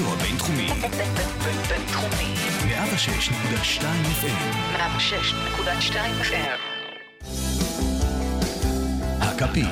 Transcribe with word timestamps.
הרדיו 0.00 0.14
הבינתחומי. 0.14 0.68
בינתחומי. 1.68 2.34
106.2 2.68 3.82
FM. 4.22 4.76
106.2 4.76 5.94
FM. 6.22 6.60
הכפית. 9.20 9.66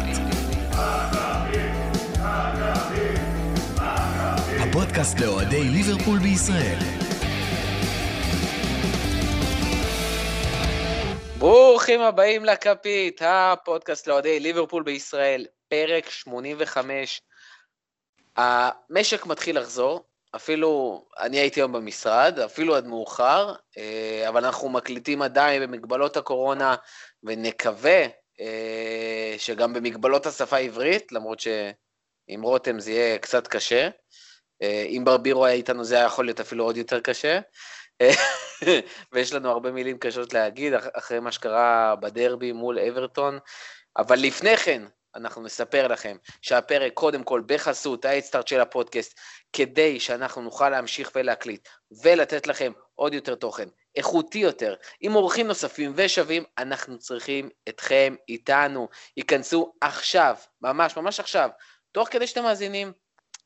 הפודקאסט 4.60 5.20
לאוהדי 5.20 5.64
ליברפול 5.64 6.18
בישראל. 6.18 6.78
ברוכים 11.38 12.00
הבאים 12.00 12.44
לכפית, 12.44 13.20
הפודקאסט 13.24 14.06
לאוהדי 14.06 14.40
ליברפול 14.40 14.82
בישראל, 14.82 15.46
פרק 15.68 16.10
85. 16.10 17.22
המשק 18.36 19.26
מתחיל 19.26 19.58
לחזור, 19.58 20.07
אפילו, 20.36 21.04
אני 21.18 21.38
הייתי 21.38 21.60
היום 21.60 21.72
במשרד, 21.72 22.38
אפילו 22.38 22.76
עד 22.76 22.86
מאוחר, 22.86 23.54
אה, 23.78 24.28
אבל 24.28 24.44
אנחנו 24.44 24.68
מקליטים 24.68 25.22
עדיין 25.22 25.62
במגבלות 25.62 26.16
הקורונה, 26.16 26.76
ונקווה 27.22 28.06
אה, 28.40 29.34
שגם 29.38 29.72
במגבלות 29.72 30.26
השפה 30.26 30.56
העברית, 30.56 31.12
למרות 31.12 31.40
שעם 31.40 32.42
רותם 32.42 32.80
זה 32.80 32.90
יהיה 32.92 33.18
קצת 33.18 33.46
קשה. 33.46 33.88
אה, 34.62 34.84
אם 34.88 35.02
ברבירו 35.04 35.46
היה 35.46 35.54
איתנו 35.54 35.84
זה 35.84 35.96
היה 35.96 36.04
יכול 36.04 36.24
להיות 36.24 36.40
אפילו 36.40 36.64
עוד 36.64 36.76
יותר 36.76 37.00
קשה. 37.00 37.40
ויש 39.12 39.32
לנו 39.32 39.50
הרבה 39.50 39.70
מילים 39.72 39.98
קשות 39.98 40.32
להגיד 40.32 40.72
אחרי 40.74 41.20
מה 41.20 41.32
שקרה 41.32 41.94
בדרבי 42.00 42.52
מול 42.52 42.78
אברטון. 42.78 43.38
אבל 43.96 44.16
לפני 44.18 44.56
כן, 44.56 44.82
אנחנו 45.18 45.42
נספר 45.42 45.88
לכם 45.88 46.16
שהפרק 46.42 46.92
קודם 46.94 47.22
כל 47.22 47.42
בחסות 47.46 48.04
האדסטארט 48.04 48.48
של 48.48 48.60
הפודקאסט, 48.60 49.18
כדי 49.52 50.00
שאנחנו 50.00 50.42
נוכל 50.42 50.70
להמשיך 50.70 51.10
ולהקליט 51.14 51.68
ולתת 52.02 52.46
לכם 52.46 52.72
עוד 52.94 53.14
יותר 53.14 53.34
תוכן, 53.34 53.68
איכותי 53.96 54.38
יותר, 54.38 54.74
עם 55.00 55.14
אורחים 55.14 55.46
נוספים 55.46 55.92
ושווים, 55.94 56.44
אנחנו 56.58 56.98
צריכים 56.98 57.48
אתכם 57.68 58.14
איתנו. 58.28 58.88
ייכנסו 59.16 59.72
עכשיו, 59.80 60.36
ממש 60.62 60.96
ממש 60.96 61.20
עכשיו, 61.20 61.50
תוך 61.92 62.08
כדי 62.08 62.26
שאתם 62.26 62.42
מאזינים, 62.42 62.92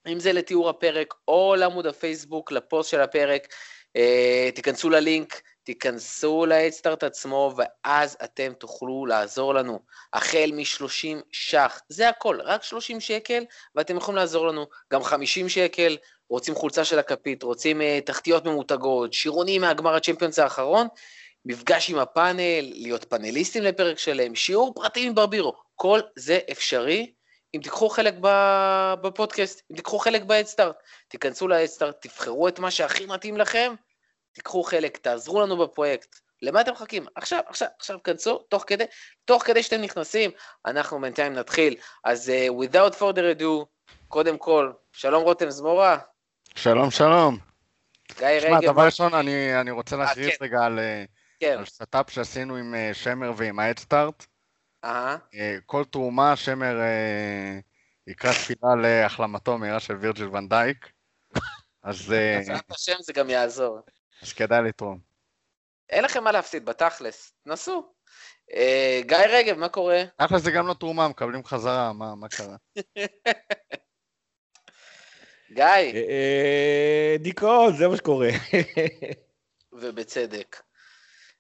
אם 0.06 0.20
זה 0.20 0.32
לתיאור 0.32 0.68
הפרק 0.68 1.14
או 1.28 1.54
לעמוד 1.58 1.86
הפייסבוק, 1.86 2.52
לפוסט 2.52 2.90
של 2.90 3.00
הפרק, 3.00 3.48
אה, 3.96 4.50
תיכנסו 4.54 4.90
ללינק, 4.90 5.42
תיכנסו 5.64 6.46
להדסטארט 6.46 7.04
עצמו, 7.04 7.54
ואז 7.56 8.16
אתם 8.24 8.52
תוכלו 8.58 9.06
לעזור 9.06 9.54
לנו. 9.54 9.80
החל 10.12 10.50
מ-30 10.52 11.22
ש"ח, 11.32 11.80
זה 11.88 12.08
הכל, 12.08 12.40
רק 12.40 12.62
30 12.62 13.00
שקל, 13.00 13.44
ואתם 13.74 13.96
יכולים 13.96 14.16
לעזור 14.16 14.46
לנו. 14.46 14.66
גם 14.92 15.02
50 15.02 15.48
שקל, 15.48 15.96
רוצים 16.28 16.54
חולצה 16.54 16.84
של 16.84 16.98
הכפית, 16.98 17.42
רוצים 17.42 17.80
uh, 17.80 17.84
תחתיות 18.06 18.44
ממותגות, 18.44 19.12
שירונים 19.12 19.60
מהגמר 19.60 19.94
הצ'מפיונס 19.94 20.38
האחרון, 20.38 20.86
מפגש 21.44 21.90
עם 21.90 21.98
הפאנל, 21.98 22.60
להיות 22.60 23.04
פאנליסטים 23.04 23.62
לפרק 23.62 23.98
שלם, 23.98 24.34
שיעור 24.34 24.74
פרטי 24.74 25.06
עם 25.06 25.14
ברבירו, 25.14 25.52
כל 25.74 26.00
זה 26.16 26.38
אפשרי. 26.52 27.12
אם 27.54 27.60
תיקחו 27.62 27.88
חלק 27.88 28.14
בפודקאסט, 29.02 29.62
אם 29.70 29.76
תיקחו 29.76 29.98
חלק 29.98 30.22
בהדסטארט, 30.22 30.76
תיכנסו 31.08 31.48
להדסטארט, 31.48 32.06
תבחרו 32.06 32.48
את 32.48 32.58
מה 32.58 32.70
שהכי 32.70 33.06
מתאים 33.06 33.36
לכם, 33.36 33.74
תיקחו 34.32 34.62
חלק, 34.62 34.96
תעזרו 34.96 35.40
לנו 35.40 35.58
בפרויקט. 35.58 36.16
למה 36.42 36.60
אתם 36.60 36.72
מחכים? 36.72 37.06
עכשיו, 37.14 37.40
עכשיו, 37.46 37.68
עכשיו 37.78 38.02
כנסו, 38.02 38.38
תוך 38.38 38.64
כדי, 38.66 38.84
תוך 39.24 39.42
כדי 39.42 39.62
שאתם 39.62 39.80
נכנסים, 39.80 40.30
אנחנו 40.66 41.00
בינתיים 41.00 41.32
נתחיל. 41.32 41.76
אז 42.04 42.32
uh, 42.32 42.52
without 42.64 42.94
further 43.00 43.40
ado, 43.40 43.64
קודם 44.08 44.38
כל, 44.38 44.72
שלום 44.92 45.22
רותם 45.22 45.50
זמורה. 45.50 45.98
שלום, 46.54 46.90
שלום. 46.90 47.38
גיא 48.18 48.26
רגב. 48.26 48.58
תשמע, 48.58 48.72
דבר 48.72 48.84
ראשון, 48.84 49.14
אני, 49.14 49.60
אני 49.60 49.70
רוצה 49.70 49.96
להכריז 49.96 50.28
כן. 50.38 50.44
רגע 50.44 50.60
על, 50.64 50.78
כן. 51.40 51.58
על 51.58 51.64
שת"פ 51.64 52.10
שעשינו 52.10 52.56
עם 52.56 52.74
שמר 52.92 53.32
ועם 53.36 53.58
ההדסטארט. 53.58 54.26
אהה, 54.84 55.16
Uh, 55.32 55.36
כל 55.66 55.84
תרומה, 55.84 56.36
שמר 56.36 56.76
יקרא 58.06 58.32
תפילה 58.32 58.74
להחלמתו 58.82 59.52
המהירה 59.52 59.80
של 59.80 59.96
וירג'יל 59.96 60.28
ונדייק. 60.28 60.88
אז, 61.82 62.08
בעזרת 62.08 62.70
השם 62.70 62.96
זה 63.00 63.12
גם 63.12 63.30
יעזור. 63.30 63.80
אז 64.22 64.32
כדאי 64.32 64.62
לתרום. 64.62 64.98
אין 65.90 66.04
לכם 66.04 66.24
מה 66.24 66.32
להפסיד, 66.32 66.64
בתכלס, 66.64 67.32
נסו. 67.46 67.92
אה, 68.54 69.00
גיא 69.06 69.16
רגב, 69.16 69.58
מה 69.58 69.68
קורה? 69.68 70.02
תכל'ס 70.16 70.42
זה 70.42 70.50
גם 70.50 70.66
לא 70.66 70.74
תרומה, 70.74 71.08
מקבלים 71.08 71.44
חזרה, 71.44 71.92
מה, 71.92 72.14
מה 72.14 72.28
קרה? 72.28 72.56
גיא, 75.54 75.64
אה, 75.64 77.16
דיכאון, 77.18 77.76
זה 77.76 77.88
מה 77.88 77.96
שקורה. 77.96 78.28
ובצדק. 79.72 80.62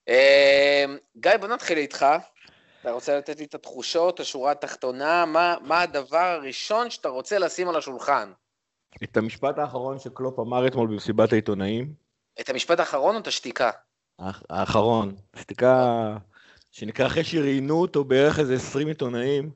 אה, 0.08 0.84
גיא, 1.16 1.36
בוא 1.36 1.48
נתחיל 1.48 1.78
איתך. 1.78 2.06
אתה 2.80 2.90
רוצה 2.90 3.18
לתת 3.18 3.38
לי 3.38 3.44
את 3.44 3.54
התחושות, 3.54 4.20
השורה 4.20 4.52
התחתונה, 4.52 5.24
מה, 5.26 5.56
מה 5.60 5.80
הדבר 5.80 6.18
הראשון 6.18 6.90
שאתה 6.90 7.08
רוצה 7.08 7.38
לשים 7.38 7.68
על 7.68 7.76
השולחן? 7.76 8.32
את 9.04 9.16
המשפט 9.16 9.58
האחרון 9.58 9.98
שקלופ 9.98 10.38
אמר 10.38 10.66
אתמול 10.66 10.88
במסיבת 10.88 11.32
העיתונאים, 11.32 11.94
את 12.40 12.48
המשפט 12.48 12.80
האחרון 12.80 13.14
או 13.14 13.20
את 13.20 13.26
השתיקה? 13.26 13.70
האח- 14.18 14.42
האחרון, 14.50 15.14
שתיקה 15.36 16.16
שנקרא 16.70 17.06
אחרי 17.06 17.24
שראיינו 17.24 17.80
אותו 17.80 18.04
בערך 18.04 18.38
איזה 18.38 18.54
20 18.54 18.88
עיתונאים, 18.88 19.50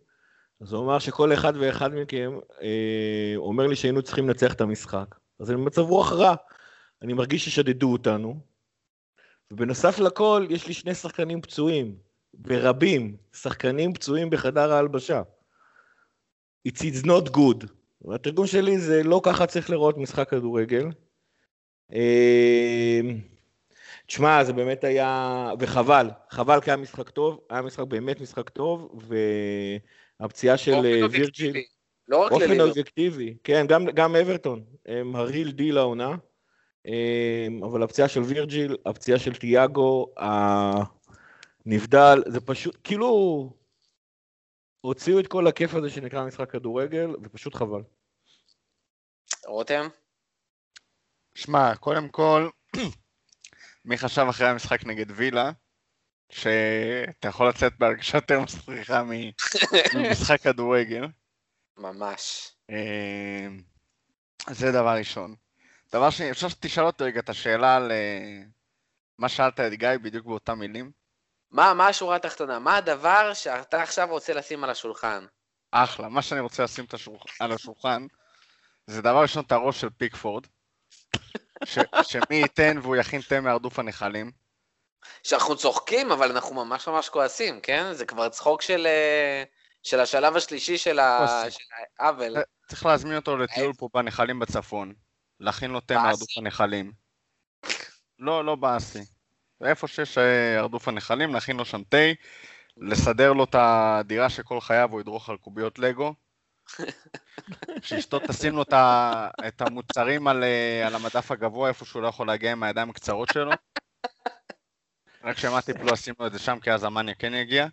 אז 0.61 0.73
הוא 0.73 0.85
אמר 0.85 0.99
שכל 0.99 1.33
אחד 1.35 1.53
ואחד 1.57 1.95
מכם 1.95 2.39
אה, 2.63 3.33
אומר 3.37 3.67
לי 3.67 3.77
שהיינו 3.77 4.03
צריכים 4.03 4.29
לנצח 4.29 4.53
את 4.53 4.61
המשחק. 4.61 5.15
אז 5.41 5.51
אני 5.51 5.57
במצב 5.59 5.81
רוח 5.83 6.13
רע, 6.13 6.35
אני 7.03 7.13
מרגיש 7.13 7.45
ששדדו 7.45 7.93
אותנו, 7.93 8.41
ובנוסף 9.53 9.99
לכל, 9.99 10.47
יש 10.51 10.67
לי 10.67 10.75
שני 10.75 10.95
שחקנים 10.95 11.41
פצועים, 11.41 11.97
ברבים, 12.35 13.17
שחקנים 13.33 13.95
פצועים 13.95 14.31
בחדר 14.31 14.73
ההלבשה. 14.73 15.23
It's, 16.69 16.81
it's 16.81 17.07
not 17.07 17.31
good. 17.37 17.67
והתרגום 18.01 18.47
שלי 18.47 18.79
זה 18.79 19.03
לא 19.03 19.21
ככה 19.25 19.47
צריך 19.47 19.71
לראות 19.71 19.99
משחק 19.99 20.31
כדורגל. 20.31 20.87
אה, 21.93 23.01
תשמע, 24.07 24.45
זה 24.45 24.53
באמת 24.53 24.85
היה, 24.85 25.51
וחבל, 25.59 26.11
חבל 26.31 26.61
כי 26.61 26.71
היה 26.71 26.77
משחק 26.77 27.11
טוב, 27.11 27.41
היה 27.51 27.63
משחק 27.63 27.85
באמת 27.85 28.21
משחק 28.21 28.49
טוב, 28.49 29.01
והפציעה 30.21 30.57
של 30.57 30.75
אה. 30.75 31.07
וירג'יל, 31.11 31.57
לא 32.09 32.25
רק 32.25 32.31
באופן. 32.31 32.61
אובייקטיבי, 32.61 33.37
כן, 33.45 33.67
גם, 33.69 33.85
גם 33.85 34.17
אברטון, 34.17 34.65
הם 34.87 35.17
ה 35.17 35.23
real 35.23 35.51
deal 35.51 35.79
העונה, 35.79 36.17
אה, 36.87 37.47
אבל 37.63 37.83
הפציעה 37.83 38.09
של 38.09 38.21
וירג'יל, 38.21 38.77
הפציעה 38.87 39.19
של 39.19 39.35
תיאגו, 39.35 40.15
הנבדל, 41.67 42.23
זה 42.27 42.41
פשוט, 42.41 42.77
כאילו, 42.85 43.51
הוציאו 44.81 45.21
את 45.21 45.27
כל 45.27 45.47
הכיף 45.47 45.75
הזה 45.75 45.91
שנקרא 45.91 46.27
משחק 46.27 46.51
כדורגל, 46.51 47.11
ופשוט 47.23 47.55
חבל. 47.55 47.83
רותם? 49.47 49.89
שמע, 51.37 51.75
קודם 51.75 52.09
כל, 52.09 52.49
מי 53.85 53.99
חשב 53.99 54.27
אחרי 54.31 54.49
המשחק 54.49 54.87
נגד 54.87 55.07
וילה, 55.11 55.51
שאתה 56.31 57.29
יכול 57.29 57.49
לצאת 57.49 57.73
בהרגשה 57.79 58.19
יותר 58.19 58.41
מסריחה 58.41 59.03
ממשחק 59.95 60.41
כדורגל. 60.41 61.07
ממש. 61.77 62.53
אה, 62.71 63.47
זה 64.51 64.73
דבר 64.73 64.97
ראשון. 64.99 65.35
דבר 65.93 66.11
שני, 66.11 66.31
אפשר 66.31 66.49
שתשאל 66.49 66.85
אותי 66.85 67.05
רגע 67.05 67.21
את 67.21 67.29
השאלה 67.29 67.77
על 67.77 67.93
אה, 67.93 68.43
מה 69.19 69.29
שאלת 69.29 69.61
את 69.61 69.73
גיא 69.73 69.89
בדיוק 70.03 70.27
באותם 70.27 70.59
מילים? 70.59 70.91
מה, 71.51 71.75
מה 71.75 71.89
השורה 71.89 72.17
התחתונה? 72.17 72.59
מה 72.59 72.77
הדבר 72.77 73.35
שאתה 73.35 73.83
עכשיו 73.83 74.09
רוצה 74.11 74.35
לשים 74.35 74.65
על 74.65 74.71
השולחן? 74.71 75.27
אחלה, 75.71 76.09
מה 76.09 76.23
שאני 76.23 76.41
רוצה 76.41 76.65
לשים 76.65 76.85
השולח... 76.93 77.23
על 77.41 77.53
השולחן, 77.53 78.07
זה 78.87 79.03
דבר 79.03 79.23
ראשון 79.23 79.45
את 79.45 79.53
הראש 79.53 79.81
של 79.81 79.91
פיקפורד, 79.91 80.47
ש... 81.65 81.79
שמי 82.03 82.37
ייתן 82.37 82.79
והוא 82.83 82.97
יכין 82.97 83.21
תה 83.21 83.41
מהרדוף 83.41 83.79
הנחלים. 83.79 84.31
שאנחנו 85.23 85.57
צוחקים, 85.57 86.13
אבל 86.13 86.31
אנחנו 86.31 86.55
ממש 86.55 86.89
ממש 86.89 87.09
כועסים, 87.09 87.61
כן? 87.61 87.93
זה 87.93 88.07
כבר 88.07 88.29
צחוק 88.29 88.63
של, 88.63 88.87
אה, 88.87 89.45
של 89.83 90.01
השלב 90.01 90.37
השלישי 90.37 90.79
של 90.79 90.99
העוול. 91.99 92.37
צריך 92.69 92.87
להזמין 92.87 93.17
אותו 93.17 93.37
לטיול 93.37 93.73
פה 93.79 93.89
בנחלים 93.95 94.39
בצפון, 94.39 94.93
להכין 95.41 95.71
לו 95.71 95.81
תה? 95.81 95.95
מהרדוף 95.95 96.39
הנחלים. 96.39 96.93
לא, 98.19 98.45
לא 98.45 98.55
באסי. 98.55 99.01
איפה 99.65 99.89
שיש 99.89 100.19
אה, 100.19 100.59
הרדוף 100.59 100.89
הנחלים, 100.89 101.35
להכין 101.35 101.57
לו 101.57 101.65
שם 101.65 101.83
תה, 101.83 102.13
לסדר 102.77 103.33
לו 103.33 103.45
את 103.45 103.55
הדירה 103.59 104.31
שכל 104.31 104.61
חייו 104.61 104.89
הוא 104.93 105.01
ידרוך 105.01 105.29
על 105.29 105.37
קוביות 105.37 105.79
לגו. 105.79 106.15
שאשתו 107.83 108.19
תשים 108.19 108.55
לו 108.55 108.63
את 109.49 109.61
המוצרים 109.61 110.29
על, 110.29 110.45
אה, 110.45 110.87
על 110.87 110.95
המדף 110.95 111.31
הגבוה, 111.31 111.69
איפה 111.69 111.85
שהוא 111.85 112.03
לא 112.03 112.09
יכול 112.09 112.27
להגיע 112.27 112.53
עם 112.53 112.63
הידיים 112.63 112.91
הקצרות 112.91 113.29
שלו. 113.33 113.51
רק 115.25 115.39
שמעתי 115.39 115.75
פה 115.75 115.85
לשים 115.93 116.15
לו 116.21 116.27
את 116.27 116.33
זה 116.33 116.39
שם, 116.39 116.59
כי 116.61 116.73
אז 116.73 116.85
המאניה 116.85 117.15
כן 117.15 117.35
יגיע. 117.35 117.67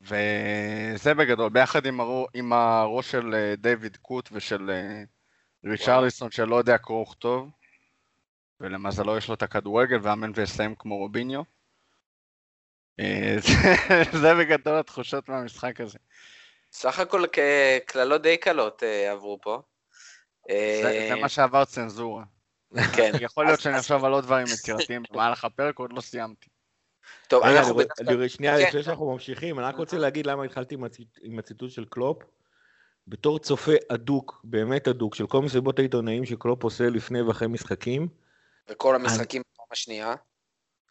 וזה 0.00 1.14
בגדול, 1.14 1.50
ביחד 1.50 1.86
עם, 1.86 2.00
הרו, 2.00 2.26
עם 2.34 2.52
הראש 2.52 3.10
של 3.10 3.34
אה, 3.34 3.56
דיוויד 3.56 3.96
קוט 3.96 4.28
ושל, 4.32 4.70
אה, 4.70 5.02
ריצ'רליסון 5.64 6.30
שלא 6.30 6.56
יודע 6.56 6.78
קרוא 6.78 7.02
וכתוב, 7.02 7.50
ולמזלו 8.60 9.16
יש 9.16 9.28
לו 9.28 9.34
את 9.34 9.42
הכדורגל 9.42 9.98
ואמן 10.02 10.30
ויסיים 10.34 10.74
כמו 10.78 10.96
רוביניו. 10.96 11.42
זה 14.22 14.34
בגדול 14.34 14.78
התחושות 14.78 15.28
מהמשחק 15.28 15.80
הזה. 15.80 15.98
סך 16.74 16.98
הכל 16.98 17.24
קללות 17.86 18.22
די 18.22 18.36
קלות 18.36 18.82
אה, 18.82 19.12
עברו 19.12 19.38
פה. 19.42 19.62
זה 20.48 20.54
אה, 20.54 21.06
זה 21.08 21.14
מה 21.20 21.28
שעבר 21.28 21.64
צנזורה. 21.64 22.24
כן. 22.96 23.12
יכול 23.20 23.46
להיות 23.46 23.60
שאני 23.60 23.78
אחשוב 23.78 24.04
על 24.04 24.12
עוד 24.12 24.24
דברים 24.24 24.46
יצירתיים 24.46 25.02
במהלך 25.12 25.44
הפרק, 25.44 25.78
עוד 25.78 25.92
לא 25.92 26.00
סיימתי. 26.00 26.48
טוב, 27.28 27.42
אנחנו 27.44 27.80
שנייה, 28.28 28.58
כן. 28.58 28.68
לפני 28.68 28.82
שאנחנו 28.82 29.12
ממשיכים, 29.12 29.58
אני 29.58 29.66
רק 29.66 29.76
רוצה 29.76 29.98
להגיד 29.98 30.26
למה 30.26 30.44
התחלתי 30.44 30.76
עם 31.22 31.38
הציטוט 31.38 31.70
של 31.70 31.84
קלופ. 31.84 32.22
בתור 33.08 33.38
צופה 33.38 33.72
אדוק, 33.88 34.40
באמת 34.44 34.88
אדוק, 34.88 35.14
של 35.14 35.26
כל 35.26 35.42
מסיבות 35.42 35.78
העיתונאים 35.78 36.24
שקלופ 36.24 36.64
עושה 36.64 36.90
לפני 36.90 37.22
ואחרי 37.22 37.48
משחקים, 37.48 38.08
וכל 38.68 38.94
המשחקים 38.94 39.42
בפעם 39.42 39.66
השנייה. 39.72 40.14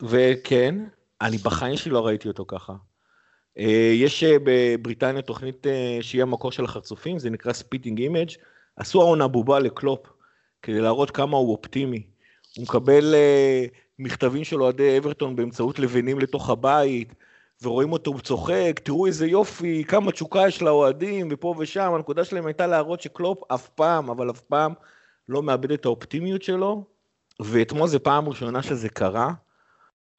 וכן, 0.01 0.75
אני 1.21 1.37
בחיים 1.37 1.77
שלי 1.77 1.91
לא 1.91 2.05
ראיתי 2.05 2.27
אותו 2.27 2.45
ככה. 2.47 2.73
אה, 3.57 3.91
יש 3.95 4.23
אה, 4.23 4.37
בבריטניה 4.43 5.21
תוכנית 5.21 5.67
אה, 5.67 5.97
שהיא 6.01 6.21
המקור 6.21 6.51
של 6.51 6.65
החרצופים, 6.65 7.19
זה 7.19 7.29
נקרא 7.29 7.53
Spitting 7.53 7.99
Image. 7.99 8.29
עשו 8.75 9.01
העונה 9.01 9.27
בובה 9.27 9.59
לקלופ, 9.59 10.07
כדי 10.61 10.81
להראות 10.81 11.11
כמה 11.11 11.37
הוא 11.37 11.51
אופטימי. 11.51 12.03
הוא 12.57 12.63
מקבל 12.63 13.15
אה, 13.15 13.65
מכתבים 13.99 14.43
של 14.43 14.61
אוהדי 14.61 14.97
אברטון 14.97 15.35
באמצעות 15.35 15.79
לבנים 15.79 16.19
לתוך 16.19 16.49
הבית, 16.49 17.13
ורואים 17.61 17.91
אותו 17.91 18.19
צוחק, 18.19 18.79
תראו 18.83 19.05
איזה 19.05 19.27
יופי, 19.27 19.83
כמה 19.83 20.11
תשוקה 20.11 20.47
יש 20.47 20.61
לאוהדים, 20.61 21.27
ופה 21.31 21.55
ושם. 21.57 21.93
הנקודה 21.93 22.23
שלהם 22.23 22.45
הייתה 22.45 22.67
להראות 22.67 23.01
שקלופ 23.01 23.51
אף 23.51 23.69
פעם, 23.69 24.09
אבל 24.09 24.29
אף 24.29 24.41
פעם, 24.41 24.73
לא 25.29 25.43
מאבד 25.43 25.71
את 25.71 25.85
האופטימיות 25.85 26.43
שלו, 26.43 26.83
ואתמול 27.41 27.87
זה 27.87 27.99
פעם 27.99 28.29
ראשונה 28.29 28.63
שזה 28.63 28.89
קרה. 28.89 29.33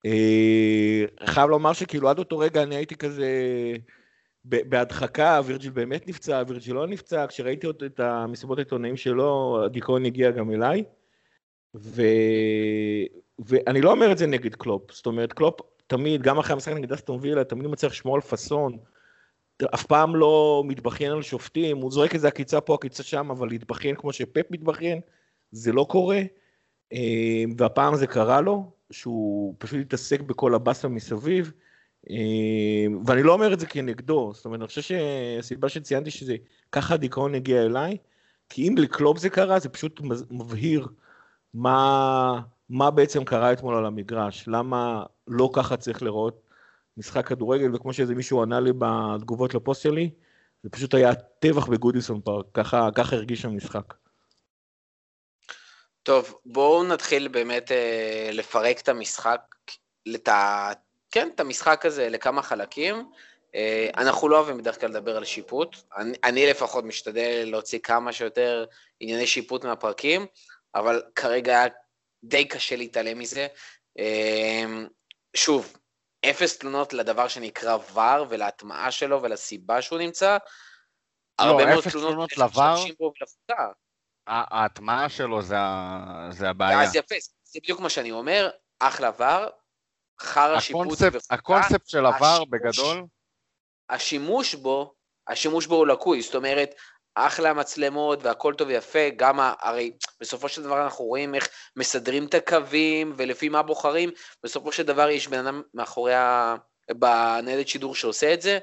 אה, 0.05 1.05
חייב 1.27 1.51
לומר 1.51 1.73
שכאילו 1.73 2.09
עד 2.09 2.19
אותו 2.19 2.39
רגע 2.39 2.63
אני 2.63 2.77
הייתי 2.77 2.97
כזה 2.97 3.27
בהדחקה, 4.45 5.41
וירג'יל 5.45 5.71
באמת 5.71 6.09
נפצע, 6.09 6.43
וירג'יל 6.49 6.75
לא 6.75 6.87
נפצע, 6.87 7.27
כשראיתי 7.27 7.67
את 7.87 8.01
המסיבות 8.01 8.59
העיתונאים 8.59 8.97
שלו, 8.97 9.61
הדיכאון 9.65 10.05
הגיע 10.05 10.31
גם 10.31 10.51
אליי. 10.51 10.85
ו... 11.75 12.03
ואני 13.39 13.81
לא 13.81 13.91
אומר 13.91 14.13
את 14.13 14.19
זה 14.19 14.27
נגד 14.27 14.55
קלופ, 14.55 14.93
זאת 14.93 15.07
אומרת 15.07 15.33
קלופ 15.33 15.61
תמיד, 15.87 16.23
גם 16.23 16.39
אחרי 16.39 16.53
המשחק 16.53 16.73
נגד 16.73 16.93
אסטון 16.93 17.19
וילה, 17.21 17.45
תמיד 17.45 17.67
מצליח 17.67 17.93
לשמור 17.93 18.15
על 18.15 18.21
פאסון, 18.21 18.79
אף 19.75 19.87
פעם 19.87 20.17
לא 20.17 20.63
מתבכיין 20.67 21.13
על 21.13 21.23
שופטים, 21.23 21.77
הוא 21.77 21.93
זורק 21.93 22.15
איזה 22.15 22.29
עקיצה 22.29 22.61
פה, 22.61 22.75
עקיצה 22.75 23.03
שם, 23.03 23.31
אבל 23.31 23.49
להתבכיין 23.49 23.97
כמו 23.97 24.13
שפפ 24.13 24.51
מתבכיין, 24.51 25.01
זה 25.51 25.73
לא 25.73 25.87
קורה. 25.91 26.23
אה, 26.93 27.45
והפעם 27.59 27.97
זה 27.97 28.07
קרה 28.07 28.41
לו, 28.41 28.73
שהוא 28.91 29.55
פשוט 29.59 29.81
התעסק 29.81 30.21
בכל 30.21 30.55
הבאסה 30.55 30.89
מסביב, 30.89 31.53
אה, 32.11 32.17
ואני 33.07 33.23
לא 33.23 33.33
אומר 33.33 33.53
את 33.53 33.61
זה 33.61 33.67
כנגדו, 33.67 34.33
זאת 34.35 34.45
אומרת, 34.45 34.61
אני 34.61 34.67
חושב 34.67 34.83
שהסיבה 34.83 35.69
שציינתי 35.69 36.11
שזה, 36.11 36.37
ככה 36.73 36.95
הדיכאון 36.95 37.35
הגיע 37.35 37.63
אליי, 37.63 37.97
כי 38.49 38.69
אם 38.69 38.75
לקלופ 38.79 39.19
זה 39.19 39.31
קרה, 39.31 39.59
זה 39.59 39.69
פשוט 39.69 40.01
מבהיר 40.31 40.89
מה, 41.55 42.41
מה 42.69 42.91
בעצם 42.91 43.25
קרה 43.25 43.53
אתמול 43.53 43.75
על 43.77 43.87
המגרש, 43.87 44.45
למה 44.49 45.05
לא 45.29 45.51
ככה 45.53 45.77
צריך 45.77 46.03
לראות 46.03 46.41
משחק 46.97 47.29
כדורגל, 47.29 47.75
וכמו 47.75 47.93
שאיזה 47.93 48.15
מישהו 48.15 48.43
ענה 48.43 48.61
לי 48.61 48.71
בתגובות 48.79 49.55
לפוסט 49.55 49.83
שלי, 49.83 50.11
זה 50.63 50.71
פשוט 50.71 50.95
היה 50.95 51.15
טבח 51.15 51.67
בגודיסון 51.67 52.21
פארק, 52.21 52.47
ככה, 52.55 52.89
ככה 52.95 53.17
הרגיש 53.17 53.45
המשחק. 53.45 53.95
טוב, 56.05 56.39
בואו 56.45 56.85
נתחיל 56.85 57.29
באמת 57.29 57.73
אה, 57.73 58.31
לפרק 58.33 58.81
את 58.81 58.89
המשחק, 58.89 59.41
לת... 60.07 60.29
כן, 61.11 61.29
את 61.35 61.41
המשחק 61.41 61.87
הזה 61.87 62.09
לכמה 62.09 62.43
חלקים. 62.43 63.11
אה, 63.55 63.91
אנחנו 63.97 64.29
לא 64.29 64.37
אוהבים 64.37 64.59
בדרך 64.59 64.81
כלל 64.81 64.91
לדבר 64.91 65.17
על 65.17 65.25
שיפוט, 65.25 65.77
אני, 65.97 66.17
אני 66.25 66.47
לפחות 66.47 66.85
משתדל 66.85 67.49
להוציא 67.51 67.79
כמה 67.79 68.13
שיותר 68.13 68.65
ענייני 69.01 69.27
שיפוט 69.27 69.65
מהפרקים, 69.65 70.27
אבל 70.75 71.03
כרגע 71.15 71.53
היה 71.53 71.67
די 72.25 72.49
קשה 72.49 72.77
להתעלם 72.77 73.19
מזה. 73.19 73.47
אה, 73.99 74.65
שוב, 75.37 75.77
אפס 76.31 76.59
תלונות 76.59 76.93
לדבר 76.93 77.29
שנקרא 77.29 77.77
ור 77.93 78.27
ולהטמעה 78.29 78.91
שלו 78.91 79.23
ולסיבה 79.23 79.83
שהוא 79.83 79.99
נמצא. 79.99 80.37
הרבה 81.39 81.67
מאוד 81.67 81.79
אפס 81.79 81.93
תלונות 81.93 82.31
תלונות 82.31 82.57
לVAR. 83.51 83.84
ההטמעה 84.27 85.09
שלו 85.09 85.43
זה 85.43 85.57
זה 86.31 86.49
הבעיה. 86.51 86.83
אז 86.83 86.97
יפה, 86.97 87.15
זה 87.45 87.61
בדיוק 87.63 87.81
מה 87.81 87.89
שאני 87.89 88.11
אומר, 88.11 88.51
אחלה 88.79 89.11
ור, 89.19 89.47
חרא 90.21 90.61
שיפוט 90.61 90.99
וחוקה, 91.13 91.35
הקונספט 91.35 91.89
של 91.89 92.07
השימוש- 92.07 92.49
בגדול, 92.51 93.05
השימוש 93.91 94.55
בו, 94.55 94.95
השימוש 95.29 95.67
בו 95.67 95.75
הוא 95.75 95.87
לקוי, 95.87 96.23
זאת 96.23 96.35
אומרת, 96.35 96.75
אחלה 97.15 97.53
מצלמות 97.53 98.23
והכל 98.23 98.55
טוב 98.55 98.69
ויפה, 98.69 99.09
גם 99.17 99.41
הרי 99.61 99.93
בסופו 100.21 100.49
של 100.49 100.63
דבר 100.63 100.85
אנחנו 100.85 101.05
רואים 101.05 101.35
איך 101.35 101.49
מסדרים 101.77 102.27
את 102.27 102.35
הקווים 102.35 103.13
ולפי 103.17 103.49
מה 103.49 103.63
בוחרים, 103.63 104.11
בסופו 104.43 104.73
של 104.73 104.83
דבר 104.83 105.09
יש 105.09 105.29
בן 105.29 105.47
אדם 105.47 105.63
מאחורי 105.75 106.15
ה... 106.15 106.57
בניידת 106.91 107.69
שידור 107.69 107.95
שעושה 107.95 108.35
את 108.35 108.43
זה, 108.43 108.59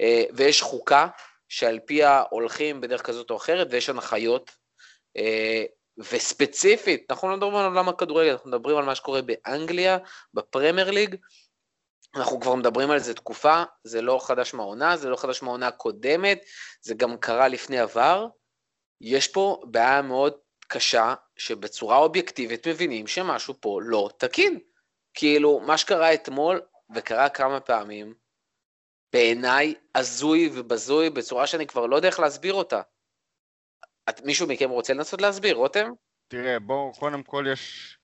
אה, 0.00 0.24
ויש 0.32 0.62
חוקה 0.62 1.08
שעל 1.48 1.78
פיה 1.86 2.22
הולכים 2.30 2.80
בדרך 2.80 3.02
כזאת 3.02 3.30
או 3.30 3.36
אחרת, 3.36 3.66
ויש 3.70 3.88
הנחיות, 3.88 4.50
וספציפית, 5.98 7.10
אנחנו 7.10 7.28
לא 7.28 7.36
מדברים 7.36 7.56
על 7.56 7.64
עולם 7.64 7.88
הכדורגל, 7.88 8.30
אנחנו 8.30 8.50
מדברים 8.50 8.76
על 8.76 8.84
מה 8.84 8.94
שקורה 8.94 9.20
באנגליה, 9.22 9.98
בפרמייר 10.34 10.90
ליג, 10.90 11.16
אנחנו 12.16 12.40
כבר 12.40 12.54
מדברים 12.54 12.90
על 12.90 12.98
זה 12.98 13.14
תקופה, 13.14 13.62
זה 13.84 14.02
לא 14.02 14.18
חדש 14.22 14.54
מהעונה, 14.54 14.96
זה 14.96 15.08
לא 15.08 15.16
חדש 15.16 15.42
מהעונה 15.42 15.66
הקודמת, 15.66 16.44
זה 16.82 16.94
גם 16.94 17.16
קרה 17.16 17.48
לפני 17.48 17.78
עבר. 17.78 18.26
יש 19.00 19.28
פה 19.28 19.60
בעיה 19.64 20.02
מאוד 20.02 20.34
קשה, 20.68 21.14
שבצורה 21.36 21.96
אובייקטיבית 21.96 22.68
מבינים 22.68 23.06
שמשהו 23.06 23.54
פה 23.60 23.80
לא 23.82 24.10
תקין. 24.16 24.60
כאילו, 25.14 25.60
מה 25.60 25.78
שקרה 25.78 26.14
אתמול, 26.14 26.62
וקרה 26.94 27.28
כמה 27.28 27.60
פעמים, 27.60 28.14
בעיניי 29.12 29.74
הזוי 29.94 30.50
ובזוי 30.54 31.10
בצורה 31.10 31.46
שאני 31.46 31.66
כבר 31.66 31.86
לא 31.86 31.96
יודע 31.96 32.08
איך 32.08 32.20
להסביר 32.20 32.54
אותה. 32.54 32.80
את, 34.08 34.20
מישהו 34.24 34.48
מכם 34.48 34.70
רוצה 34.70 34.94
לנסות 34.94 35.20
להסביר, 35.20 35.56
רותם? 35.56 35.90
תראה, 36.28 36.60
בואו, 36.60 36.92
קודם 36.92 37.22
כל 37.22 37.46
יש 37.52 37.96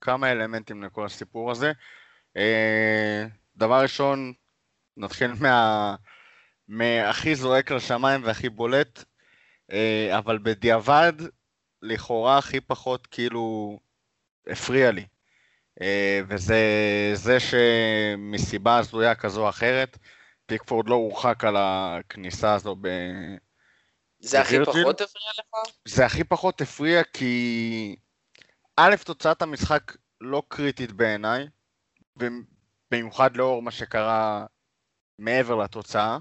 כמה 0.00 0.32
אלמנטים 0.32 0.82
לכל 0.82 1.06
הסיפור 1.06 1.50
הזה. 1.50 1.72
אה, 2.36 3.24
דבר 3.56 3.82
ראשון, 3.82 4.32
נתחיל 4.96 5.30
מה... 5.40 5.94
מהכי 6.68 7.34
זועק 7.34 7.70
לשמיים 7.70 8.24
והכי 8.24 8.48
בולט, 8.48 9.04
אה, 9.72 10.18
אבל 10.18 10.38
בדיעבד, 10.38 11.12
לכאורה 11.82 12.38
הכי 12.38 12.60
פחות 12.60 13.06
כאילו 13.06 13.78
הפריע 14.46 14.90
לי. 14.90 15.06
אה, 15.80 16.20
וזה 16.28 16.60
זה 17.14 17.36
שמסיבה 17.40 18.78
הזויה 18.78 19.14
כזו 19.14 19.44
או 19.44 19.48
אחרת, 19.48 19.98
פיקפורד 20.46 20.88
לא 20.88 20.94
הורחק 20.94 21.44
על 21.44 21.56
הכניסה 21.58 22.54
הזו 22.54 22.76
ב... 22.80 22.88
זה 24.20 24.40
הכי? 24.40 24.56
פחות 24.64 25.00
הפריע 25.00 25.30
לך? 25.38 25.72
זה 25.84 26.06
הכי 26.06 26.24
פחות 26.24 26.60
הפריע 26.60 27.02
כי 27.12 27.96
א', 28.76 28.94
תוצאת 29.04 29.42
המשחק 29.42 29.96
לא 30.20 30.42
קריטית 30.48 30.92
בעיניי, 30.92 31.46
במיוחד 32.90 33.36
לאור 33.36 33.62
מה 33.62 33.70
שקרה 33.70 34.46
מעבר 35.18 35.54
לתוצאה, 35.54 36.18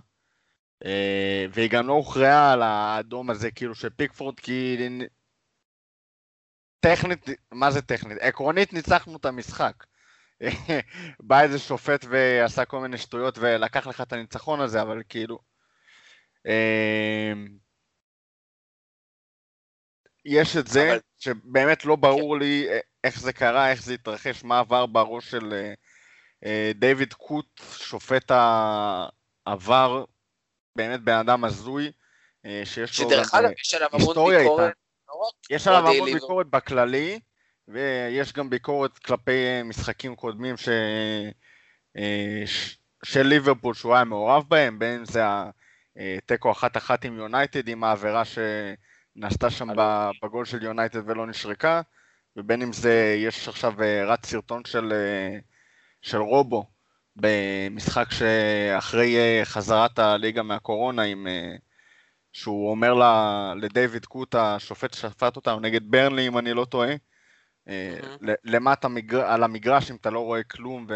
אה, 0.86 1.46
והיא 1.52 1.70
גם 1.70 1.88
לא 1.88 1.94
הוכרעה 1.94 2.54
על 2.54 2.62
האדום 2.62 3.30
הזה 3.30 3.52
כאילו 3.52 3.76
של 3.76 3.90
פיקפורד, 3.90 4.40
כי 4.40 4.78
טכנית, 6.80 7.26
מה 7.52 7.72
זה 7.72 7.82
טכנית? 7.82 8.18
עקרונית 8.22 8.74
ניצחנו 8.74 9.18
את 9.18 9.26
המשחק. 9.26 9.84
בא 11.20 11.42
איזה 11.42 11.60
שופט 11.60 12.06
ועשה 12.10 12.66
כל 12.66 12.80
מיני 12.80 12.98
שטויות 12.98 13.38
ולקח 13.38 13.88
לך 13.88 14.02
את 14.02 14.14
הניצחון 14.14 14.60
הזה, 14.62 14.82
אבל 14.82 15.02
כאילו... 15.10 15.40
אה, 20.28 20.42
יש 20.42 20.58
את 20.58 20.68
זה, 20.68 20.92
אבל- 20.92 21.00
שבאמת 21.20 21.86
לא 21.86 21.96
ברור 21.96 22.40
לי 22.40 22.68
איך 23.04 23.20
זה 23.20 23.34
קרה, 23.34 23.72
איך 23.72 23.84
זה 23.84 23.94
התרחש, 23.94 24.44
מה 24.44 24.60
עבר 24.60 24.86
בראש 24.86 25.32
של 25.32 25.54
אה, 25.54 25.74
אה, 26.46 26.72
דיוויד 26.76 27.14
קוט, 27.14 27.62
שופט 27.78 28.32
העבר, 29.48 30.06
באמת 30.76 31.02
בן 31.02 31.14
אדם 31.18 31.44
הזוי, 31.44 31.92
אה, 32.46 32.62
שיש 32.66 33.00
לו 33.00 33.10
שדרך 33.10 33.34
גם, 33.34 33.40
אגב, 33.40 33.50
אה, 33.50 33.54
יש 33.62 33.74
עליו 33.74 33.90
המון 33.92 34.08
היסטוריה 34.08 34.40
ביקורת. 34.40 34.60
איתה. 34.70 34.72
לא 35.10 35.56
יש 35.56 35.68
עליו 35.68 35.80
המון 35.80 35.94
ליברפול. 35.94 36.14
ביקורת 36.14 36.48
בכללי, 36.48 37.20
ויש 37.68 38.34
גם 38.34 38.50
ביקורת 38.50 38.98
כלפי 38.98 39.32
אה, 39.32 39.64
משחקים 39.64 40.16
קודמים 40.16 40.58
ש... 40.58 40.70
אה, 41.98 42.44
ש... 42.46 42.78
של 43.04 43.24
ליברפול 43.24 43.74
שהוא 43.74 43.96
היה 43.96 44.04
מעורב 44.04 44.44
בהם, 44.48 44.80
בין 44.80 45.00
אם 45.00 45.06
זה 45.06 45.22
התיקו 46.18 46.52
אחת 46.52 46.78
אחת 46.78 47.06
עם 47.06 47.18
יונייטד, 47.18 47.68
עם 47.68 47.84
העבירה 47.84 48.24
נעשתה 49.18 49.50
שם 49.50 49.68
בגול 50.24 50.46
של 50.46 50.64
יונייטד 50.64 51.10
ולא 51.10 51.28
נשרקה, 51.28 51.82
ובין 52.36 52.62
אם 52.62 52.74
זה, 52.74 53.16
יש 53.18 53.48
עכשיו 53.48 53.84
אה, 53.84 54.06
רץ 54.06 54.26
סרטון 54.26 54.66
של, 54.66 54.94
אה, 54.94 55.40
של 56.02 56.18
רובו 56.18 56.66
במשחק 57.16 58.08
שאחרי 58.12 59.18
אה, 59.18 59.42
חזרת 59.46 60.00
הליגה 60.00 60.44
מהקורונה, 60.44 61.02
עם, 61.02 61.28
שהוא 62.34 62.72
אומר 62.72 62.94
לה, 62.94 63.54
לדיוויד 63.56 64.06
קוט, 64.06 64.36
השופט 64.36 64.94
ששפט 64.94 65.36
אותנו 65.36 65.60
נגד 65.60 65.92
ברנלי, 65.92 66.28
אם 66.28 66.38
אני 66.38 66.54
לא 66.54 66.66
טועה. 66.66 66.96
ל- 68.22 68.34
למטה 68.44 68.88
מגר... 68.88 69.26
על 69.26 69.44
המגרש, 69.44 69.92
אם 69.92 69.96
אתה 69.96 70.10
לא 70.10 70.20
רואה 70.20 70.44
כלום, 70.44 70.88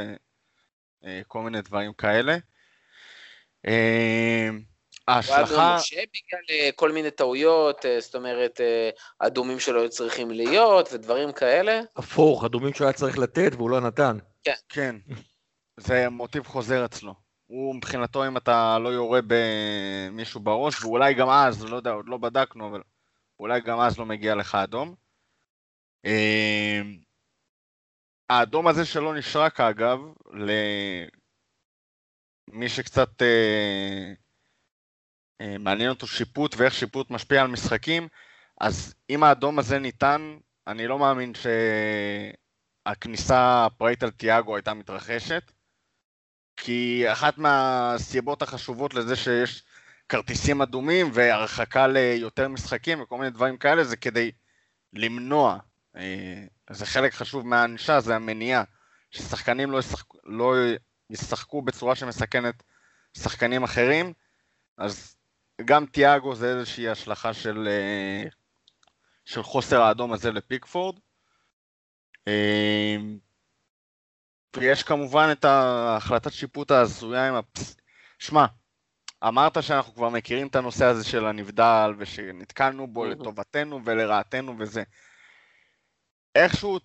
וכל 1.04 1.42
מיני 1.42 1.62
דברים 1.62 1.94
כאלה. 1.94 2.38
הוא 5.14 5.34
היה 5.34 5.40
ההשלכה... 5.40 5.76
נושה 5.78 5.96
בגלל 5.96 6.42
אה, 6.50 6.70
כל 6.76 6.92
מיני 6.92 7.12
טעויות, 7.12 7.86
אה, 7.86 8.02
זאת 8.02 8.16
אומרת, 8.16 8.62
אה, 8.62 8.90
אדומים 9.20 9.60
שלא 9.60 9.80
היו 9.80 9.90
צריכים 9.90 10.32
להיות 10.32 10.90
ודברים 10.94 11.32
כאלה. 11.32 11.82
הפוך, 11.96 12.44
אדומים 12.46 12.74
שהוא 12.74 12.86
היה 12.86 12.94
צריך 12.94 13.18
לתת 13.18 13.52
והוא 13.56 13.70
לא 13.70 13.80
נתן. 13.80 14.18
כן, 14.70 14.96
זה 15.78 16.10
מוטיב 16.10 16.48
חוזר 16.48 16.86
אצלו. 16.86 17.14
הוא 17.48 17.76
מבחינתו, 17.76 18.28
אם 18.28 18.38
אתה 18.38 18.80
לא 18.80 18.90
יורה 18.90 19.20
במישהו 19.28 20.40
בראש, 20.40 20.84
ואולי 20.84 21.14
גם 21.14 21.30
אז, 21.30 21.66
לא 21.66 21.76
יודע, 21.76 21.92
עוד 21.92 22.10
לא 22.10 22.18
בדקנו, 22.18 22.68
אבל 22.70 22.82
אולי 23.40 23.62
גם 23.62 23.80
אז 23.80 24.00
לא 24.00 24.06
מגיע 24.06 24.36
לך 24.36 24.56
אדום. 24.56 24.96
אה, 26.06 26.82
האדום 28.30 28.68
הזה 28.68 28.86
שלא 28.86 29.16
נשרק, 29.16 29.60
אגב, 29.60 30.00
למי 32.52 32.70
שקצת 32.70 33.10
מעניין 35.60 35.90
אותו 35.90 36.08
שיפוט 36.08 36.56
ואיך 36.58 36.74
שיפוט 36.74 37.12
משפיע 37.12 37.42
על 37.42 37.48
משחקים, 37.48 38.08
אז 38.62 38.96
אם 39.10 39.24
האדום 39.24 39.60
הזה 39.60 39.80
ניתן, 39.80 40.38
אני 40.68 40.88
לא 40.88 41.00
מאמין 41.00 41.34
שהכניסה 42.86 43.66
הפראית 43.66 44.04
על 44.04 44.12
תיאגו 44.12 44.56
הייתה 44.56 44.74
מתרחשת, 44.74 45.52
כי 46.58 47.12
אחת 47.12 47.38
מהסיבות 47.38 48.42
החשובות 48.42 48.94
לזה 48.94 49.16
שיש 49.16 49.64
כרטיסים 50.10 50.62
אדומים 50.62 51.10
והרחקה 51.14 51.88
ליותר 51.88 52.48
משחקים 52.48 53.02
וכל 53.02 53.18
מיני 53.18 53.30
דברים 53.30 53.58
כאלה, 53.58 53.84
זה 53.84 53.98
כדי 53.98 54.32
למנוע. 54.94 55.58
אה, 55.96 56.46
זה 56.70 56.86
חלק 56.86 57.14
חשוב 57.14 57.48
מהענישה, 57.48 58.00
זה 58.00 58.16
המניעה. 58.16 58.64
ששחקנים 59.12 59.72
לא 59.72 59.80
ישחקו, 59.80 60.18
לא 60.24 60.56
ישחקו 61.10 61.62
בצורה 61.62 61.96
שמסכנת 61.96 62.64
שחקנים 63.18 63.64
אחרים, 63.64 64.14
אז 64.78 65.16
גם 65.66 65.86
תיאגו 65.86 66.36
זה 66.36 66.50
איזושהי 66.50 66.90
השלכה 66.90 67.34
של, 67.34 67.68
אה, 67.68 68.30
של 69.26 69.44
חוסר 69.44 69.82
האדום 69.82 70.14
הזה 70.14 70.32
לפיקפורד. 70.32 71.00
אה, 72.28 72.96
ויש 74.58 74.84
כמובן 74.84 75.30
את 75.32 75.46
ההחלטת 75.46 76.32
שיפוט 76.32 76.72
ההזויה 76.72 77.28
עם 77.28 77.36
הפס... 77.36 77.76
שמע, 78.20 78.46
אמרת 79.28 79.64
שאנחנו 79.64 79.94
כבר 79.94 80.10
מכירים 80.10 80.48
את 80.48 80.56
הנושא 80.56 80.86
הזה 80.86 81.04
של 81.04 81.26
הנבדל 81.26 81.94
ושנתקלנו 81.98 82.88
בו. 82.88 83.06
לטובתנו 83.06 83.86
ולרעתנו 83.86 84.56
וזה. 84.60 84.84
איכשהו 86.36 86.80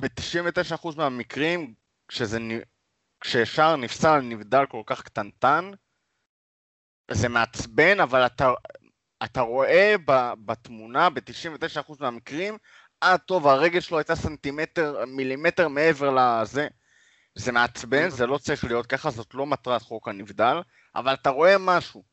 ב-99% 0.00 0.96
מהמקרים, 0.96 1.74
כשזה, 2.08 2.38
כששער 3.20 3.76
נפסל 3.76 4.20
נבדל 4.20 4.66
כל 4.66 4.82
כך 4.86 5.02
קטנטן, 5.02 5.70
זה 7.10 7.28
מעצבן, 7.28 8.00
אבל 8.00 8.26
אתה, 8.26 8.52
אתה 9.24 9.40
רואה 9.40 9.94
ב, 10.06 10.32
בתמונה, 10.44 11.10
ב-99% 11.10 11.92
מהמקרים, 12.00 12.58
אה, 13.02 13.18
טוב, 13.18 13.46
הרגל 13.46 13.80
שלו 13.80 13.98
הייתה 13.98 14.14
סנטימטר, 14.14 15.04
מילימטר 15.06 15.68
מעבר 15.68 16.10
לזה. 16.10 16.68
זה 17.34 17.52
מעצבן, 17.52 18.10
זה 18.10 18.26
לא 18.26 18.38
צריך 18.38 18.64
להיות 18.64 18.86
ככה, 18.86 19.10
זאת 19.10 19.34
לא 19.34 19.46
מטרת 19.46 19.82
חוק 19.82 20.08
הנבדל, 20.08 20.56
אבל 20.94 21.14
אתה 21.14 21.30
רואה 21.30 21.56
משהו. 21.58 22.04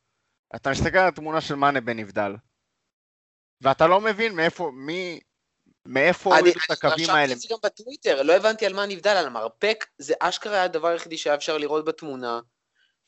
אתה 0.56 0.70
מסתכל 0.70 0.98
על 0.98 1.08
התמונה 1.08 1.42
של 1.42 1.56
מאנה 1.56 1.82
בנבדל, 1.82 2.36
ואתה 3.62 3.88
לא 3.88 4.02
מבין 4.02 4.36
מאיפה, 4.36 4.72
מי, 4.74 5.20
מאיפה 5.86 6.30
אני 6.30 6.40
הורידו 6.40 6.60
את 6.60 6.70
אני 6.70 6.78
הקווים 6.78 7.04
רשמתי 7.04 7.20
האלה. 7.20 7.34
את 7.34 7.40
זה 7.40 7.48
גם 7.52 7.58
בטוויטר, 7.64 8.22
לא 8.22 8.34
הבנתי 8.34 8.66
על 8.66 8.74
מה 8.74 8.86
נבדל, 8.86 9.10
על 9.10 9.28
המרפק, 9.28 9.86
זה 9.98 10.14
אשכרה 10.20 10.64
הדבר 10.64 10.88
היחידי 10.88 11.18
שהיה 11.18 11.36
אפשר 11.36 11.58
לראות 11.58 11.86
בתמונה, 11.86 12.40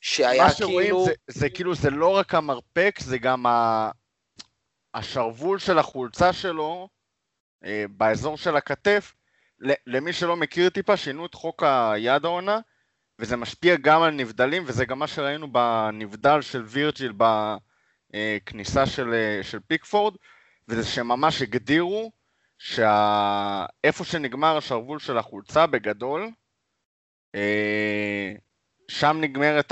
שהיה 0.05 0.43
מה 0.43 0.51
שרואים 0.51 0.87
כאילו... 0.87 1.05
זה, 1.05 1.13
זה 1.27 1.49
כאילו, 1.49 1.75
זה 1.75 1.89
לא 1.89 2.07
רק 2.07 2.35
המרפק, 2.35 2.99
זה 2.99 3.17
גם 3.17 3.45
ה... 3.45 3.91
השרוול 4.93 5.59
של 5.59 5.77
החולצה 5.77 6.33
שלו, 6.33 6.89
אה, 7.65 7.85
באזור 7.89 8.37
של 8.37 8.55
הכתף, 8.55 9.13
למי 9.87 10.13
שלא 10.13 10.35
מכיר 10.35 10.69
טיפה, 10.69 10.97
שינו 10.97 11.25
את 11.25 11.33
חוק 11.33 11.63
היד 11.63 12.25
העונה, 12.25 12.59
וזה 13.19 13.37
משפיע 13.37 13.75
גם 13.75 14.01
על 14.01 14.11
נבדלים, 14.11 14.63
וזה 14.65 14.85
גם 14.85 14.99
מה 14.99 15.07
שראינו 15.07 15.51
בנבדל 15.51 16.41
של 16.41 16.63
וירג'יל 16.65 17.13
בכניסה 18.13 18.85
של, 18.85 19.13
אה, 19.13 19.43
של 19.43 19.59
פיקפורד, 19.67 20.15
וזה 20.67 20.83
שממש 20.83 21.41
הגדירו 21.41 22.11
שאיפה 22.57 24.03
שנגמר 24.03 24.57
השרוול 24.57 24.99
של 24.99 25.17
החולצה 25.17 25.67
בגדול, 25.67 26.29
אה, 27.35 28.33
שם 28.93 29.17
נגמרת 29.21 29.71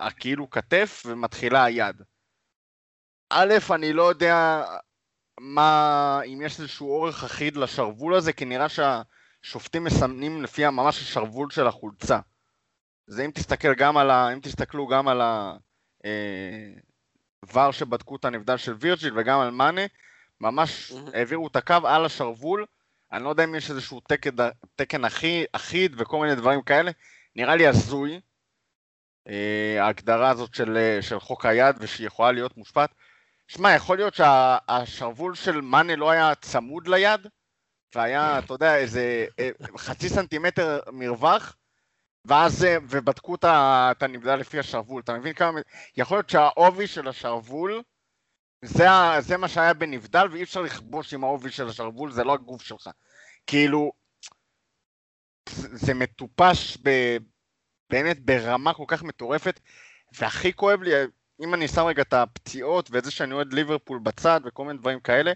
הכאילו 0.00 0.50
כתף 0.50 1.02
ומתחילה 1.06 1.64
היד. 1.64 2.02
א', 3.30 3.54
אני 3.74 3.92
לא 3.92 4.02
יודע 4.02 4.64
מה, 5.40 6.20
אם 6.26 6.42
יש 6.42 6.60
איזשהו 6.60 6.90
אורך 6.90 7.24
אחיד 7.24 7.56
לשרוול 7.56 8.14
הזה, 8.14 8.32
כי 8.32 8.44
נראה 8.44 8.66
שהשופטים 8.68 9.84
מסמנים 9.84 10.42
לפי 10.42 10.66
ממש 10.66 11.00
השרוול 11.00 11.50
של 11.50 11.66
החולצה. 11.66 12.18
זה 13.06 13.24
אם 13.24 13.30
תסתכל 13.30 13.74
גם 13.74 13.96
על 13.96 14.10
ה... 14.10 14.32
אם 14.32 14.40
תסתכלו 14.40 14.86
גם 14.86 15.08
על 15.08 15.20
ה... 15.20 15.56
אה, 16.04 16.72
ור 17.52 17.70
שבדקו 17.70 18.16
את 18.16 18.24
הנבדל 18.24 18.56
של 18.56 18.74
וירג'יל 18.80 19.18
וגם 19.18 19.40
על 19.40 19.50
מאנה, 19.50 19.82
ממש. 20.40 20.92
העבירו 21.14 21.46
את 21.46 21.56
הקו 21.56 21.86
על 21.86 22.04
השרוול. 22.04 22.66
אני 23.12 23.24
לא 23.24 23.28
יודע 23.28 23.44
אם 23.44 23.54
יש 23.54 23.70
איזשהו 23.70 24.00
תקן, 24.00 24.30
תקן 24.76 25.04
אחי, 25.04 25.44
אחיד 25.52 25.94
וכל 25.98 26.20
מיני 26.20 26.34
דברים 26.34 26.62
כאלה. 26.62 26.90
נראה 27.36 27.56
לי 27.56 27.66
הזוי, 27.66 28.20
ההגדרה 29.80 30.30
הזאת 30.30 30.54
של, 30.54 30.76
אה, 30.76 31.02
של 31.02 31.20
חוק 31.20 31.46
היד 31.46 31.76
ושהיא 31.80 32.06
יכולה 32.06 32.32
להיות 32.32 32.56
מושפעת. 32.56 32.90
שמע, 33.48 33.74
יכול 33.74 33.96
להיות 33.96 34.14
שהשרוול 34.14 35.34
של 35.34 35.60
מאנה 35.60 35.96
לא 35.96 36.10
היה 36.10 36.34
צמוד 36.34 36.88
ליד, 36.88 37.26
והיה, 37.94 38.38
אתה 38.38 38.54
יודע, 38.54 38.76
איזה 38.76 39.26
אה, 39.38 39.50
חצי 39.76 40.08
סנטימטר 40.08 40.80
מרווח, 40.92 41.56
ואז, 42.24 42.64
אה, 42.64 42.76
ובדקו 42.82 43.34
את 43.34 44.02
הנבדל 44.02 44.36
לפי 44.36 44.58
השרוול. 44.58 45.02
אתה 45.02 45.14
מבין 45.14 45.32
כמה... 45.32 45.60
יכול 45.96 46.16
להיות 46.16 46.30
שהעובי 46.30 46.86
של 46.86 47.08
השרוול, 47.08 47.82
זה, 48.64 48.86
זה 49.20 49.36
מה 49.36 49.48
שהיה 49.48 49.74
בנבדל, 49.74 50.26
ואי 50.32 50.42
אפשר 50.42 50.62
לכבוש 50.62 51.14
עם 51.14 51.24
העובי 51.24 51.50
של 51.50 51.68
השרוול, 51.68 52.12
זה 52.12 52.24
לא 52.24 52.34
הגוף 52.34 52.62
שלך. 52.62 52.90
כאילו, 53.46 53.92
זה 55.48 55.94
מטופש 55.94 56.78
ב, 56.82 57.16
באמת 57.90 58.20
ברמה 58.20 58.74
כל 58.74 58.84
כך 58.86 59.02
מטורפת, 59.02 59.60
והכי 60.18 60.52
כואב 60.52 60.82
לי, 60.82 60.90
אם 61.44 61.54
אני 61.54 61.68
שם 61.68 61.84
רגע 61.84 62.02
את 62.02 62.12
הפציעות 62.12 62.90
ואת 62.90 63.04
זה 63.04 63.10
שאני 63.10 63.34
אוהד 63.34 63.52
ליברפול 63.52 63.98
בצד 63.98 64.40
וכל 64.44 64.64
מיני 64.64 64.78
דברים 64.78 65.00
כאלה, 65.00 65.32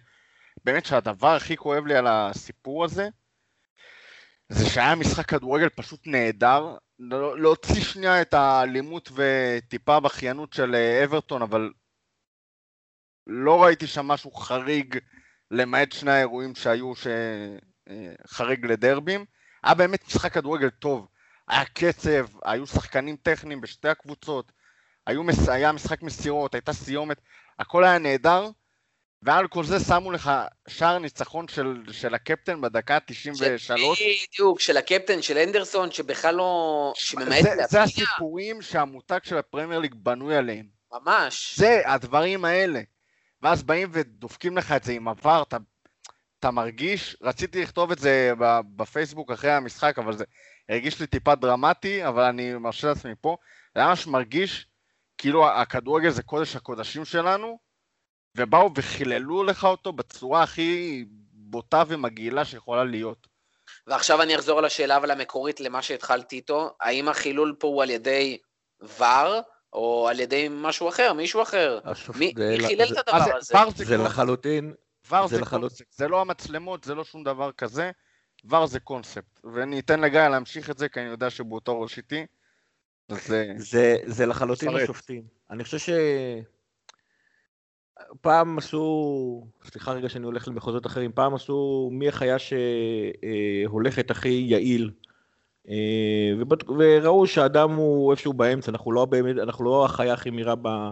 באמת 0.64 0.86
שהדבר 0.86 1.34
הכי 1.34 1.56
כואב 1.56 1.86
לי 1.86 1.94
על 1.94 2.06
הסיפור 2.06 2.84
הזה, 2.84 3.08
זה 4.48 4.66
שהיה 4.66 4.94
משחק 4.94 5.26
כדורגל 5.26 5.68
פשוט 5.68 6.00
נהדר, 6.06 6.76
לא- 6.98 7.38
להוציא 7.38 7.82
שנייה 7.82 8.22
את 8.22 8.34
האלימות 8.34 9.10
וטיפה 9.14 10.00
בכיינות 10.00 10.52
של 10.52 10.74
אה, 10.74 11.04
אברטון, 11.04 11.42
אבל 11.42 11.72
לא 13.26 13.62
ראיתי 13.64 13.86
שם 13.86 14.06
משהו 14.08 14.30
חריג, 14.30 14.98
למעט 15.50 15.92
שני 15.92 16.10
האירועים 16.10 16.54
שהיו 16.54 16.92
שחריג 18.26 18.66
לדרבים. 18.66 19.24
היה 19.64 19.74
באמת 19.74 20.06
משחק 20.06 20.32
כדורגל 20.32 20.70
טוב. 20.70 21.08
היה 21.48 21.64
קצב, 21.64 22.26
היו 22.44 22.66
שחקנים 22.66 23.16
טכניים 23.16 23.60
בשתי 23.60 23.88
הקבוצות, 23.88 24.52
היו, 25.06 25.22
מס- 25.24 25.48
היה 25.48 25.72
משחק 25.72 26.02
מסירות, 26.02 26.54
הייתה 26.54 26.72
סיומת, 26.72 27.20
הכל 27.58 27.84
היה 27.84 27.98
נהדר, 27.98 28.48
ועל 29.22 29.48
כל 29.48 29.64
זה 29.64 29.80
שמו 29.80 30.12
לך 30.12 30.30
שער 30.68 30.98
ניצחון 30.98 31.48
של, 31.48 31.82
של 31.92 32.14
הקפטן 32.14 32.60
בדקה 32.60 32.94
ה-93. 32.94 33.74
בדיוק, 34.32 34.60
של 34.60 34.76
הקפטן, 34.76 35.22
של 35.22 35.38
אנדרסון, 35.38 35.90
שבכלל 35.92 36.34
לא... 36.34 36.92
שממעט 36.96 37.42
זה, 37.42 37.50
זה 37.68 37.82
הסיפורים 37.82 38.62
שהמותג 38.62 39.18
של 39.22 39.38
הפרמייר 39.38 39.80
ליג 39.80 39.94
בנוי 39.94 40.36
עליהם. 40.36 40.66
ממש. 40.92 41.54
זה 41.58 41.82
הדברים 41.86 42.44
האלה. 42.44 42.80
ואז 43.42 43.62
באים 43.62 43.88
ודופקים 43.92 44.56
לך 44.56 44.72
את 44.72 44.84
זה 44.84 44.92
עם 44.92 45.08
עבר, 45.08 45.42
אתה, 45.48 45.56
אתה 46.38 46.50
מרגיש, 46.50 47.16
רציתי 47.22 47.62
לכתוב 47.62 47.90
את 47.90 47.98
זה 47.98 48.32
בפייסבוק 48.76 49.30
אחרי 49.32 49.52
המשחק, 49.52 49.98
אבל 49.98 50.16
זה 50.16 50.24
הרגיש 50.68 51.00
לי 51.00 51.06
טיפה 51.06 51.34
דרמטי, 51.34 52.06
אבל 52.08 52.22
אני 52.22 52.54
מרשה 52.54 52.88
לעצמי 52.88 53.12
פה, 53.20 53.36
זה 53.74 53.84
ממש 53.84 54.06
מרגיש 54.06 54.66
כאילו 55.18 55.48
הכדורגל 55.50 56.10
זה 56.10 56.22
קודש 56.22 56.56
הקודשים 56.56 57.04
שלנו, 57.04 57.58
ובאו 58.36 58.70
וחיללו 58.76 59.44
לך 59.44 59.64
אותו 59.64 59.92
בצורה 59.92 60.42
הכי 60.42 61.04
בוטה 61.32 61.82
ומגעילה 61.88 62.44
שיכולה 62.44 62.84
להיות. 62.84 63.26
ועכשיו 63.86 64.22
אני 64.22 64.34
אחזור 64.36 64.58
על 64.58 64.64
השאלה 64.64 64.96
אבל 64.96 65.10
המקורית 65.10 65.60
למה 65.60 65.82
שהתחלתי 65.82 66.36
איתו, 66.36 66.76
האם 66.80 67.08
החילול 67.08 67.54
פה 67.58 67.66
הוא 67.68 67.82
על 67.82 67.90
ידי 67.90 68.38
ור, 68.98 69.40
או 69.72 70.08
על 70.08 70.20
ידי 70.20 70.48
משהו 70.50 70.88
אחר, 70.88 71.12
מישהו 71.12 71.42
אחר? 71.42 71.80
השופ- 71.84 72.16
מי 72.18 72.32
מי 72.36 72.66
חילל 72.66 72.88
זה- 72.88 73.00
את 73.00 73.08
הדבר 73.08 73.36
הזה? 73.36 73.54
זה. 73.86 73.96
לחלוטין, 74.04 74.74
ור 75.10 75.26
זה 75.28 75.36
זה 75.36 75.42
לחלוט- 75.42 75.60
קונספט, 75.60 75.92
זה 75.92 76.08
לא 76.08 76.20
המצלמות, 76.20 76.84
זה 76.84 76.94
לא 76.94 77.04
שום 77.04 77.24
דבר 77.24 77.52
כזה, 77.52 77.90
ור 78.48 78.66
זה 78.66 78.80
קונספט. 78.80 79.40
ואני 79.54 79.80
אתן 79.80 80.00
לגיא 80.00 80.28
להמשיך 80.28 80.70
את 80.70 80.78
זה, 80.78 80.88
כי 80.88 81.00
אני 81.00 81.08
יודע 81.08 81.30
שהוא 81.30 81.46
באותו 81.46 81.80
ראש 81.80 81.96
איתי. 81.96 82.26
אז 83.08 83.32
אה, 83.32 83.52
זה, 83.56 83.96
זה 84.06 84.26
לחלוטין 84.26 84.70
פרט. 84.70 84.82
השופטים. 84.82 85.22
אני 85.50 85.64
חושב 85.64 85.78
ש... 85.78 85.90
פעם 88.20 88.58
עשו, 88.58 89.46
סליחה 89.64 89.92
רגע 89.92 90.08
שאני 90.08 90.24
הולך 90.24 90.48
למחוזות 90.48 90.86
אחרים, 90.86 91.12
פעם 91.12 91.34
עשו 91.34 91.88
מי 91.92 92.08
החיה 92.08 92.36
שהולכת 92.38 94.10
הכי 94.10 94.28
יעיל. 94.28 94.90
אה, 95.68 96.32
וראו 96.78 97.26
שהאדם 97.26 97.70
הוא 97.70 98.10
איפשהו 98.12 98.32
באמצע, 98.32 98.72
אנחנו 98.72 98.92
לא 98.92 99.04
באמת, 99.04 99.36
אנחנו 99.42 99.64
לא 99.64 99.84
החיה 99.84 100.12
הכי 100.12 100.30
מהירה 100.30 100.54
ב- 100.62 100.90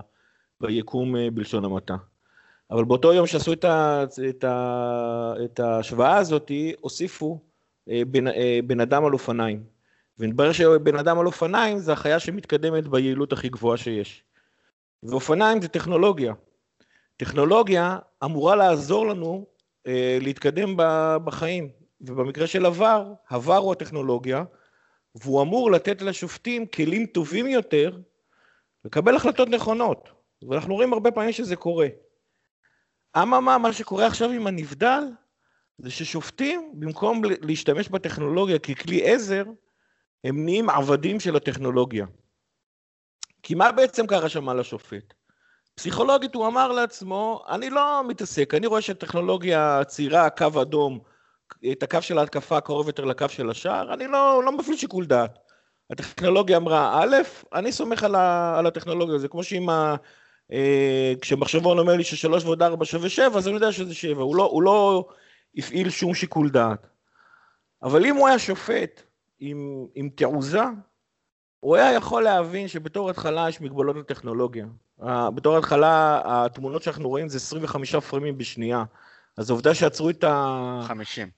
ביקום 0.61 1.17
אה, 1.17 1.31
בלשון 1.31 1.65
המעטה. 1.65 1.97
אבל 2.73 2.85
באותו 2.85 3.13
יום 3.13 3.27
שעשו 3.27 3.53
את, 3.53 3.65
ה, 3.65 4.05
את, 4.29 4.45
ה, 4.45 5.35
את 5.45 5.61
ההשוואה 5.61 6.17
הזאת, 6.17 6.51
הוסיפו 6.81 7.39
אה, 7.91 8.03
בן, 8.07 8.29
אה, 8.29 8.61
בן 8.67 8.81
אדם 8.81 9.05
על 9.05 9.13
אופניים. 9.13 9.65
ומתברר 10.19 10.53
שבן 10.53 10.97
אדם 10.97 11.19
על 11.19 11.27
אופניים 11.27 11.79
זה 11.79 11.93
החיה 11.93 12.21
שמתקדמת 12.21 12.89
ביעילות 12.89 13.33
הכי 13.33 13.49
גבוהה 13.49 13.77
שיש. 13.77 14.25
ואופניים 15.03 15.63
זה 15.63 15.69
טכנולוגיה. 15.69 16.35
טכנולוגיה 17.17 17.99
אמורה 18.25 18.57
לעזור 18.57 19.07
לנו 19.07 19.47
אה, 19.87 20.19
להתקדם 20.21 20.77
ב- 20.77 21.17
בחיים. 21.25 21.69
ובמקרה 22.01 22.47
של 22.47 22.67
עבר, 22.67 23.13
עבר 23.29 23.57
הוא 23.57 23.73
הטכנולוגיה, 23.73 24.45
והוא 25.15 25.43
אמור 25.43 25.71
לתת 25.71 26.03
לשופטים 26.03 26.67
כלים 26.67 27.07
טובים 27.07 27.47
יותר 27.47 27.99
לקבל 28.85 29.17
החלטות 29.17 29.49
נכונות. 29.49 30.09
ואנחנו 30.49 30.75
רואים 30.75 30.93
הרבה 30.93 31.11
פעמים 31.11 31.33
שזה 31.33 31.57
קורה. 31.57 31.87
אממה, 33.17 33.59
מה 33.59 33.73
שקורה 33.73 34.07
עכשיו 34.07 34.31
עם 34.31 34.47
הנבדל, 34.47 35.05
זה 35.79 35.91
ששופטים, 35.91 36.73
במקום 36.75 37.23
להשתמש 37.43 37.89
בטכנולוגיה 37.89 38.59
ככלי 38.59 39.13
עזר, 39.13 39.45
הם 40.25 40.45
נהיים 40.45 40.71
עבדים 40.71 41.21
של 41.21 41.37
הטכנולוגיה. 41.37 42.07
כי 43.43 43.55
מה 43.55 43.73
בעצם 43.73 44.07
קרה 44.07 44.29
שם 44.29 44.49
על 44.49 44.61
השופט? 44.61 45.15
פסיכולוגית 45.75 46.35
הוא 46.35 46.47
אמר 46.47 46.73
לעצמו, 46.73 47.45
אני 47.49 47.71
לא 47.71 48.03
מתעסק, 48.09 48.55
אני 48.55 48.67
רואה 48.67 48.81
שהטכנולוגיה 48.81 49.81
ציירה 49.87 50.31
קו 50.31 50.63
אדום, 50.63 51.01
את 51.73 51.83
הקו 51.83 52.03
של 52.03 52.19
ההתקפה 52.19 52.61
קרוב 52.61 52.87
יותר 52.87 53.05
לקו 53.05 53.29
של 53.29 53.51
השער, 53.51 53.95
אני 53.95 54.07
לא, 54.07 54.43
לא 54.45 54.53
מפעיל 54.53 54.77
שיקול 54.77 55.07
דעת. 55.07 55.39
הטכנולוגיה 55.91 56.57
אמרה, 56.57 57.03
א', 57.03 57.17
אני 57.55 57.73
סומך 57.73 58.03
על, 58.03 58.15
ה, 58.15 58.59
על 58.59 58.67
הטכנולוגיה, 58.67 59.19
זה 59.19 59.29
כמו 59.29 59.45
שאם 59.45 59.69
כשמחשבון 61.21 61.79
אומר 61.79 61.97
לי 61.97 62.05
ששלוש 62.05 62.45
ועוד 62.45 62.63
ארבע 62.63 62.85
שווה 62.85 63.09
שבע, 63.09 63.39
אז 63.39 63.47
אני 63.47 63.55
יודע 63.55 63.73
שזה 63.73 63.95
שבע, 63.95 64.23
הוא 64.23 64.37
לא, 64.37 64.43
הוא 64.43 64.63
לא 64.63 65.09
הפעיל 65.57 65.91
שום 65.91 66.15
שיקול 66.15 66.51
דעת. 66.51 66.87
אבל 67.83 68.07
אם 68.07 68.17
הוא 68.17 68.29
היה 68.29 68.39
שופט 68.39 69.03
עם, 69.41 69.87
עם 69.95 70.09
תעוזה, 70.09 70.63
הוא 71.61 71.77
היה 71.77 71.93
יכול 71.93 72.23
להבין 72.23 72.69
שבתור 72.69 73.11
התחלה 73.11 73.49
יש 73.49 73.61
מגבלות 73.61 73.97
לטכנולוגיה. 73.97 74.67
אה, 75.03 75.31
בתור 75.31 75.59
התחלה 75.59 76.21
התמונות 76.25 76.83
שאנחנו 76.83 77.09
רואים 77.09 77.29
זה 77.29 77.37
25 77.37 77.95
פרמים 77.95 78.39
בשנייה. 78.39 78.85
אז 79.37 79.51
העובדה 79.51 79.75
שעצרו 79.75 80.11
את 80.11 80.25
ה... 80.25 80.81
50. 80.83 81.31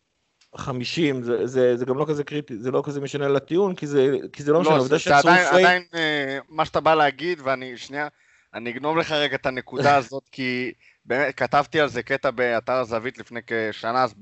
50, 0.57 1.23
זה, 1.23 1.47
זה, 1.47 1.77
זה 1.77 1.85
גם 1.85 1.99
לא 1.99 2.05
כזה 2.09 2.25
קריטי, 2.25 2.59
זה 2.59 2.71
לא 2.71 2.83
כזה 2.85 3.01
משנה 3.01 3.29
לטיעון, 3.29 3.75
כי 3.75 3.87
זה, 3.87 4.17
כי 4.33 4.43
זה 4.43 4.53
לא 4.53 4.61
משנה, 4.61 4.73
לא, 4.73 4.77
העובדה 4.77 4.97
זה 4.97 5.03
שעצרו 5.03 5.31
עדיין, 5.31 5.49
פריים... 5.49 5.67
עדיין 5.67 5.83
אה, 5.95 6.39
מה 6.49 6.65
שאתה 6.65 6.81
בא 6.81 6.95
להגיד, 6.95 7.41
ואני, 7.45 7.77
שנייה, 7.77 8.09
אני 8.55 8.71
אגנוב 8.71 8.97
לך 8.97 9.13
רגע 9.13 9.37
את 9.37 9.47
הנקודה 9.47 9.97
הזאת, 10.01 10.29
כי 10.33 10.73
באמת, 11.05 11.35
כתבתי 11.35 11.81
על 11.81 11.89
זה 11.89 12.03
קטע 12.03 12.31
באתר 12.31 12.73
הזווית 12.73 13.19
לפני 13.19 13.41
כשנה, 13.47 14.03
אז 14.03 14.15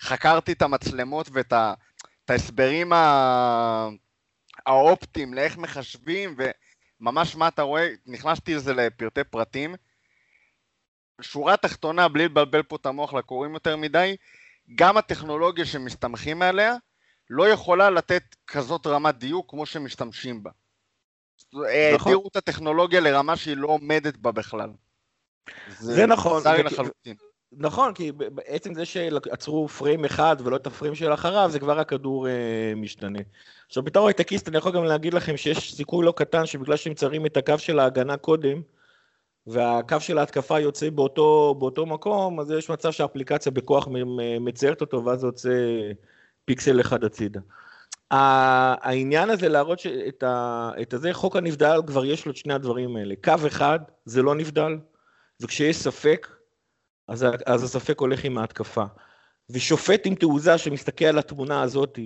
חקרתי 0.00 0.52
את 0.52 0.62
המצלמות 0.62 1.28
ואת 1.32 1.52
ה, 1.52 1.74
את 2.24 2.30
ההסברים 2.30 2.92
ה, 2.92 3.88
האופטיים 4.66 5.34
לאיך 5.34 5.56
מחשבים, 5.56 6.36
וממש 7.00 7.36
מה 7.36 7.48
אתה 7.48 7.62
רואה, 7.62 7.88
נכנסתי 8.06 8.54
לזה 8.54 8.74
לפרטי 8.74 9.24
פרטים. 9.24 9.74
שורה 11.20 11.56
תחתונה, 11.56 12.08
בלי 12.08 12.24
לבלבל 12.24 12.62
פה 12.62 12.76
את 12.76 12.86
המוח 12.86 13.14
לקוראים 13.14 13.54
יותר 13.54 13.76
מדי, 13.76 14.16
גם 14.74 14.96
הטכנולוגיה 14.96 15.64
שמסתמכים 15.64 16.42
עליה, 16.42 16.74
לא 17.30 17.48
יכולה 17.48 17.90
לתת 17.90 18.22
כזאת 18.46 18.86
רמת 18.86 19.14
דיוק 19.14 19.50
כמו 19.50 19.66
שמשתמשים 19.66 20.42
בה. 20.42 20.50
נכון. 21.52 21.66
העבירו 21.66 22.28
את 22.28 22.36
הטכנולוגיה 22.36 23.00
לרמה 23.00 23.36
שהיא 23.36 23.56
לא 23.56 23.68
עומדת 23.68 24.16
בה 24.16 24.32
בכלל. 24.32 24.70
זה 25.78 26.06
נכון, 26.06 26.42
צר 26.42 26.52
לי 26.52 26.56
זה- 26.56 26.62
לחלוטין. 26.62 27.16
נכון, 27.52 27.94
כי 27.94 28.12
בעצם 28.12 28.74
זה 28.74 28.84
שעצרו 28.84 29.68
פריים 29.68 30.04
אחד 30.04 30.36
ולא 30.44 30.56
את 30.56 30.66
הפריים 30.66 30.94
של 30.94 31.14
אחריו, 31.14 31.50
זה 31.50 31.58
כבר 31.58 31.78
הכדור 31.80 32.28
אה, 32.28 32.32
משתנה. 32.76 33.18
עכשיו, 33.66 33.82
בתור 33.82 34.06
הייטקיסט 34.06 34.48
אני 34.48 34.56
יכול 34.56 34.72
גם 34.72 34.84
להגיד 34.84 35.14
לכם 35.14 35.36
שיש 35.36 35.74
סיכוי 35.74 36.06
לא 36.06 36.12
קטן 36.16 36.46
שבגלל 36.46 36.76
שהם 36.76 36.94
צרים 36.94 37.26
את 37.26 37.36
הקו 37.36 37.58
של 37.58 37.78
ההגנה 37.78 38.16
קודם, 38.16 38.62
והקו 39.46 40.00
של 40.00 40.18
ההתקפה 40.18 40.60
יוצא 40.60 40.90
באותו, 40.90 41.54
באותו 41.58 41.86
מקום, 41.86 42.40
אז 42.40 42.50
יש 42.50 42.70
מצב 42.70 42.90
שהאפליקציה 42.90 43.52
בכוח 43.52 43.88
מציירת 44.40 44.80
אותו, 44.80 45.04
ואז 45.04 45.20
זה 45.20 45.26
יוצא 45.26 45.50
פיקסל 46.44 46.80
אחד 46.80 47.04
הצידה. 47.04 47.40
העניין 48.14 49.30
הזה 49.30 49.48
להראות 49.48 49.78
שאת 49.78 50.22
ה, 50.22 50.70
את 50.82 50.94
הזה, 50.94 51.12
חוק 51.12 51.36
הנבדל 51.36 51.80
כבר 51.86 52.04
יש 52.04 52.26
לו 52.26 52.32
את 52.32 52.36
שני 52.36 52.54
הדברים 52.54 52.96
האלה. 52.96 53.14
קו 53.24 53.34
אחד 53.46 53.78
זה 54.04 54.22
לא 54.22 54.34
נבדל, 54.34 54.78
וכשיש 55.42 55.76
ספק, 55.76 56.28
אז, 57.08 57.26
אז 57.46 57.64
הספק 57.64 57.98
הולך 57.98 58.24
עם 58.24 58.38
ההתקפה. 58.38 58.84
ושופט 59.50 60.06
עם 60.06 60.14
תעוזה 60.14 60.58
שמסתכל 60.58 61.04
על 61.04 61.18
התמונה 61.18 61.62
הזאת 61.62 61.98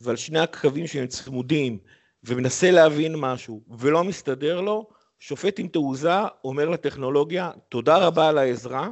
ועל 0.00 0.16
שני 0.16 0.38
הקווים 0.38 0.86
שהם 0.86 1.06
צמודים 1.06 1.78
ומנסה 2.24 2.70
להבין 2.70 3.14
משהו 3.16 3.62
ולא 3.78 4.04
מסתדר 4.04 4.60
לו, 4.60 4.88
שופט 5.18 5.58
עם 5.58 5.68
תעוזה 5.68 6.14
אומר 6.44 6.68
לטכנולוגיה, 6.68 7.50
תודה 7.68 8.06
רבה 8.06 8.28
על 8.28 8.38
העזרה, 8.38 8.88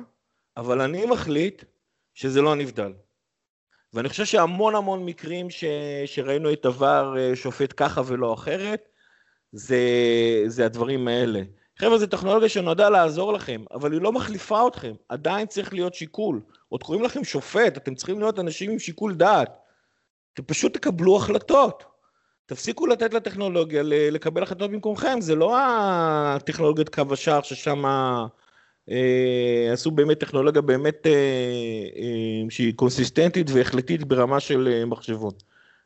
אבל 0.57 0.81
אני 0.81 1.07
מחליט 1.07 1.65
שזה 2.15 2.43
לא 2.43 2.55
נבדל. 2.55 2.93
ואני 3.95 4.09
חושב 4.09 4.25
שהמון 4.25 4.75
המון 4.75 5.05
מקרים 5.05 5.51
ש, 5.51 5.65
שראינו 6.07 6.53
את 6.53 6.67
עבר 6.67 7.15
אה, 7.19 7.37
שופט 7.37 7.75
ככה 7.77 8.03
ולא 8.07 8.35
אחרת, 8.35 8.89
זה, 9.53 9.79
זה 10.47 10.67
הדברים 10.67 11.09
האלה. 11.09 11.43
חבר'ה, 11.79 11.99
זו 11.99 12.07
טכנולוגיה 12.07 12.49
שנועדה 12.49 12.89
לעזור 12.89 13.33
לכם, 13.33 13.65
אבל 13.75 13.93
היא 13.93 14.01
לא 14.01 14.13
מחליפה 14.13 14.67
אתכם. 14.69 14.93
עדיין 15.09 15.47
צריך 15.47 15.73
להיות 15.73 15.95
שיקול. 15.95 16.41
עוד 16.69 16.83
קוראים 16.83 17.05
לכם 17.05 17.25
שופט, 17.25 17.77
אתם 17.77 17.95
צריכים 17.95 18.19
להיות 18.19 18.39
אנשים 18.39 18.71
עם 18.71 18.79
שיקול 18.79 19.15
דעת. 19.15 19.59
אתם 20.35 20.43
פשוט 20.43 20.75
תקבלו 20.75 21.17
החלטות. 21.17 21.85
תפסיקו 22.47 22.87
לתת 22.87 23.15
לטכנולוגיה 23.15 23.83
לקבל 23.85 24.43
החלטות 24.43 24.71
במקומכם, 24.71 25.21
זה 25.21 25.35
לא 25.35 25.57
הטכנולוגיית 25.61 26.89
קו 26.89 27.03
השער 27.13 27.43
ששם 27.43 27.85
עשו 29.73 29.91
באמת 29.91 30.21
טכנולוגיה 30.21 30.63
באמת 30.63 31.07
אה, 31.07 31.13
אה, 31.97 32.51
שהיא 32.51 32.75
קונסיסטנטית 32.75 33.51
והחלטית 33.51 34.05
ברמה 34.05 34.41
של 34.41 34.69
אה, 34.73 34.85
מחשבות. 34.85 35.43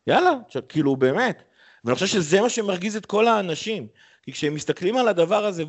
יאללה, 0.06 0.32
כאילו 0.68 0.96
באמת. 0.96 1.42
ואני 1.85 1.94
חושב 1.94 2.06
שזה 2.06 2.40
מה 2.40 2.48
שמרגיז 2.48 2.96
את 2.96 3.06
כל 3.06 3.26
האנשים. 3.28 3.87
כי 4.22 4.32
כשהם 4.32 4.54
מסתכלים 4.54 4.96
על 4.96 5.09
הדבר 5.09 5.44
הזה 5.44 5.64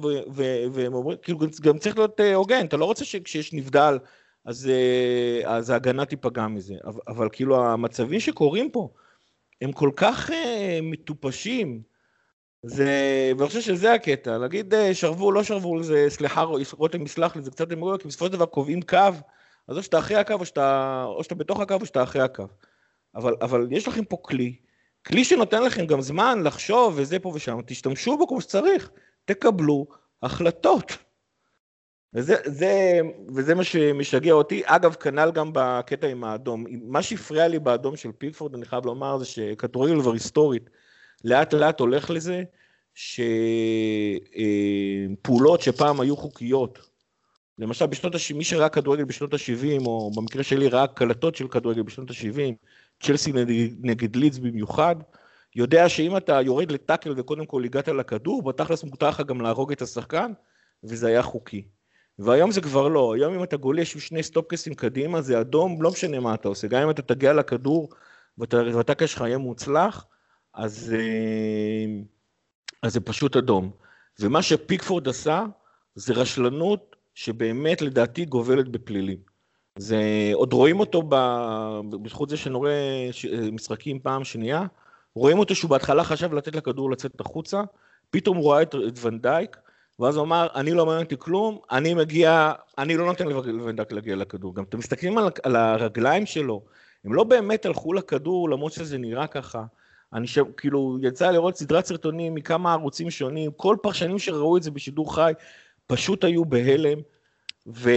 והם 0.71 0.93
אומרים, 0.93 1.17
כאילו 1.21 1.39
גם- 1.61 1.77
צריך 1.77 1.97
להיות 1.97 2.19
אה, 2.19 2.35
הוגן, 2.35 2.65
אתה 2.65 2.77
לא 2.77 2.85
רוצה 2.85 3.05
שכשיש 3.05 3.53
נבדל 3.53 3.97
אז, 4.45 4.69
אה, 4.69 5.55
אז 5.55 5.69
ההגנה 5.69 6.05
תיפגע 6.05 6.47
מזה. 6.47 6.73
אבל, 6.85 7.01
אבל 7.07 7.27
כאילו 7.31 7.65
המצבים 7.65 8.19
שקורים 8.19 8.69
פה 8.71 8.89
הם 9.61 9.71
כל 9.71 9.89
כך 9.95 10.31
אה, 10.31 10.79
מטופשים. 10.83 11.81
זה, 12.69 13.32
ואני 13.38 13.47
חושב 13.47 13.62
שזה 13.62 13.93
הקטע, 13.93 14.38
להגיד 14.38 14.73
אה, 14.73 14.93
שרבו, 14.93 15.32
לא 15.32 15.43
שרבו, 15.43 15.84
זה, 15.84 16.06
סליחה, 16.10 16.41
רותם 16.71 17.06
יסלח 17.06 17.36
לי, 17.36 17.41
זה 17.41 17.51
קצת 17.51 17.67
דמגוגיה, 17.67 17.97
כי 17.97 18.08
בסופו 18.08 18.25
של 18.25 18.32
דבר 18.32 18.45
קובעים 18.45 18.82
קו, 18.82 18.97
אז 19.67 19.77
או 19.77 19.84
שאתה 19.84 19.99
אחרי 19.99 20.17
הקו, 20.17 20.34
או 20.34 20.45
שאתה, 20.45 21.03
או 21.08 21.23
שאתה 21.23 21.36
בתוך 21.36 21.60
הקו, 21.60 21.75
או 21.82 21.86
שאתה 21.86 22.03
אחרי 22.03 22.21
הקו. 22.21 22.43
אבל, 23.15 23.36
אבל 23.41 23.67
יש 23.71 23.88
לכם 23.88 24.06
פה 24.06 24.17
כלי, 24.21 24.56
כלי 25.08 25.23
שנותן 25.23 25.63
לכם 25.63 25.86
גם 25.86 26.01
זמן 26.01 26.43
לחשוב 26.43 26.93
וזה 26.97 27.19
פה 27.19 27.32
ושם, 27.36 27.60
תשתמשו 27.65 28.17
בו 28.17 28.27
כמו 28.27 28.41
שצריך, 28.41 28.89
תקבלו 29.25 29.88
החלטות. 30.23 30.97
וזה, 32.13 32.36
זה, 32.45 32.99
וזה 33.36 33.56
מה 33.56 33.63
שמשגע 33.63 34.32
אותי. 34.32 34.62
אגב, 34.65 34.93
כנ"ל 34.93 35.32
גם 35.32 35.51
בקטע 35.53 36.08
עם 36.08 36.23
האדום. 36.23 36.65
מה 36.69 37.01
שהפריע 37.01 37.47
לי 37.47 37.60
באדום 37.60 37.95
של 37.95 38.12
פיקפורד, 38.12 38.56
אני 38.56 38.65
חייב 38.65 38.86
לומר, 38.86 39.17
זה 39.17 39.25
שכדורגל 39.25 40.01
כבר 40.01 40.13
היסטורית, 40.13 40.69
לאט 41.23 41.53
לאט 41.53 41.80
הולך 41.80 42.10
לזה 42.10 42.43
שפעולות 45.23 45.62
שפעם 45.62 46.01
היו 46.01 46.17
חוקיות, 46.17 46.80
למשל, 47.60 47.86
בשנות 47.86 48.15
ה... 48.15 48.17
מי 48.36 48.43
שראה 48.43 48.69
כדורגל 48.69 49.03
בשנות 49.03 49.34
ה-70, 49.34 49.86
או 49.86 50.12
במקרה 50.15 50.43
שלי 50.43 50.67
ראה 50.67 50.88
קלטות 50.88 51.36
של 51.36 51.47
כדורגל 51.47 51.82
בשנות 51.82 52.10
ה-70, 52.10 52.53
צ'לסי 53.03 53.32
נגד, 53.82 54.15
לידס 54.15 54.38
במיוחד, 54.38 54.95
יודע 55.56 55.89
שאם 55.89 56.17
אתה 56.17 56.41
יורד 56.41 56.71
לטאקל 56.71 57.13
וקודם 57.17 57.45
כל 57.45 57.63
הגעת 57.63 57.88
לכדור, 57.88 58.43
בתכלס 58.43 58.84
מותר 58.84 59.10
לך 59.10 59.21
גם 59.21 59.41
להרוג 59.41 59.71
את 59.71 59.82
השחקן, 59.82 60.32
וזה 60.84 61.08
היה 61.08 61.21
חוקי. 61.21 61.67
והיום 62.19 62.51
זה 62.51 62.62
כבר 62.62 62.88
לא, 62.88 63.13
היום 63.13 63.34
אם 63.34 63.43
אתה 63.43 63.58
גולש 63.58 63.95
עם 63.95 64.01
שני 64.01 64.23
סטופקסים 64.23 64.73
קדימה, 64.73 65.21
זה 65.21 65.41
אדום, 65.41 65.82
לא 65.82 65.91
משנה 65.91 66.19
מה 66.19 66.34
אתה 66.34 66.47
עושה, 66.47 66.67
גם 66.67 66.82
אם 66.82 66.89
אתה 66.89 67.01
תגיע 67.01 67.34
לכדור 67.34 67.89
והטאקל 68.38 69.06
שלך 69.06 69.21
יהיה 69.21 69.38
מוצלח, 69.38 70.06
אז, 70.58 70.96
אה, 70.98 71.86
אז 72.84 72.93
זה 72.93 73.00
פשוט 73.02 73.36
אדום. 73.36 73.72
ומה 74.20 74.41
שפיקפורד 74.41 75.08
עשה, 75.08 75.46
זה 75.96 76.13
רשלנות 76.13 76.96
שבאמת 77.13 77.82
לדעתי 77.82 78.26
גובלת 78.26 78.70
בפלילים. 78.70 79.17
זה, 79.78 80.32
עוד 80.34 80.54
רואים 80.54 80.80
אותו, 80.80 81.04
ב, 81.10 81.15
בזכות 82.02 82.30
זה 82.30 82.38
שאני 82.38 82.56
רואה 82.56 83.10
משחקים 83.52 84.00
פעם 84.00 84.24
שנייה, 84.24 84.65
רואים 85.15 85.39
אותו 85.39 85.56
שהוא 85.56 85.70
בהתחלה 85.70 86.04
חשב 86.04 86.34
לתת 86.34 86.56
לכדור 86.56 86.91
לצאת 86.91 87.22
החוצה, 87.22 87.62
פתאום 88.10 88.38
הוא 88.38 88.52
ראה 88.52 88.62
את, 88.62 88.76
את 88.88 89.00
ונדייק, 89.02 89.58
ואז 90.00 90.15
הוא 90.15 90.24
אמר, 90.26 90.48
אני 90.56 90.74
לא 90.74 90.86
מעניין 90.86 91.04
אותי 91.04 91.15
כלום, 91.20 91.60
אני 91.72 91.93
מגיע, 91.93 92.52
אני 92.78 92.98
לא 92.98 93.06
נותן 93.06 93.28
לוונדייק 93.28 93.91
להגיע 93.91 94.15
לכדור. 94.15 94.56
גם 94.56 94.63
אתם 94.63 94.78
מסתכלים 94.78 95.17
על, 95.17 95.30
על 95.43 95.56
הרגליים 95.56 96.26
שלו, 96.26 96.62
הם 97.06 97.13
לא 97.13 97.24
באמת 97.24 97.65
הלכו 97.65 97.93
לכדור, 97.93 98.50
למרות 98.50 98.74
שזה 98.74 98.98
נראה 98.98 99.28
ככה. 99.28 99.63
אני 100.13 100.28
שם, 100.28 100.43
כאילו, 100.58 100.98
יצא 101.02 101.32
לראות 101.32 101.58
סדרת 101.58 101.86
סרטונים 101.86 102.36
מכמה 102.36 102.74
ערוצים 102.74 103.10
שונים, 103.10 103.52
כל 103.52 103.76
פרשנים 103.82 104.20
שראו 104.20 104.58
את 104.58 104.63
זה 104.63 104.72
בשידור 104.72 105.15
חי, 105.15 105.34
פשוט 105.88 106.24
היו 106.24 106.46
בהלם, 106.46 107.00
ו, 107.67 107.89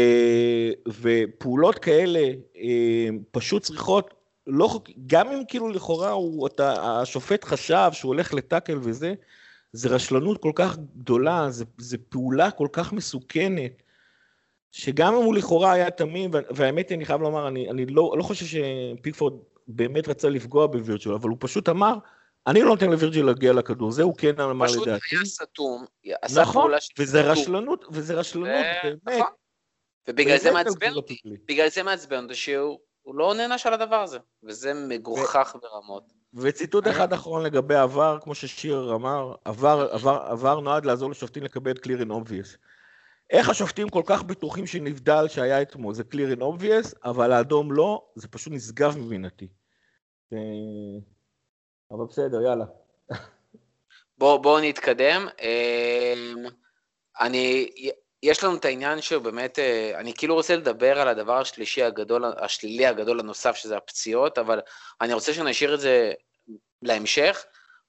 ופעולות 1.00 1.78
כאלה 1.78 2.32
אה, 2.56 3.08
פשוט 3.30 3.62
צריכות, 3.62 4.14
לא, 4.46 4.80
גם 5.06 5.28
אם 5.28 5.42
כאילו 5.48 5.68
לכאורה 5.68 6.10
הוא, 6.10 6.46
אתה, 6.46 7.00
השופט 7.00 7.44
חשב 7.44 7.88
שהוא 7.92 8.08
הולך 8.08 8.34
לטאקל 8.34 8.78
וזה, 8.82 9.14
זה 9.72 9.88
רשלנות 9.88 10.42
כל 10.42 10.52
כך 10.54 10.76
גדולה, 10.96 11.50
זה, 11.50 11.64
זה 11.78 11.98
פעולה 12.08 12.50
כל 12.50 12.68
כך 12.72 12.92
מסוכנת, 12.92 13.82
שגם 14.72 15.14
אם 15.14 15.22
הוא 15.22 15.34
לכאורה 15.34 15.72
היה 15.72 15.90
תמים, 15.90 16.30
והאמת 16.50 16.88
היא, 16.88 16.96
אני 16.96 17.04
חייב 17.04 17.20
לומר, 17.20 17.48
אני, 17.48 17.70
אני 17.70 17.86
לא, 17.86 18.14
לא 18.16 18.22
חושב 18.22 18.46
שפיקפורד 18.46 19.34
באמת 19.76 20.08
רצה 20.08 20.28
לפגוע 20.28 20.66
בווירג'ל, 20.66 21.12
אבל 21.12 21.28
הוא 21.28 21.36
פשוט 21.40 21.68
אמר, 21.68 21.94
אני 22.46 22.62
לא 22.62 22.68
נותן 22.68 22.90
לווירג'ל 22.90 23.22
להגיע 23.22 23.52
לכדור, 23.52 23.90
זה 23.90 24.02
הוא 24.02 24.14
כן 24.18 24.40
אמר 24.40 24.66
לדעתי. 24.66 25.00
פשוט 25.00 25.12
היה 25.12 25.24
סתום, 25.24 25.84
עשה 26.22 26.40
נכון, 26.40 26.62
פעולה 26.62 26.80
של 26.80 26.92
וזה 26.98 27.18
סתום. 27.18 27.30
רשלנות, 27.30 27.84
וזה 27.90 28.14
רשלנות, 28.14 28.48
ו- 28.48 28.88
באמת. 29.04 29.20
נכון. 29.20 29.32
ובגלל 30.08 30.38
זה 30.38 30.50
מעצבן 30.50 30.92
אותי. 30.92 31.18
בגלל 31.48 31.68
זה 31.68 31.82
מעצבן 31.82 32.22
אותי 32.22 32.34
שהוא 32.34 32.78
הוא 33.02 33.14
לא 33.14 33.34
נענש 33.34 33.66
על 33.66 33.74
הדבר 33.74 33.96
הזה, 34.02 34.18
וזה 34.42 34.74
מגוחך 34.74 35.56
ברמות. 35.62 36.12
וציטוט 36.34 36.88
אחד 36.88 37.12
אחרון 37.12 37.42
לגבי 37.42 37.74
עבר, 37.74 38.18
כמו 38.22 38.34
ששיר 38.34 38.94
אמר, 38.94 39.34
עבר, 39.44 39.88
עבר, 39.90 40.22
עבר 40.26 40.60
נועד 40.60 40.84
לעזור 40.84 41.10
לשופטים 41.10 41.42
לקבל 41.42 41.72
clear 41.72 42.02
and 42.02 42.10
obvious. 42.10 42.56
איך 43.30 43.48
השופטים 43.48 43.88
כל 43.88 44.02
כך 44.06 44.22
בטוחים 44.22 44.66
שנבדל 44.66 45.28
שהיה 45.28 45.62
אתמול, 45.62 45.94
זה 45.94 46.02
clear 46.12 46.36
and 46.36 46.40
obvious, 46.40 46.98
אבל 47.04 47.32
האדום 47.32 47.72
לא, 47.72 48.02
זה 48.14 48.28
פשוט 48.28 48.52
נשגב 48.52 48.98
מבינתי. 48.98 49.48
אה, 50.32 50.38
אבל 51.90 52.04
בסדר, 52.08 52.42
יאללה. 52.42 52.64
בואו 54.18 54.42
בוא 54.42 54.60
נתקדם. 54.60 55.28
אמ, 55.42 56.44
אני, 57.20 57.70
יש 58.22 58.44
לנו 58.44 58.56
את 58.56 58.64
העניין 58.64 59.00
שבאמת, 59.00 59.58
אה, 59.58 59.92
אני 60.00 60.14
כאילו 60.14 60.34
רוצה 60.34 60.56
לדבר 60.56 61.00
על 61.00 61.08
הדבר 61.08 61.38
השלישי 61.38 61.82
הגדול, 61.82 62.24
השלילי 62.24 62.86
הגדול 62.86 63.20
הנוסף, 63.20 63.56
שזה 63.56 63.76
הפציעות, 63.76 64.38
אבל 64.38 64.60
אני 65.00 65.12
רוצה 65.12 65.34
שנשאיר 65.34 65.74
את 65.74 65.80
זה 65.80 66.12
להמשך. 66.82 67.44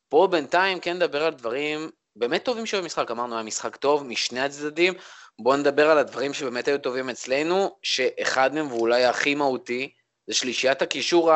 פה 0.10 0.28
בינתיים 0.32 0.80
כן 0.80 0.96
נדבר 0.96 1.24
על 1.24 1.34
דברים 1.34 1.90
באמת 2.16 2.46
טובים 2.46 2.66
שבמשחק, 2.66 3.12
אמרנו, 3.12 3.36
היה 3.36 3.44
משחק 3.44 3.76
טוב 3.76 4.04
משני 4.04 4.40
הצדדים. 4.40 4.94
בואו 5.40 5.58
נדבר 5.58 5.90
על 5.90 5.98
הדברים 5.98 6.34
שבאמת 6.34 6.68
היו 6.68 6.78
טובים 6.78 7.10
אצלנו, 7.10 7.78
שאחד 7.84 8.54
מהם, 8.54 8.72
ואולי 8.72 9.06
הכי 9.06 9.36
מהותי, 9.36 9.94
זה 10.28 10.34
שלישיית 10.36 10.82
הקישור 10.82 11.32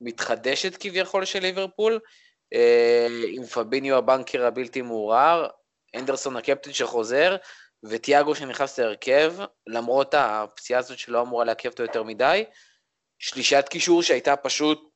המתחדשת 0.00 0.76
כביכול 0.76 1.24
של 1.24 1.38
ליברפול, 1.38 2.00
אה, 2.54 3.06
עם 3.28 3.46
פביניו 3.46 3.96
הבנקר 3.96 4.46
הבלתי 4.46 4.82
מעורער, 4.82 5.48
אנדרסון 5.96 6.36
הקפטן 6.36 6.72
שחוזר, 6.72 7.36
וטיאגו 7.84 8.34
שנכנס 8.34 8.78
להרכב, 8.78 9.34
למרות 9.66 10.14
הפציעה 10.14 10.80
הזאת 10.80 10.98
שלא 10.98 11.22
אמורה 11.22 11.44
לעכב 11.44 11.68
אותו 11.68 11.82
יותר 11.82 12.02
מדי. 12.02 12.44
שלישיית 13.18 13.68
קישור 13.68 14.02
שהייתה 14.02 14.36
פשוט, 14.36 14.90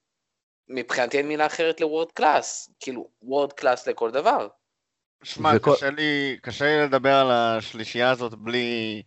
מבחינתי 0.68 1.18
אין 1.18 1.28
מילה 1.28 1.46
אחרת 1.46 1.80
ל 1.80 1.85
world 1.85 2.12
class, 2.12 2.70
כאילו 2.80 3.10
world 3.22 3.52
class 3.52 3.88
לכל 3.88 4.10
דבר. 4.10 4.48
שמע, 5.22 5.52
וכל- 5.56 5.74
קשה 5.76 5.90
לי, 5.90 6.38
קשה 6.42 6.64
לי 6.64 6.82
לדבר 6.82 7.14
על 7.14 7.30
השלישייה 7.30 8.10
הזאת 8.10 8.34
בלי, 8.34 9.02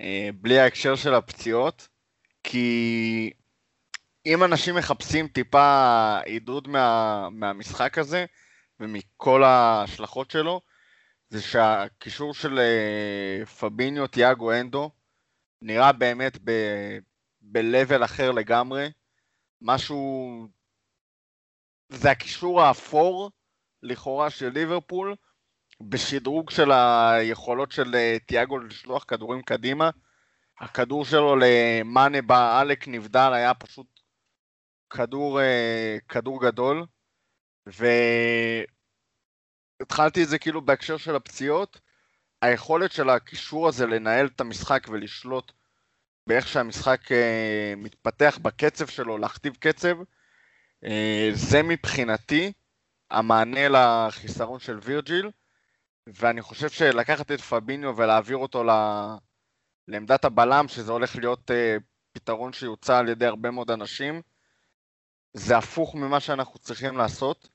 אה, 0.00 0.28
בלי 0.34 0.58
ההקשר 0.58 0.96
של 0.96 1.14
הפציעות, 1.14 1.88
כי 2.42 3.30
אם 4.26 4.44
אנשים 4.44 4.74
מחפשים 4.74 5.28
טיפה 5.28 6.18
עידוד 6.24 6.68
מה, 6.68 7.28
מהמשחק 7.30 7.98
הזה 7.98 8.24
ומכל 8.80 9.44
ההשלכות 9.44 10.30
שלו, 10.30 10.60
זה 11.28 11.42
שהקישור 11.42 12.34
של 12.34 12.58
אה, 12.58 13.46
פביניו, 13.46 14.06
תיאגו, 14.06 14.52
הנדו, 14.52 14.90
נראה 15.62 15.92
באמת 15.92 16.38
ב-level 17.40 18.04
אחר 18.04 18.32
לגמרי. 18.32 18.90
משהו... 19.62 20.48
זה 21.88 22.10
הקישור 22.10 22.62
האפור, 22.62 23.30
לכאורה, 23.82 24.30
של 24.30 24.48
ליברפול, 24.48 25.14
בשדרוג 25.80 26.50
של 26.50 26.72
היכולות 26.72 27.72
של 27.72 27.94
אה, 27.94 28.16
תיאגו 28.26 28.58
לשלוח 28.58 29.04
כדורים 29.04 29.42
קדימה. 29.42 29.90
הכדור 30.58 31.04
שלו 31.04 31.36
למאנה 31.36 32.22
בעלק 32.22 32.88
נבדל 32.88 33.32
היה 33.34 33.54
פשוט 33.54 33.95
כדור, 34.90 35.40
אה, 35.40 35.96
כדור 36.08 36.42
גדול. 36.42 36.86
והתחלתי 39.80 40.22
את 40.22 40.28
זה 40.28 40.38
כאילו 40.38 40.62
בהקשר 40.62 40.96
של 40.96 41.16
הפציעות. 41.16 41.80
היכולת 42.42 42.92
של 42.92 43.10
הקישור 43.10 43.68
הזה 43.68 43.86
לנהל 43.86 44.26
את 44.26 44.40
המשחק 44.40 44.86
ולשלוט 44.88 45.52
באיך 46.26 46.48
שהמשחק 46.48 47.12
אה, 47.12 47.74
מתפתח 47.76 48.38
בקצב 48.42 48.86
שלו, 48.86 49.18
להכתיב 49.18 49.56
קצב, 49.60 49.96
אה, 50.84 51.30
זה 51.32 51.62
מבחינתי 51.62 52.52
המענה 53.10 53.68
לחיסרון 53.68 54.58
של 54.58 54.78
וירג'יל, 54.82 55.30
ואני 56.06 56.42
חושב 56.42 56.68
שלקחת 56.68 57.32
את 57.32 57.40
פביניו 57.40 57.96
ולהעביר 57.96 58.36
אותו 58.36 58.64
ל... 58.64 58.70
לעמדת 59.88 60.24
הבלם, 60.24 60.68
שזה 60.68 60.92
הולך 60.92 61.16
להיות 61.16 61.50
אה, 61.50 61.76
פתרון 62.12 62.52
שיוצע 62.52 62.98
על 62.98 63.08
ידי 63.08 63.26
הרבה 63.26 63.50
מאוד 63.50 63.70
אנשים, 63.70 64.22
זה 65.38 65.56
הפוך 65.56 65.94
ממה 65.94 66.20
שאנחנו 66.20 66.58
צריכים 66.58 66.96
לעשות, 66.96 67.48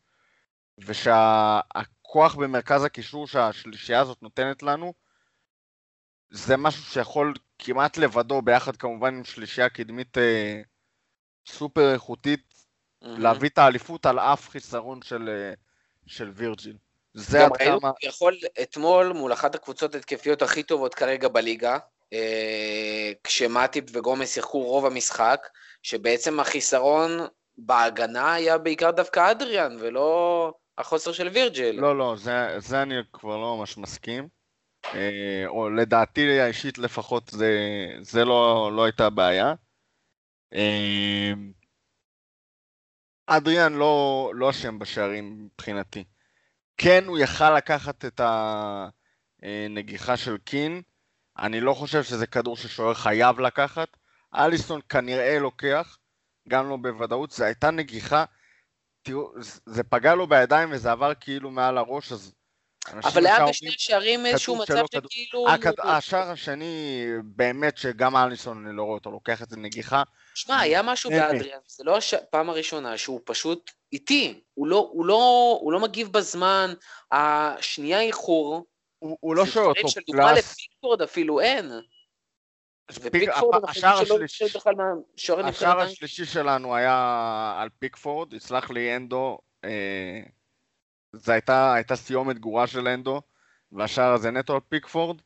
ושהכוח 0.78 2.36
במרכז 2.36 2.84
הקישור 2.84 3.28
שהשלישייה 3.28 4.02
הזאת 4.02 4.24
נותנת 4.24 4.63
לנו, 4.63 4.94
זה 6.30 6.58
משהו 6.58 6.84
שיכול 6.84 7.34
כמעט 7.60 7.98
לבדו, 7.98 8.41
ביחד 8.41 8.76
כמובן 8.76 9.15
עם 9.15 9.24
שלישייה 9.24 9.70
קדמית 9.70 10.17
אה, 10.17 10.62
סופר 11.48 11.94
איכותית, 11.94 12.54
להביא 13.02 13.50
את 13.50 13.58
האליפות 13.58 14.06
על 14.06 14.20
אף 14.20 14.50
חיסרון 14.50 15.02
של, 15.02 15.30
אה, 15.30 15.54
של 16.08 16.32
וירג'יל. 16.36 16.78
זה 17.13 17.39
גם 17.39 17.54
עד 17.54 17.58
כמה... 17.58 17.91
כביכול 18.00 18.38
אתמול 18.62 19.13
מול 19.13 19.34
אחת 19.34 19.56
הקבוצות 19.56 19.96
התקפיות 19.96 20.41
הכי 20.41 20.63
טובות 20.63 20.94
כרגע 20.96 21.28
בליגה, 21.28 21.78
אה, 22.13 23.12
כשמטיפ 23.24 23.86
וגומס 23.94 24.34
שיחקו 24.34 24.63
רוב 24.63 24.86
המשחק, 24.86 25.48
שבעצם 25.84 26.39
החיסרון 26.39 27.20
בהגנה 27.58 28.34
היה 28.34 28.58
בעיקר 28.58 28.92
דווקא 28.92 29.32
אדריאן, 29.32 29.78
ולא 29.80 30.54
החוסר 30.78 31.12
של 31.12 31.28
וירג'ל. 31.28 31.72
לא, 31.72 31.98
לא, 31.98 32.16
זה, 32.18 32.56
זה 32.58 32.82
אני 32.82 32.96
כבר 33.14 33.38
לא 33.38 33.58
ממש 33.58 33.78
מסכים. 33.78 34.28
אה, 34.86 35.44
או 35.48 35.70
לדעתי 35.70 36.40
האישית 36.40 36.78
לפחות 36.78 37.30
זה, 37.30 37.52
זה 38.00 38.26
לא, 38.26 38.72
לא 38.76 38.84
הייתה 38.84 39.10
בעיה. 39.10 39.54
אה, 40.54 41.34
אדריאן 43.28 43.74
לא, 43.74 44.32
לא 44.36 44.52
בשערים 44.80 45.46
מבחינתי. 45.46 46.04
כן, 46.78 47.04
הוא 47.08 47.18
יכל 47.18 47.58
לקחת 47.58 48.06
את 48.06 48.22
הנגיחה 49.44 50.18
של 50.18 50.38
קין. 50.38 50.82
אני 51.38 51.60
לא 51.60 51.74
חושב 51.74 52.04
שזה 52.04 52.28
כדור 52.28 52.58
ששוער 52.58 52.94
חייב 52.94 53.40
לקחת. 53.40 53.98
אליסון 54.36 54.82
כנראה 54.90 55.40
לוקח, 55.40 55.98
גם 56.47 56.69
לא 56.69 56.77
בוודאות. 56.77 57.32
זו 57.32 57.43
הייתה 57.43 57.71
נגיחה, 57.71 58.25
תראו, 59.01 59.32
זה 59.65 59.84
פגע 59.84 60.15
לו 60.15 60.27
בידיים 60.27 60.69
וזה 60.71 60.91
עבר 60.91 61.12
כאילו 61.19 61.51
מעל 61.51 61.77
הראש, 61.77 62.12
אז 62.12 62.34
אבל 63.04 63.25
היה 63.25 63.45
בשני 63.45 63.69
השערים 63.69 64.25
איזשהו 64.25 64.56
מצב 64.56 64.84
שכאילו... 64.95 65.49
הכד- 65.49 65.80
השער 65.84 66.30
השני, 66.32 67.06
באמת 67.23 67.77
שגם 67.77 68.15
אליסון, 68.15 68.67
אני 68.67 68.75
לא 68.77 68.84
רואה 68.84 68.93
אותו 68.93 69.12
לוקח 69.12 69.41
את 69.41 69.49
זה 69.49 69.58
נגיחה. 69.58 70.04
שמע, 70.36 70.60
היה 70.60 70.82
משהו 70.82 71.10
באמת. 71.10 71.32
באדריאן, 71.32 71.60
זה 71.67 71.84
לא 71.84 71.97
הפעם 72.21 72.49
הראשונה 72.49 72.97
שהוא 72.97 73.21
פשוט 73.25 73.71
איטי, 73.93 74.43
הוא 74.54 74.67
לא, 74.67 74.89
הוא 74.93 75.06
לא, 75.06 75.58
הוא 75.62 75.71
לא 75.71 75.80
מגיב 75.80 76.13
בזמן, 76.13 76.73
השנייה 77.12 78.01
איחור, 78.01 78.65
הוא 78.99 79.17
הוא 79.19 79.36
לא 79.36 79.45
שואל 79.45 79.67
אותו 79.67 79.89
של 79.89 80.01
דוגמה 80.08 80.30
פלאס. 80.34 80.51
לפיקפורד 80.51 81.01
אפילו 81.01 81.39
אין. 81.39 81.71
פיק- 82.88 83.00
ופיקפורד, 83.06 83.63
השער 83.70 83.98
השלישי- 84.02 84.48
השער 85.50 85.80
שלנו 86.26 86.76
היה 86.76 87.56
על 87.58 87.70
פיקפורד, 87.80 88.34
יסלח 88.34 88.70
לי 88.70 88.96
אנדו, 88.96 89.39
אה, 89.63 90.22
זו 91.13 91.32
הייתה, 91.32 91.74
הייתה 91.74 91.96
סיומת 91.96 92.39
גרועה 92.39 92.67
של 92.67 92.88
אנדו, 92.88 93.22
והשער 93.72 94.13
הזה 94.13 94.32
נטו 94.32 94.54
על 94.54 94.60
פיקפורד. 94.70 95.22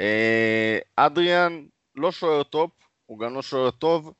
אה, 0.00 0.78
אדריאן 0.96 1.66
לא 1.94 2.12
שוער 2.12 2.42
טופ, 2.42 2.70
הוא 3.06 3.18
גם 3.18 3.34
לא 3.34 3.42
שוער 3.42 3.70
טוב, 3.70 4.12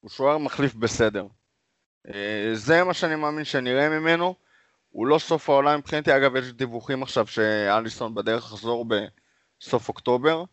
הוא 0.00 0.10
שוער 0.10 0.38
מחליף 0.38 0.74
בסדר. 0.74 1.26
אה, 2.08 2.50
זה 2.54 2.84
מה 2.84 2.94
שאני 2.94 3.16
מאמין 3.16 3.44
שנראה 3.44 3.88
ממנו. 3.88 4.34
הוא 4.90 5.06
לא 5.06 5.18
סוף 5.18 5.50
העולם 5.50 5.78
מבחינתי, 5.78 6.16
אגב 6.16 6.36
יש 6.36 6.52
דיווחים 6.52 7.02
עכשיו 7.02 7.26
שאליסון 7.26 8.14
בדרך 8.14 8.44
לחזור 8.52 8.86
בסוף 9.60 9.88
אוקטובר. 9.88 10.44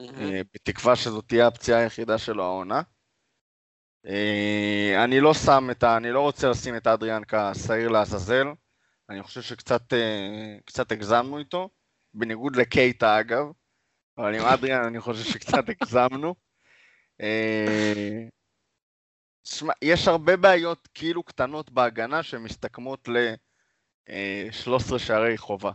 אה, 0.00 0.40
בתקווה 0.54 0.96
שזאת 0.96 1.28
תהיה 1.28 1.46
הפציעה 1.46 1.80
היחידה 1.80 2.18
שלו 2.18 2.44
העונה. 2.44 2.82
אה, 4.06 5.04
אני 5.04 5.20
לא 5.20 5.34
שם 5.34 5.68
את 5.70 5.82
ה... 5.82 5.96
אני 5.96 6.10
לא 6.10 6.20
רוצה 6.20 6.48
לשים 6.48 6.76
את 6.76 6.86
אדריאן 6.86 7.22
כשעיר 7.28 7.88
לעזאזל. 7.88 8.46
אני 9.10 9.22
חושב 9.22 9.42
שקצת 9.42 9.92
אה, 9.92 10.56
קצת 10.64 10.92
הגזמנו 10.92 11.38
איתו, 11.38 11.70
בניגוד 12.14 12.56
לקייטה 12.56 13.20
אגב, 13.20 13.44
אבל 14.18 14.34
עם 14.34 14.44
אדריאן 14.44 14.84
אני 14.84 15.00
חושב 15.00 15.32
שקצת 15.32 15.64
הגזמנו. 15.68 16.34
שמע, 19.44 19.72
יש 19.82 20.08
הרבה 20.08 20.36
בעיות 20.36 20.88
כאילו 20.94 21.22
קטנות 21.22 21.70
בהגנה 21.70 22.22
שמסתכמות 22.22 23.08
ל-13 23.08 24.98
שערי 24.98 25.38
חובה, 25.38 25.72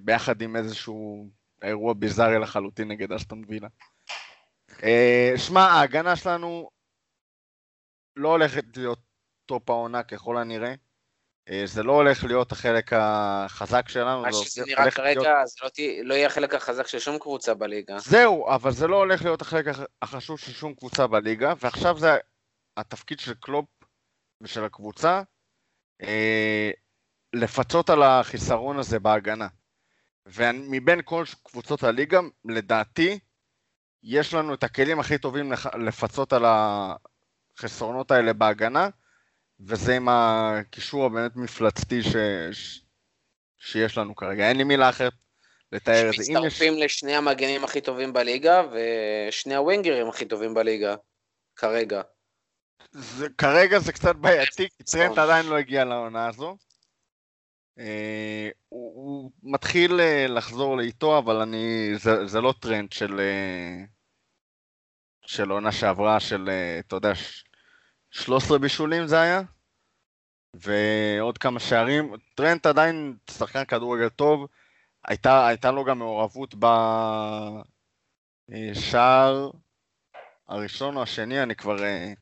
ביחד 0.00 0.42
עם 0.42 0.56
איזשהו 0.56 1.30
אירוע 1.64 1.94
ביזארי 1.94 2.38
לחלוטין 2.38 2.88
נגד 2.88 3.12
אסטון 3.12 3.42
וילה. 3.48 3.68
אה, 4.82 5.32
שמע, 5.36 5.60
ההגנה 5.60 6.16
שלנו 6.16 6.70
לא 8.16 8.28
הולכת 8.28 8.76
להיות 8.76 8.98
טופ 9.46 9.70
העונה 9.70 10.02
ככל 10.02 10.36
הנראה. 10.38 10.74
אה, 11.48 11.62
זה 11.66 11.82
לא 11.82 11.92
הולך 11.92 12.24
להיות 12.24 12.52
החלק 12.52 12.92
החזק 12.92 13.88
שלנו. 13.88 14.22
מה 14.22 14.32
זה 14.32 14.44
שזה 14.44 14.62
נראה 14.66 14.80
להיות- 14.82 14.94
כרגע, 14.94 15.46
זה 15.46 15.56
לא 15.64 15.68
תהיה- 15.68 16.02
לא 16.04 16.14
יהיה 16.14 16.26
החלק 16.26 16.54
החזק 16.54 16.86
של 16.86 16.98
שום 16.98 17.18
קבוצה 17.18 17.54
בליגה. 17.54 17.98
זהו, 17.98 18.54
אבל 18.54 18.72
זה 18.72 18.86
לא 18.86 18.96
הולך 18.96 19.22
להיות 19.22 19.42
החלק 19.42 19.66
הח- 19.66 19.86
החשוב 20.02 20.38
של 20.38 20.52
שום 20.52 20.74
קבוצה 20.74 21.06
בליגה, 21.06 21.52
ועכשיו 21.60 21.98
זה 21.98 22.08
התפקיד 22.76 23.20
של 23.20 23.34
קלופ 23.34 23.66
ושל 24.40 24.64
הקבוצה, 24.64 25.22
אה, 26.02 26.70
לפצות 27.32 27.90
על 27.90 28.02
החיסרון 28.02 28.78
הזה 28.78 28.98
בהגנה. 28.98 29.48
ומבין 30.26 31.00
כל 31.04 31.24
קבוצות 31.42 31.82
הליגה, 31.82 32.20
לדעתי, 32.44 33.18
יש 34.02 34.34
לנו 34.34 34.54
את 34.54 34.64
הכלים 34.64 35.00
הכי 35.00 35.18
טובים 35.18 35.52
לפצות 35.78 36.32
על 36.32 36.44
החסרונות 36.46 38.10
האלה 38.10 38.32
בהגנה, 38.32 38.88
וזה 39.60 39.96
עם 39.96 40.08
הקישור 40.08 41.06
הבאמת 41.06 41.36
מפלצתי 41.36 42.02
ש... 42.02 42.16
ש... 42.52 42.80
שיש 43.58 43.98
לנו 43.98 44.14
כרגע. 44.16 44.48
אין 44.48 44.56
לי 44.56 44.64
מילה 44.64 44.88
אחרת 44.88 45.12
לתאר 45.72 46.08
את 46.08 46.14
זה. 46.14 46.22
יש... 46.22 46.26
שמצטרפים 46.26 46.78
לשני 46.78 47.16
המגנים 47.16 47.64
הכי 47.64 47.80
טובים 47.80 48.12
בליגה, 48.12 48.62
ושני 48.72 49.54
הווינגרים 49.54 50.08
הכי 50.08 50.24
טובים 50.24 50.54
בליגה, 50.54 50.94
כרגע. 51.56 52.02
זה, 52.92 53.26
כרגע 53.38 53.78
זה 53.78 53.92
קצת 53.92 54.16
בעייתי, 54.16 54.68
כי 54.76 54.84
טרנט. 54.92 55.18
עדיין 55.18 55.46
לא 55.46 55.58
הגיע 55.58 55.84
לעונה 55.84 56.28
הזו. 56.28 56.56
אה, 57.78 58.48
הוא, 58.68 58.92
הוא 58.94 59.30
מתחיל 59.42 60.00
אה, 60.00 60.26
לחזור 60.28 60.76
לאיתנו, 60.76 61.18
אבל 61.18 61.36
אני, 61.36 61.90
זה, 61.98 62.26
זה 62.26 62.40
לא 62.40 62.54
טרנט 62.60 62.92
של, 62.92 63.20
אה, 63.20 63.84
של 65.26 65.50
עונה 65.50 65.72
שעברה, 65.72 66.20
של, 66.20 66.50
אתה 66.78 66.96
יודע, 66.96 67.14
ש- 67.14 67.44
13 68.10 68.58
בישולים 68.58 69.06
זה 69.06 69.20
היה, 69.20 69.42
ועוד 70.54 71.38
כמה 71.38 71.60
שערים. 71.60 72.14
טרנט 72.34 72.66
עדיין 72.66 73.16
שחקן 73.30 73.64
כדורגל 73.64 74.08
טוב, 74.08 74.46
הייתה, 75.04 75.46
הייתה 75.46 75.70
לו 75.70 75.84
גם 75.84 75.98
מעורבות 75.98 76.54
בשער 78.48 79.50
הראשון 80.48 80.96
או 80.96 81.02
השני, 81.02 81.42
אני 81.42 81.54
כבר... 81.54 81.82
אה, 81.84 82.04
אני 82.06 82.14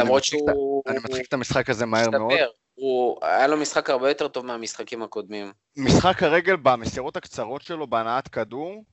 למרות 0.00 0.22
מצחיק 0.22 0.40
שהוא... 0.40 0.82
אני 0.86 0.98
מצחיק 0.98 1.28
את 1.28 1.32
המשחק 1.32 1.70
הזה 1.70 1.86
מהר 1.86 2.10
מאוד. 2.10 2.32
הוא, 2.78 3.18
היה 3.22 3.46
לו 3.46 3.56
משחק 3.56 3.90
הרבה 3.90 4.08
יותר 4.08 4.28
טוב 4.28 4.46
מהמשחקים 4.46 5.02
הקודמים. 5.02 5.52
משחק 5.76 6.22
הרגל 6.22 6.56
במסירות 6.56 7.16
הקצרות 7.16 7.62
שלו 7.62 7.86
בהנעת 7.86 8.28
כדור, 8.28 8.84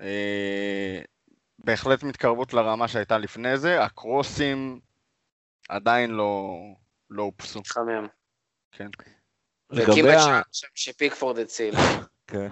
אה, 0.00 1.00
בהחלט 1.58 2.02
מתקרבות 2.02 2.54
לרמה 2.54 2.88
שהייתה 2.88 3.18
לפני 3.18 3.56
זה, 3.56 3.82
הקרוסים 3.82 4.80
עדיין 5.68 6.10
לא, 6.10 6.56
לא 7.10 7.22
הופסו. 7.22 7.60
מתחמם. 7.60 8.06
כן. 8.72 8.88
לגבי 9.70 10.14
ה... 10.14 10.40
שפיקפורד 10.74 11.38
הציל. 11.38 11.74
כן. 12.26 12.48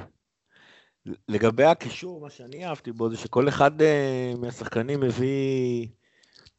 לגבי 1.28 1.64
הקישור, 1.64 2.20
מה 2.20 2.30
שאני 2.30 2.66
אהבתי 2.66 2.92
בו 2.92 3.10
זה 3.10 3.16
שכל 3.16 3.48
אחד 3.48 3.82
אה, 3.82 4.32
מהשחקנים 4.38 5.00
מביא 5.00 5.88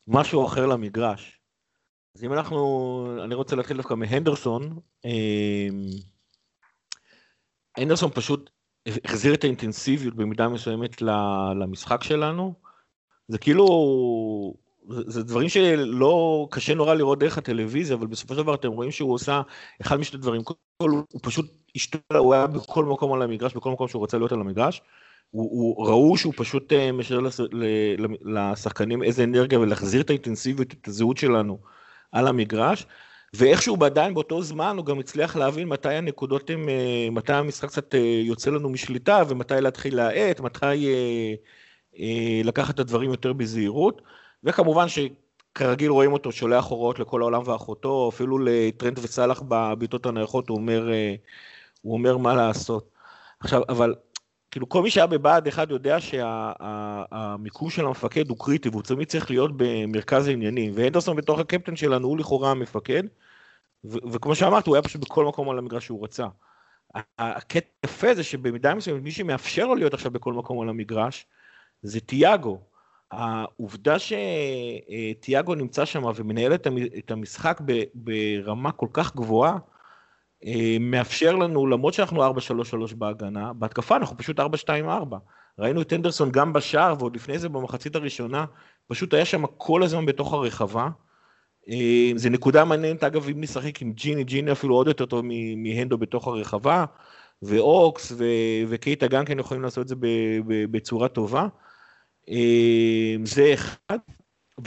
משהו 0.07 0.45
אחר 0.45 0.65
למגרש. 0.65 1.40
אז 2.15 2.23
אם 2.23 2.33
אנחנו, 2.33 3.21
אני 3.23 3.35
רוצה 3.35 3.55
להתחיל 3.55 3.77
דווקא 3.77 3.93
מהנדרסון, 3.93 4.79
אה, 5.05 5.67
הנדרסון 7.77 8.11
פשוט 8.13 8.49
החזיר 9.05 9.33
את 9.33 9.43
האינטנסיביות 9.43 10.15
במידה 10.15 10.47
מסוימת 10.47 11.01
למשחק 11.55 12.03
שלנו. 12.03 12.53
זה 13.27 13.37
כאילו, 13.37 13.65
זה, 14.89 15.01
זה 15.07 15.23
דברים 15.23 15.49
שלא, 15.49 16.47
קשה 16.51 16.75
נורא 16.75 16.93
לראות 16.93 17.19
דרך 17.19 17.37
הטלוויזיה, 17.37 17.95
אבל 17.95 18.07
בסופו 18.07 18.35
של 18.35 18.41
דבר 18.41 18.55
אתם 18.55 18.71
רואים 18.71 18.91
שהוא 18.91 19.13
עושה 19.13 19.41
אחד 19.81 19.97
משני 19.97 20.19
דברים. 20.19 20.43
כל, 20.43 20.89
הוא 20.89 21.19
פשוט 21.21 21.51
השתולל, 21.75 22.19
הוא 22.19 22.33
היה 22.33 22.47
בכל 22.47 22.85
מקום 22.85 23.13
על 23.13 23.21
המגרש, 23.21 23.53
בכל 23.53 23.71
מקום 23.71 23.87
שהוא 23.87 24.03
רצה 24.03 24.17
להיות 24.17 24.31
על 24.31 24.41
המגרש. 24.41 24.81
הוא, 25.29 25.49
הוא 25.51 25.87
ראו 25.87 26.17
שהוא 26.17 26.33
פשוט 26.37 26.73
אה, 26.73 26.91
משדר 26.91 27.19
לשחקנים 28.21 29.03
איזה 29.03 29.23
אנרגיה 29.23 29.59
ולהחזיר 29.59 30.01
את 30.01 30.09
האינטנסיביות, 30.09 30.73
את 30.73 30.87
הזהות 30.87 31.17
שלנו 31.17 31.59
על 32.11 32.27
המגרש. 32.27 32.85
ואיכשהו 33.33 33.85
עדיין 33.85 34.13
באותו 34.13 34.41
זמן 34.41 34.77
הוא 34.77 34.85
גם 34.85 34.99
הצליח 34.99 35.35
להבין 35.35 35.67
מתי 35.67 35.93
הנקודות 35.93 36.49
הם, 36.49 36.69
אה, 36.69 37.07
מתי 37.11 37.33
המשחק 37.33 37.69
קצת 37.69 37.95
אה, 37.95 38.21
יוצא 38.23 38.51
לנו 38.51 38.69
משליטה 38.69 39.23
ומתי 39.27 39.53
להתחיל 39.61 39.95
להאט, 39.95 40.39
מתי 40.39 40.93
אה, 41.99 42.41
לקחת 42.43 42.75
את 42.75 42.79
הדברים 42.79 43.11
יותר 43.11 43.33
בזהירות. 43.33 44.01
וכמובן 44.43 44.85
שכרגיל 44.89 45.91
רואים 45.91 46.13
אותו 46.13 46.31
שולח 46.31 46.65
הוראות 46.65 46.99
לכל 46.99 47.21
העולם 47.21 47.41
ואחותו, 47.45 48.09
אפילו 48.13 48.39
לטרנד 48.39 48.99
וסאלח 48.99 49.41
בבעיטות 49.47 50.05
הנייחות 50.05 50.49
הוא 50.49 50.57
אומר, 50.57 50.89
הוא 51.81 51.93
אומר 51.93 52.17
מה 52.17 52.35
לעשות. 52.35 52.89
עכשיו, 53.39 53.61
אבל 53.69 53.95
כאילו 54.51 54.69
כל 54.69 54.81
מי 54.83 54.89
שהיה 54.91 55.07
בבה"ד 55.07 55.47
אחד 55.47 55.71
יודע 55.71 55.97
שהמיקום 55.99 57.69
של 57.69 57.85
המפקד 57.85 58.29
הוא 58.29 58.37
קריטי 58.39 58.69
והוא 58.69 58.81
תמיד 58.81 59.07
צריך 59.07 59.29
להיות 59.29 59.51
במרכז 59.55 60.27
העניינים. 60.27 60.71
והנדרסון 60.75 61.17
בתוך 61.17 61.39
הקפטן 61.39 61.75
שלנו 61.75 62.07
הוא 62.07 62.17
לכאורה 62.17 62.51
המפקד, 62.51 63.03
ו- 63.85 64.11
וכמו 64.11 64.35
שאמרתי 64.35 64.69
הוא 64.69 64.75
היה 64.75 64.83
פשוט 64.83 65.01
בכל 65.01 65.25
מקום 65.25 65.49
על 65.49 65.57
המגרש 65.57 65.85
שהוא 65.85 66.03
רצה. 66.03 66.27
הקטע 67.19 67.67
היפה 67.83 68.15
זה 68.15 68.23
שבמידה 68.23 68.75
מסוימת 68.75 69.01
מי 69.03 69.11
שמאפשר 69.11 69.67
לו 69.67 69.75
להיות 69.75 69.93
עכשיו 69.93 70.11
בכל 70.11 70.33
מקום 70.33 70.61
על 70.61 70.69
המגרש 70.69 71.25
זה 71.81 71.99
תיאגו. 71.99 72.59
העובדה 73.11 73.95
שתיאגו 73.99 75.55
נמצא 75.55 75.85
שם 75.85 76.03
ומנהל 76.15 76.53
את 76.53 76.67
המ- 76.67 76.77
את 76.97 77.11
המשחק 77.11 77.61
ברמה 77.93 78.71
כל 78.71 78.87
כך 78.93 79.15
גבוהה, 79.15 79.57
מאפשר 80.79 81.35
לנו, 81.35 81.67
למרות 81.67 81.93
שאנחנו 81.93 82.31
4-3-3 82.31 82.33
בהגנה, 82.95 83.53
בהתקפה 83.53 83.95
אנחנו 83.95 84.17
פשוט 84.17 84.39
4-2-4. 84.39 84.43
ראינו 85.59 85.81
את 85.81 85.93
אנדרסון 85.93 86.31
גם 86.31 86.53
בשער, 86.53 86.95
ועוד 86.99 87.15
לפני 87.15 87.39
זה 87.39 87.49
במחצית 87.49 87.95
הראשונה, 87.95 88.45
פשוט 88.87 89.13
היה 89.13 89.25
שם 89.25 89.45
כל 89.57 89.83
הזמן 89.83 90.05
בתוך 90.05 90.33
הרחבה. 90.33 90.89
אה, 91.69 92.11
זה 92.15 92.29
נקודה 92.29 92.65
מעניינת, 92.65 93.03
אגב, 93.03 93.29
אם 93.29 93.41
נשחק 93.41 93.81
עם 93.81 93.91
ג'יני, 93.93 94.23
ג'יני 94.23 94.51
אפילו 94.51 94.75
עוד 94.75 94.87
יותר 94.87 95.05
טוב 95.05 95.25
מהנדו 95.57 95.97
בתוך 95.97 96.27
הרחבה, 96.27 96.85
ואוקס 97.41 98.11
ו- 98.11 98.63
וקייטה 98.67 99.07
גם 99.07 99.25
כן 99.25 99.39
יכולים 99.39 99.63
לעשות 99.63 99.83
את 99.83 99.87
זה 99.87 99.95
בצורה 100.71 101.07
טובה. 101.07 101.47
אה, 102.29 103.15
זה 103.23 103.53
אחד, 103.53 103.97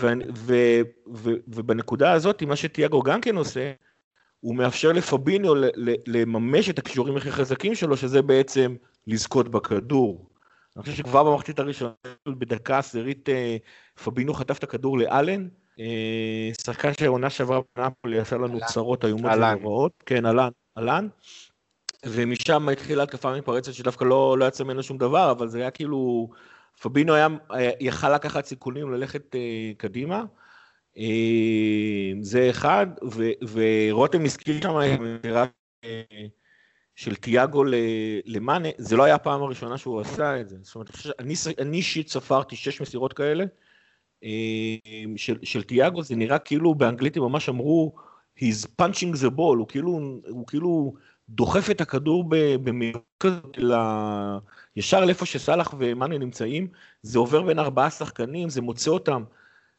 ו- 0.01 0.13
ו- 0.35 0.81
ו- 1.15 1.37
ובנקודה 1.49 2.13
הזאת, 2.13 2.43
מה 2.43 2.57
שתיאגו 2.57 3.03
גם 3.03 3.21
כן 3.21 3.37
עושה, 3.37 3.73
הוא 4.45 4.55
מאפשר 4.55 4.93
לפביניו 4.93 5.55
לממש 6.07 6.71
את 6.71 6.79
הכישורים 6.79 7.17
הכי 7.17 7.33
חזקים 7.33 7.75
שלו, 7.75 7.97
שזה 7.97 8.23
בעצם 8.23 8.77
לזכות 9.07 9.49
בכדור. 9.49 10.27
אני 10.77 10.83
חושב 10.83 10.97
שכבר 10.97 11.23
במחצית 11.25 11.59
הראשונה, 11.59 11.93
בדקה 12.29 12.79
עשירית, 12.79 13.29
אה, 13.29 13.57
פביניו 14.05 14.35
חטף 14.35 14.59
את 14.59 14.63
הכדור 14.63 14.99
לאלן, 14.99 15.49
אה, 15.81 16.51
שחקן 16.65 16.93
שהעונה 16.99 17.31
שעברה 17.31 17.61
בנאפולי 17.77 18.19
עשה 18.19 18.37
לנו. 18.37 18.59
צרות 18.67 19.05
איומות. 19.05 19.31
ונוראות. 19.37 19.93
כן, 20.07 20.27
אלן, 20.27 20.49
אלן. 20.79 21.09
ומשם 22.07 22.69
התחילה 22.69 23.03
התקפה 23.03 23.37
מתפרצת 23.37 23.73
שדווקא 23.73 24.05
לא, 24.05 24.39
לא 24.39 24.45
יצא 24.45 24.65
ממנו 24.65 24.83
שום 24.83 24.99
דבר, 24.99 25.31
אבל 25.31 25.49
זה 25.49 25.59
היה 25.59 25.71
כאילו, 25.71 26.29
פבינו 26.83 27.15
היה, 27.15 27.29
היה- 27.51 27.73
יכל 27.81 28.15
לקחת 28.15 28.45
סיכונים 28.45 28.93
ללכת 28.93 29.35
אה, 29.35 29.73
קדימה. 29.77 30.25
אה, 30.99 32.13
זה 32.21 32.51
אחד, 32.51 32.87
ו, 33.13 33.31
ורותם 33.53 34.25
הזכיר 34.25 34.63
שם 34.63 34.71
המסירה 34.71 35.47
אה, 35.85 36.03
של 36.97 37.15
תיאגו 37.15 37.65
למאנה, 38.25 38.69
זה 38.79 38.97
לא 38.97 39.03
היה 39.03 39.15
הפעם 39.15 39.43
הראשונה 39.43 39.79
שהוא 39.79 40.01
עשה 40.01 40.41
את 40.41 40.49
זה. 40.49 40.57
זאת 40.63 40.75
אומרת, 40.75 40.91
אני 41.59 41.77
אישית 41.77 42.09
ספרתי 42.09 42.57
שש 42.57 42.81
מסירות 42.81 43.13
כאלה 43.13 43.45
אה, 44.25 44.77
של, 45.17 45.39
של 45.43 45.63
תיאגו, 45.63 46.03
זה 46.03 46.17
נראה 46.17 46.39
כאילו 46.39 46.75
באנגלית 46.75 47.17
הם 47.17 47.23
ממש 47.23 47.49
אמרו, 47.49 47.95
he's 48.39 48.67
punching 48.83 49.15
the 49.15 49.31
ball, 49.31 49.57
הוא 49.59 49.69
כאילו, 49.69 50.01
הוא 50.29 50.47
כאילו 50.47 50.95
דוחף 51.29 51.71
את 51.71 51.81
הכדור 51.81 52.25
ב- 52.29 52.57
במהירות 52.57 53.03
כזאת 53.21 53.59
ישר 54.77 55.05
לאיפה 55.05 55.27
שסאלח 55.27 55.75
ומאנה 55.79 56.19
נמצאים, 56.19 56.69
זה 57.03 57.19
עובר 57.19 57.43
בין 57.43 57.59
ארבעה 57.59 57.91
שחקנים, 57.91 58.49
זה 58.49 58.61
מוצא 58.63 58.91
אותם 58.91 59.25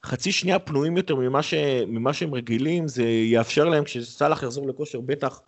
חצי 0.05 0.31
שנייה 0.31 0.59
פנויים 0.59 0.97
יותר 0.97 1.15
ממה, 1.15 1.43
ש, 1.43 1.53
ממה 1.87 2.13
שהם 2.13 2.33
רגילים, 2.33 2.87
זה 2.87 3.03
יאפשר 3.03 3.65
להם 3.65 3.83
כשסאלח 3.83 4.43
יחזור 4.43 4.67
לכושר 4.67 5.01
בטח, 5.01 5.41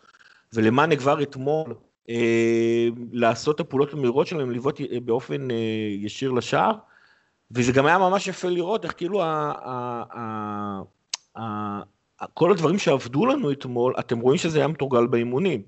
ולמאנה 0.54 0.96
כבר 0.96 1.22
אתמול, 1.22 1.76
אה, 2.10 2.88
לעשות 3.12 3.56
את 3.56 3.60
הפעולות 3.60 3.94
המהירות 3.94 4.28
שלהם, 4.28 4.52
לבעוט 4.52 4.82
אה, 4.82 5.00
באופן 5.00 5.52
אה, 5.52 5.56
ישיר 6.00 6.32
לשער, 6.32 6.72
וזה 7.52 7.72
גם 7.72 7.86
היה 7.86 7.98
ממש 7.98 8.28
יפה 8.28 8.48
לראות 8.48 8.86
איך 8.86 8.94
כאילו 8.98 9.24
ה, 9.24 9.54
ה, 9.66 10.04
ה, 10.14 10.82
ה, 11.38 11.82
ה, 12.22 12.28
כל 12.34 12.52
הדברים 12.52 12.78
שעבדו 12.78 13.26
לנו 13.26 13.52
אתמול, 13.52 13.94
אתם 14.00 14.20
רואים 14.20 14.38
שזה 14.38 14.58
היה 14.60 14.68
מתורגל 14.68 15.08
באימונים. 15.08 15.62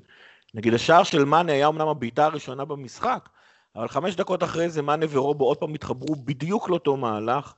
נגיד 0.54 0.74
השער 0.74 1.04
של 1.04 1.26
מאנה 1.26 1.52
היה 1.52 1.68
אמנם 1.68 1.88
הבעיטה 1.88 2.26
הראשונה 2.26 2.66
במשחק, 2.66 3.30
אבל 3.76 3.88
חמש 3.88 4.16
דקות 4.16 4.44
אחרי 4.44 4.70
זה 4.70 4.82
מאנה 4.82 5.06
ורובו 5.10 5.46
עוד 5.46 5.58
פעם 5.58 5.74
התחברו 5.74 6.16
בדיוק 6.16 6.70
לאותו 6.70 6.98
מהלך. 6.98 7.54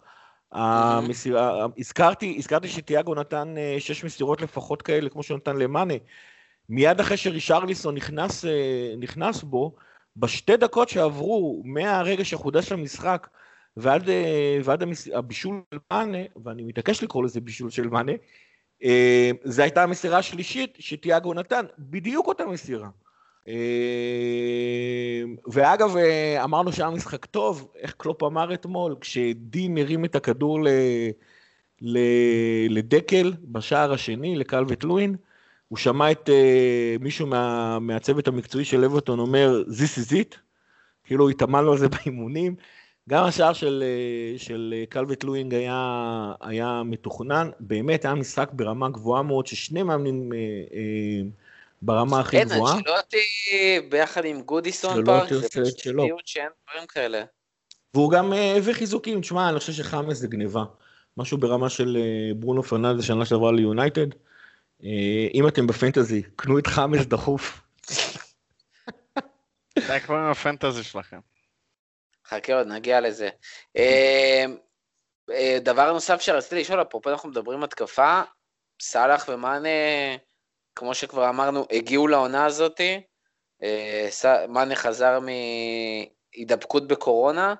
הזכרתי, 0.53 2.35
הזכרתי 2.37 2.67
שתיאגו 2.67 3.15
נתן 3.15 3.53
אה, 3.57 3.75
שש 3.79 4.03
מסירות 4.03 4.41
לפחות 4.41 4.81
כאלה, 4.81 5.09
כמו 5.09 5.23
שהוא 5.23 5.37
נתן 5.37 5.57
למאנה. 5.57 5.93
מיד 6.69 6.99
אחרי 6.99 7.17
שרישרליסון 7.17 7.95
נכנס, 7.95 8.45
אה, 8.45 8.93
נכנס 8.97 9.43
בו, 9.43 9.75
בשתי 10.17 10.57
דקות 10.57 10.89
שעברו 10.89 11.61
מהרגע 11.65 12.25
שחודש 12.25 12.71
המשחק 12.71 13.27
ועד, 13.77 14.09
אה, 14.09 14.59
ועד 14.63 14.83
המס... 14.83 15.07
הבישול 15.13 15.61
של 15.73 15.79
מאנה, 15.91 16.17
ואני 16.43 16.63
מתעקש 16.63 17.03
לקרוא 17.03 17.23
לזה 17.23 17.41
בישול 17.41 17.69
של 17.69 17.87
מאנה, 17.87 18.11
זו 19.43 19.61
הייתה 19.61 19.83
המסירה 19.83 20.17
השלישית 20.17 20.77
שתיאגו 20.79 21.33
נתן, 21.33 21.65
בדיוק 21.79 22.27
אותה 22.27 22.45
מסירה. 22.45 22.89
אה, 23.47 23.53
ואגב, 25.47 25.97
אה, 25.97 26.43
אמרנו 26.43 26.73
שהיה 26.73 26.89
משחק 26.89 27.25
טוב, 27.25 27.71
איך 27.75 27.93
קלופ 27.97 28.23
אמר 28.23 28.53
אתמול, 28.53 28.95
כשדין 29.01 29.77
הרים 29.77 30.05
את 30.05 30.15
הכדור 30.15 30.63
ל... 30.63 30.67
ל... 31.81 31.99
לדקל 32.69 33.33
בשער 33.43 33.93
השני, 33.93 34.35
לקלווט 34.35 34.83
לואין, 34.83 35.15
הוא 35.67 35.77
שמע 35.77 36.11
את 36.11 36.29
uh, 36.29 37.03
מישהו 37.03 37.27
מה, 37.27 37.79
מהצוות 37.79 38.27
המקצועי 38.27 38.65
של 38.65 38.83
אברטון 38.85 39.19
אומר, 39.19 39.63
This 39.67 39.99
is 39.99 40.11
it, 40.11 40.37
כאילו 41.03 41.29
התאמנו 41.29 41.71
על 41.71 41.77
זה 41.77 41.87
באימונים. 41.95 42.55
גם 43.09 43.23
השער 43.23 43.53
של, 43.53 43.83
של 44.37 44.73
קלברט 44.89 45.23
לואין 45.23 45.53
היה, 45.53 46.33
היה 46.41 46.81
מתוכנן, 46.85 47.49
באמת 47.59 48.05
היה 48.05 48.15
משחק 48.15 48.49
ברמה 48.53 48.89
גבוהה 48.89 49.23
מאוד, 49.23 49.47
ששני 49.47 49.83
מאמנים 49.83 50.33
אה, 50.33 50.37
אה, 50.73 51.29
ברמה 51.81 52.19
הכי 52.19 52.37
אין, 52.37 52.47
גבוהה. 52.47 52.77
אנצ'לוטי 52.77 53.25
ביחד 53.89 54.25
עם 54.25 54.41
גודיסון 54.41 55.05
פארק, 55.05 55.33
זה 55.33 55.49
פשוט 55.49 55.79
שלו. 55.79 56.05
ציוד 56.05 56.21
שאין 56.25 56.49
דברים 56.69 56.87
כאלה. 56.87 57.23
והוא 57.93 58.11
גם 58.11 58.33
אה, 58.33 58.57
הביא 58.57 58.73
חיזוקים, 58.73 59.21
תשמע, 59.21 59.49
אני 59.49 59.59
חושב 59.59 59.73
שחאמס 59.73 60.17
זה 60.17 60.27
גניבה. 60.27 60.63
משהו 61.17 61.37
ברמה 61.37 61.69
של 61.69 61.97
אה, 61.97 62.33
ברונו 62.35 62.63
פרננדס 62.63 63.03
שנה 63.03 63.25
שעברה 63.25 63.51
ליונייטד. 63.51 64.07
אה, 64.83 65.27
אם 65.33 65.47
אתם 65.47 65.67
בפנטזי, 65.67 66.21
קנו 66.35 66.59
את 66.59 66.67
חאמס 66.67 67.05
דחוף. 67.05 67.61
זה 69.87 69.99
כבר 69.99 70.15
עם 70.15 70.31
הפנטזי 70.31 70.83
שלכם. 70.83 71.19
חכה 72.27 72.53
עוד, 72.53 72.67
נגיע 72.67 73.01
לזה. 73.01 73.29
דבר 75.61 75.93
נוסף 75.93 76.21
שרציתי 76.21 76.61
לשאול, 76.61 76.81
אפרופו 76.81 77.09
אנחנו 77.09 77.29
מדברים 77.29 77.63
התקפה, 77.63 78.21
סאלח 78.81 79.29
ומאנה, 79.29 79.69
כמו 80.81 80.95
שכבר 80.95 81.29
אמרנו, 81.29 81.65
הגיעו 81.71 82.07
לעונה 82.07 82.45
הזאתי. 82.45 83.01
אה, 83.63 84.47
מאנה 84.47 84.75
חזר 84.75 85.19
מהידבקות 85.19 86.87
בקורונה, 86.87 87.55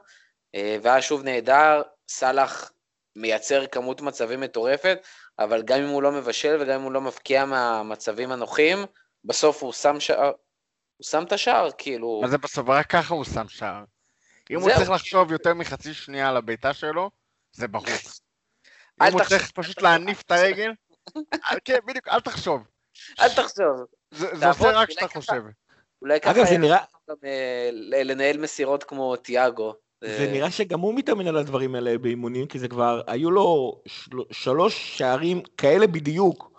אה, 0.55 0.77
והיה 0.81 1.01
שוב 1.01 1.23
נהדר, 1.23 1.81
סאלח 2.09 2.71
מייצר 3.15 3.67
כמות 3.67 4.01
מצבים 4.01 4.39
מטורפת, 4.39 4.97
אבל 5.39 5.61
גם 5.61 5.79
אם 5.81 5.87
הוא 5.87 6.01
לא 6.01 6.11
מבשל 6.11 6.57
וגם 6.61 6.79
אם 6.79 6.81
הוא 6.81 6.91
לא 6.91 7.01
מבקיע 7.01 7.45
מהמצבים 7.45 8.31
הנוחים, 8.31 8.77
בסוף 9.25 9.63
הוא 9.63 9.73
שם 9.73 9.99
שער, 9.99 10.31
הוא 10.97 11.05
שם 11.05 11.23
את 11.23 11.31
השער, 11.31 11.69
כאילו... 11.77 12.19
מה 12.21 12.27
זה 12.27 12.37
בסוף? 12.37 12.69
רק 12.69 12.89
ככה 12.89 13.13
הוא 13.13 13.23
שם 13.23 13.47
שער. 13.47 13.83
אם 14.51 14.59
הוא. 14.59 14.69
צריך 14.69 14.89
לחשוב 14.89 15.31
יותר 15.31 15.53
מחצי 15.53 15.93
שנייה 15.93 16.29
על 16.29 16.37
הבעיטה 16.37 16.73
שלו, 16.73 17.11
זה 17.51 17.67
בחוץ. 17.67 18.21
אל 19.01 19.07
אם 19.07 19.13
הוא 19.13 19.23
צריך 19.23 19.51
פשוט. 19.51 19.81
להניף 19.81 20.21
את 20.21 20.31
הרגל, 20.31 20.71
כן, 21.65 21.79
בדיוק, 21.87 22.07
אל 22.07 22.19
תחשוב. 22.19 22.61
אל 23.19 23.29
תחשוב, 23.29 23.85
זה 24.11 24.47
עושה 24.47 24.71
רק 24.71 24.89
כשאתה. 24.89 25.07
חושב. 25.07 25.41
אולי 26.01 26.19
ככה 26.19 26.31
אגב, 26.31 26.45
זה 26.45 26.57
נראה, 26.57 26.77
אה, 27.25 27.69
לנהל 28.03 28.37
מסירות 28.37 28.83
כמו 28.83 29.15
תיאגו. 29.15 29.73
זה 30.01 30.25
אה, 30.27 30.31
נראה 30.31 30.51
שגם 30.51 30.79
הוא 30.79 30.93
מתאמן 30.93 31.27
על 31.27 31.37
הדברים 31.37 31.75
האלה 31.75 31.97
באימונים, 31.97 32.45
כי 32.45 32.59
זה 32.59 32.67
כבר, 32.67 33.01
היו 33.07 33.31
לו 33.31 33.81
של, 33.87 34.17
שלוש 34.31 34.97
שערים 34.97 35.41
כאלה 35.57 35.87
בדיוק. 35.87 36.51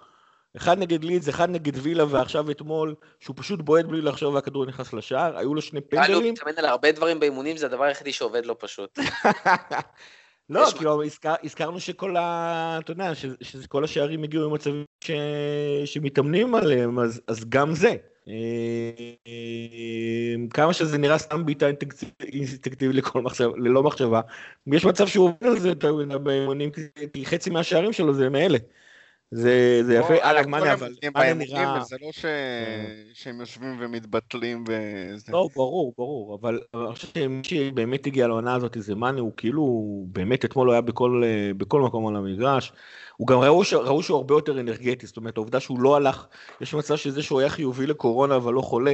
אחד 0.56 0.78
נגד 0.78 1.04
לידס, 1.04 1.28
אחד 1.28 1.50
נגד 1.50 1.72
וילה, 1.76 2.04
ועכשיו 2.08 2.50
אתמול, 2.50 2.94
שהוא 3.20 3.36
פשוט 3.38 3.60
בועט 3.60 3.84
בלי 3.84 4.00
לחשוב 4.00 4.34
והכדור 4.34 4.66
נכנס 4.66 4.92
לשער, 4.92 5.38
היו 5.38 5.54
לו 5.54 5.62
שני 5.62 5.80
לי 5.92 5.98
הוא 5.98 6.06
פנדלים. 6.06 6.34
מתאמן 6.34 6.58
על 6.58 6.64
הרבה 6.64 6.92
דברים 6.92 7.20
באימונים, 7.20 7.56
זה 7.56 7.66
הדבר 7.66 7.84
היחידי 7.84 8.12
שעובד 8.12 8.46
לו 8.46 8.58
פשוט. 8.58 8.98
לא, 10.50 10.64
יש 10.68 10.74
כאילו, 10.74 11.02
הזכר, 11.04 11.34
הזכרנו 11.44 11.80
שכל 11.80 12.16
ה... 12.16 12.78
אתה 12.80 12.92
יודע, 12.92 13.12
שכל 13.42 13.84
השערים 13.84 14.22
הגיעו 14.22 14.50
ממצבים 14.50 14.84
ש... 15.04 15.10
שמתאמנים 15.84 16.54
עליהם, 16.54 16.98
אז, 16.98 17.20
אז 17.26 17.44
גם 17.48 17.74
זה. 17.74 17.94
אה, 18.28 19.24
כמה 20.50 20.72
שזה 20.72 20.98
נראה 20.98 21.18
סתם 21.18 21.44
בעיטה 21.46 21.66
אינסטינקטיבית 22.20 22.96
לכל 22.96 23.22
מחשבה, 23.22 23.56
ללא 23.56 23.82
מחשבה, 23.82 24.20
יש 24.66 24.84
מצב 24.84 25.06
שהוא 25.06 25.24
עובד 25.28 25.46
על 25.46 25.58
זה 25.60 25.74
באימונים, 26.18 26.70
כי- 26.70 26.80
כי 27.12 27.26
חצי 27.26 27.50
מהשערים 27.50 27.92
שלו 27.92 28.14
זה 28.14 28.28
מאלה. 28.28 28.58
זה, 29.34 29.80
זה 29.84 29.94
יפה, 29.94 30.14
אגב, 30.20 30.46
מאנה, 30.46 30.72
הם 30.72 30.78
אבל 30.78 30.92
מאנה 31.14 31.34
נראה... 31.34 31.78
וזה 31.82 31.96
לא 32.00 32.12
ש- 32.12 32.24
שהם 33.14 33.40
יושבים 33.40 33.76
ומתבטלים 33.80 34.64
וזה. 34.68 35.32
לא, 35.32 35.48
ברור, 35.56 35.94
ברור, 35.98 36.38
אבל 36.40 36.60
אני 36.74 36.94
חושב 36.94 37.08
שמי 37.08 37.44
שבאמת 37.44 38.06
הגיע 38.06 38.28
לעונה 38.28 38.54
הזאת 38.54 38.76
זה 38.80 38.94
מאנה, 38.94 39.20
הוא 39.20 39.32
כאילו, 39.36 39.82
באמת 40.06 40.44
אתמול 40.44 40.66
הוא 40.66 40.72
היה 40.72 40.80
בכל, 40.80 41.22
אה, 41.24 41.50
בכל 41.56 41.80
מקום 41.80 42.06
על 42.06 42.16
המגרש. 42.16 42.72
הוא 43.16 43.26
גם 43.28 43.38
ראו, 43.38 43.64
ש- 43.64 43.74
ראו 43.74 44.02
שהוא 44.02 44.16
הרבה 44.16 44.34
יותר 44.34 44.60
אנרגטי, 44.60 45.06
זאת 45.06 45.16
אומרת, 45.16 45.36
העובדה 45.36 45.60
שהוא 45.60 45.80
לא 45.80 45.96
הלך, 45.96 46.26
יש 46.60 46.74
מצב 46.74 46.96
שזה 46.96 47.22
שהוא 47.22 47.40
היה 47.40 47.48
חיובי 47.48 47.86
לקורונה 47.86 48.36
אבל 48.36 48.52
לא 48.52 48.60
חולה, 48.60 48.92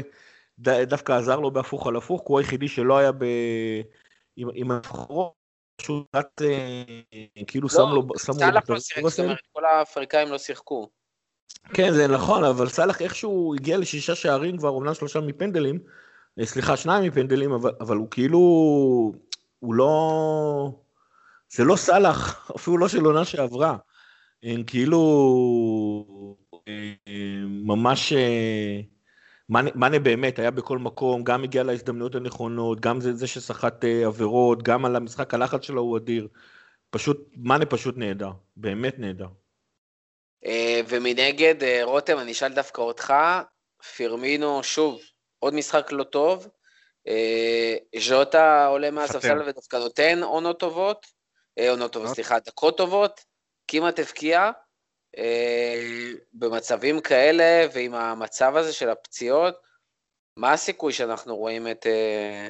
ד, 0.59 0.69
דווקא 0.69 1.13
עזר 1.13 1.41
לו 1.41 1.51
בהפוך 1.51 1.87
על 1.87 1.97
הפוך, 1.97 2.21
כי 2.21 2.27
הוא 2.29 2.39
היחידי 2.39 2.69
שלא 2.69 2.99
היה 2.99 3.13
ב... 3.13 3.25
עם, 4.37 4.49
עם 4.55 4.71
הבחורות, 4.71 5.38
פשוט 5.81 6.07
אה, 6.43 6.83
כאילו 7.47 7.69
שם 7.69 7.89
לו, 7.89 8.03
שם 8.19 8.33
לו 8.33 8.39
סאלח 8.39 8.71
לא 8.71 8.81
שיחק, 8.81 9.03
זאת. 9.03 9.21
אומרת, 9.21 9.39
כל 9.53 9.65
האפריקאים 9.65 10.29
לא 10.29 10.39
שיחקו. 10.39 10.89
כן, 11.75 11.93
זה 11.93 12.07
נכון, 12.07 12.45
אבל 12.45 12.69
סאלח 12.69 13.03
איכשהו 13.03 13.55
הגיע 13.55 13.79
לשישה 13.79 14.15
שערים 14.15 14.57
כבר, 14.57 14.69
אומנם 14.69 14.95
שלושה 14.95 15.21
מפנדלים, 15.21 15.79
אה, 16.41 16.47
סליחה, 16.47 16.77
שניים 16.77 17.05
מפנדלים, 17.05 17.53
אבל, 17.53 17.73
אבל 17.81 17.97
הוא 17.97 18.09
כאילו, 18.11 18.39
הוא 19.59 19.75
לא, 19.75 20.71
זה 21.51 21.65
לא 21.65 21.77
סאלח, 21.77 22.51
אפילו 22.57 22.79
לא 22.79 22.89
של 22.89 23.05
עונה 23.05 23.25
שעברה. 23.25 23.77
הם 24.43 24.63
כאילו, 24.65 25.01
אה, 26.69 26.93
ממש, 27.47 28.13
מאנה 29.49 29.71
מאנה 29.75 29.99
באמת 29.99 30.39
היה 30.39 30.51
בכל 30.51 30.79
מקום, 30.79 31.25
גם 31.25 31.45
הגיע 31.45 31.63
להזדמנויות 31.63 32.15
הנכונות, 32.15 32.81
גם 32.81 33.01
זה, 33.01 33.15
זה 33.15 33.27
שסחט 33.27 33.85
אה, 33.85 34.07
עבירות, 34.07 34.63
גם 34.63 34.85
על 34.85 34.97
המשחק 34.97 35.35
הלחץ 35.35 35.63
שלו 35.63 35.81
הוא 35.81 35.97
אדיר. 35.97 36.29
פשוט, 36.91 37.17
מאנה 37.37 37.67
פשוט 37.67 37.97
נהדר, 37.97 38.31
באמת 38.57 38.99
נהדר. 38.99 39.29
אה, 40.47 40.81
ומנגד, 40.89 41.63
אה, 41.63 41.81
רותם, 41.83 42.19
אני 42.19 42.33
אשאל 42.33 42.53
דווקא 42.53 42.81
אותך, 42.81 43.15
פירמינו, 43.97 44.63
שוב, 44.63 45.01
עוד 45.39 45.55
משחק 45.55 45.93
לא 45.93 46.05
טוב. 46.05 46.49
ז'וטה 47.99 48.67
עולה 48.67 48.91
מהספסל. 48.91 49.43
ודווקא 49.47 49.77
נותן 49.77 50.23
עונות 50.23 50.61
טובות, 50.61 51.07
עונות 51.59 51.93
טובות, 51.93 51.97
עונות. 51.97 52.15
סליחה, 52.15 52.39
דקות 52.39 52.77
טובות, 52.77 53.21
כמעט 53.69 53.99
הבקיע. 53.99 54.51
אה, 55.17 56.11
במצבים 56.33 57.01
כאלה 57.01 57.67
ועם 57.75 57.95
המצב 57.95 58.57
הזה 58.57 58.73
של 58.73 58.89
הפציעות, 58.91 59.55
מה 60.37 60.53
הסיכוי 60.53 60.93
שאנחנו 60.93 61.37
רואים 61.37 61.69
את 61.69 61.87
אה, 61.87 62.49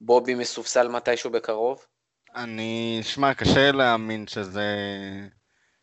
בובי 0.00 0.34
מסופסל 0.34 0.88
מתישהו 0.88 1.30
בקרוב? 1.30 1.86
אני, 2.34 3.00
שמע, 3.02 3.34
קשה 3.34 3.72
להאמין 3.72 4.26
שזה, 4.26 4.76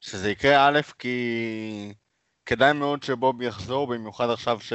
שזה 0.01 0.31
יקרה, 0.31 0.67
א', 0.67 0.81
כי 0.99 1.93
כדאי 2.45 2.73
מאוד 2.73 3.03
שבוב 3.03 3.41
יחזור, 3.41 3.87
במיוחד 3.87 4.29
עכשיו 4.29 4.59
ש... 4.59 4.73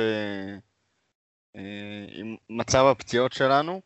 אה, 1.57 2.05
עם 2.13 2.37
מצב 2.51 2.85
הפציעות 2.85 3.33
שלנו. 3.33 3.81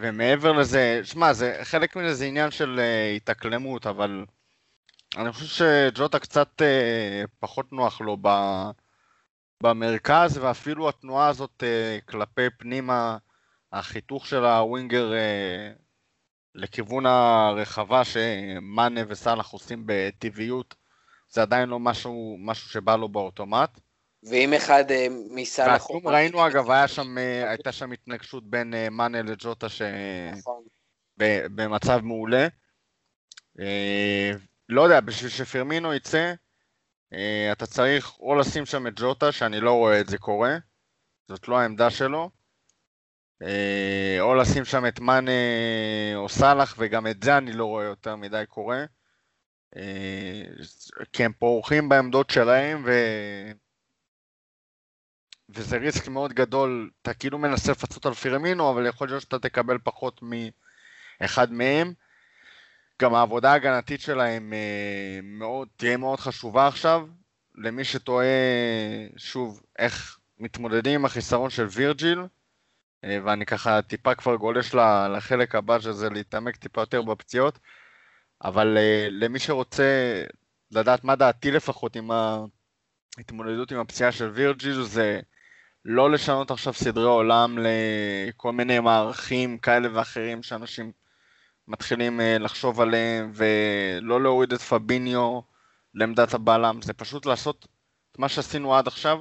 ומעבר 0.00 0.52
לזה, 0.52 1.00
שמע, 1.04 1.30
חלק 1.62 1.96
מזה 1.96 2.14
זה 2.14 2.24
עניין 2.24 2.50
של 2.50 2.80
התאקלמות, 3.16 3.86
אבל 3.86 4.24
אני 5.16 5.32
חושב 5.32 5.46
שג'וטה 5.46 6.18
קצת 6.18 6.62
אה, 6.62 7.24
פחות 7.38 7.72
נוח 7.72 8.00
לו 8.00 8.16
ב, 8.22 8.28
במרכז, 9.62 10.38
ואפילו 10.38 10.88
התנועה 10.88 11.28
הזאת 11.28 11.62
אה, 11.62 11.98
כלפי 12.08 12.50
פנימה, 12.58 13.18
החיתוך 13.72 14.26
של 14.26 14.44
הווינגר 14.44 15.12
אה, 15.14 15.72
לכיוון 16.54 17.06
הרחבה 17.06 18.02
שמאנה 18.04 19.00
וסאלח 19.08 19.50
עושים 19.50 19.82
בטבעיות, 19.86 20.74
זה 21.28 21.42
עדיין 21.42 21.68
לא 21.68 21.78
משהו, 21.78 22.36
משהו 22.40 22.70
שבא 22.70 22.96
לו 22.96 23.08
באוטומט. 23.08 23.80
ואם 24.22 24.54
אחד 24.54 24.90
אה, 24.90 25.06
מסל 25.30 25.68
והכלום 25.68 26.08
ראינו 26.08 26.46
אגב, 26.46 26.70
היה 26.70 26.88
שם, 26.88 27.18
אה, 27.18 27.50
הייתה 27.50 27.72
שם 27.72 27.92
התנגשות 27.92 28.50
בין 28.50 28.74
אה, 28.74 28.90
מאנה 28.90 29.22
לג'וטה 29.22 29.68
ש... 29.68 29.82
נכון. 30.32 30.62
במצב 31.54 32.00
מעולה. 32.02 32.48
אה, 34.70 34.74
לא 34.74 34.82
יודע, 34.82 35.00
בשביל 35.00 35.30
שפרמינו 35.30 35.94
יצא, 35.94 36.34
אה, 37.12 37.52
אתה 37.52 37.66
צריך 37.66 38.18
או 38.18 38.34
לשים 38.34 38.66
שם 38.66 38.86
את 38.86 38.92
ג'וטה, 38.96 39.32
שאני 39.32 39.60
לא 39.60 39.72
רואה 39.72 40.00
את 40.00 40.08
זה 40.08 40.18
קורה, 40.18 40.56
זאת 41.28 41.48
לא 41.48 41.58
העמדה 41.58 41.90
שלו, 41.90 42.30
אה, 43.42 44.16
או 44.20 44.34
לשים 44.34 44.64
שם 44.64 44.86
את 44.86 45.00
מאנה 45.00 45.32
או 46.14 46.28
סאלח, 46.28 46.74
וגם 46.78 47.06
את 47.06 47.22
זה 47.22 47.38
אני 47.38 47.52
לא 47.52 47.64
רואה 47.64 47.84
יותר 47.84 48.16
מדי 48.16 48.44
קורה. 48.48 48.84
אה, 49.76 50.42
כי 51.12 51.24
הם 51.24 51.32
פורחים 51.32 51.88
בעמדות 51.88 52.30
שלהם, 52.30 52.82
ו... 52.86 52.90
וזה 55.48 55.76
ריסק 55.76 56.08
מאוד 56.08 56.32
גדול, 56.32 56.90
אתה 57.02 57.14
כאילו 57.14 57.38
מנסה 57.38 57.72
לפצות 57.72 58.06
על 58.06 58.14
פירמינו, 58.14 58.72
אבל 58.72 58.86
יכול 58.86 59.08
להיות 59.08 59.22
שאתה 59.22 59.38
תקבל 59.38 59.78
פחות 59.84 60.20
מאחד 61.20 61.52
מהם. 61.52 61.94
גם 63.02 63.14
העבודה 63.14 63.52
ההגנתית 63.52 64.00
שלהם 64.00 64.52
אה, 64.52 65.20
מאוד, 65.22 65.68
תהיה 65.76 65.96
מאוד 65.96 66.20
חשובה 66.20 66.66
עכשיו. 66.66 67.06
למי 67.54 67.84
שתוהה, 67.84 68.26
שוב, 69.16 69.62
איך 69.78 70.18
מתמודדים 70.38 70.94
עם 70.94 71.04
החיסרון 71.04 71.50
של 71.50 71.66
וירג'יל, 71.70 72.22
אה, 73.04 73.18
ואני 73.24 73.46
ככה 73.46 73.82
טיפה 73.82 74.14
כבר 74.14 74.36
גולש 74.36 74.74
לחלק 75.16 75.54
הבא, 75.54 75.80
שזה 75.80 76.10
להתעמק 76.10 76.56
טיפה 76.56 76.80
יותר 76.80 77.02
בפציעות, 77.02 77.58
אבל 78.44 78.78
אה, 78.78 79.08
למי 79.10 79.38
שרוצה 79.38 80.24
לדעת 80.70 81.04
מה 81.04 81.16
דעתי 81.16 81.50
לפחות 81.50 81.96
עם 81.96 82.10
ההתמודדות 83.18 83.72
עם 83.72 83.78
הפציעה 83.78 84.12
של 84.12 84.28
וירג'יל, 84.28 84.82
זה 84.82 85.20
לא 85.84 86.10
לשנות 86.10 86.50
עכשיו 86.50 86.74
סדרי 86.74 87.04
עולם 87.04 87.58
לכל 87.58 88.52
מיני 88.52 88.78
מערכים 88.78 89.58
כאלה 89.58 89.88
ואחרים 89.94 90.42
שאנשים 90.42 90.92
מתחילים 91.68 92.20
אה, 92.20 92.38
לחשוב 92.38 92.80
עליהם, 92.80 93.32
ולא 93.34 94.22
להוריד 94.22 94.52
את 94.52 94.60
פביניו 94.60 95.40
לעמדת 95.94 96.34
הבלם, 96.34 96.82
זה 96.82 96.92
פשוט 96.92 97.26
לעשות 97.26 97.66
את 98.12 98.18
מה 98.18 98.28
שעשינו 98.28 98.74
עד 98.74 98.86
עכשיו, 98.86 99.18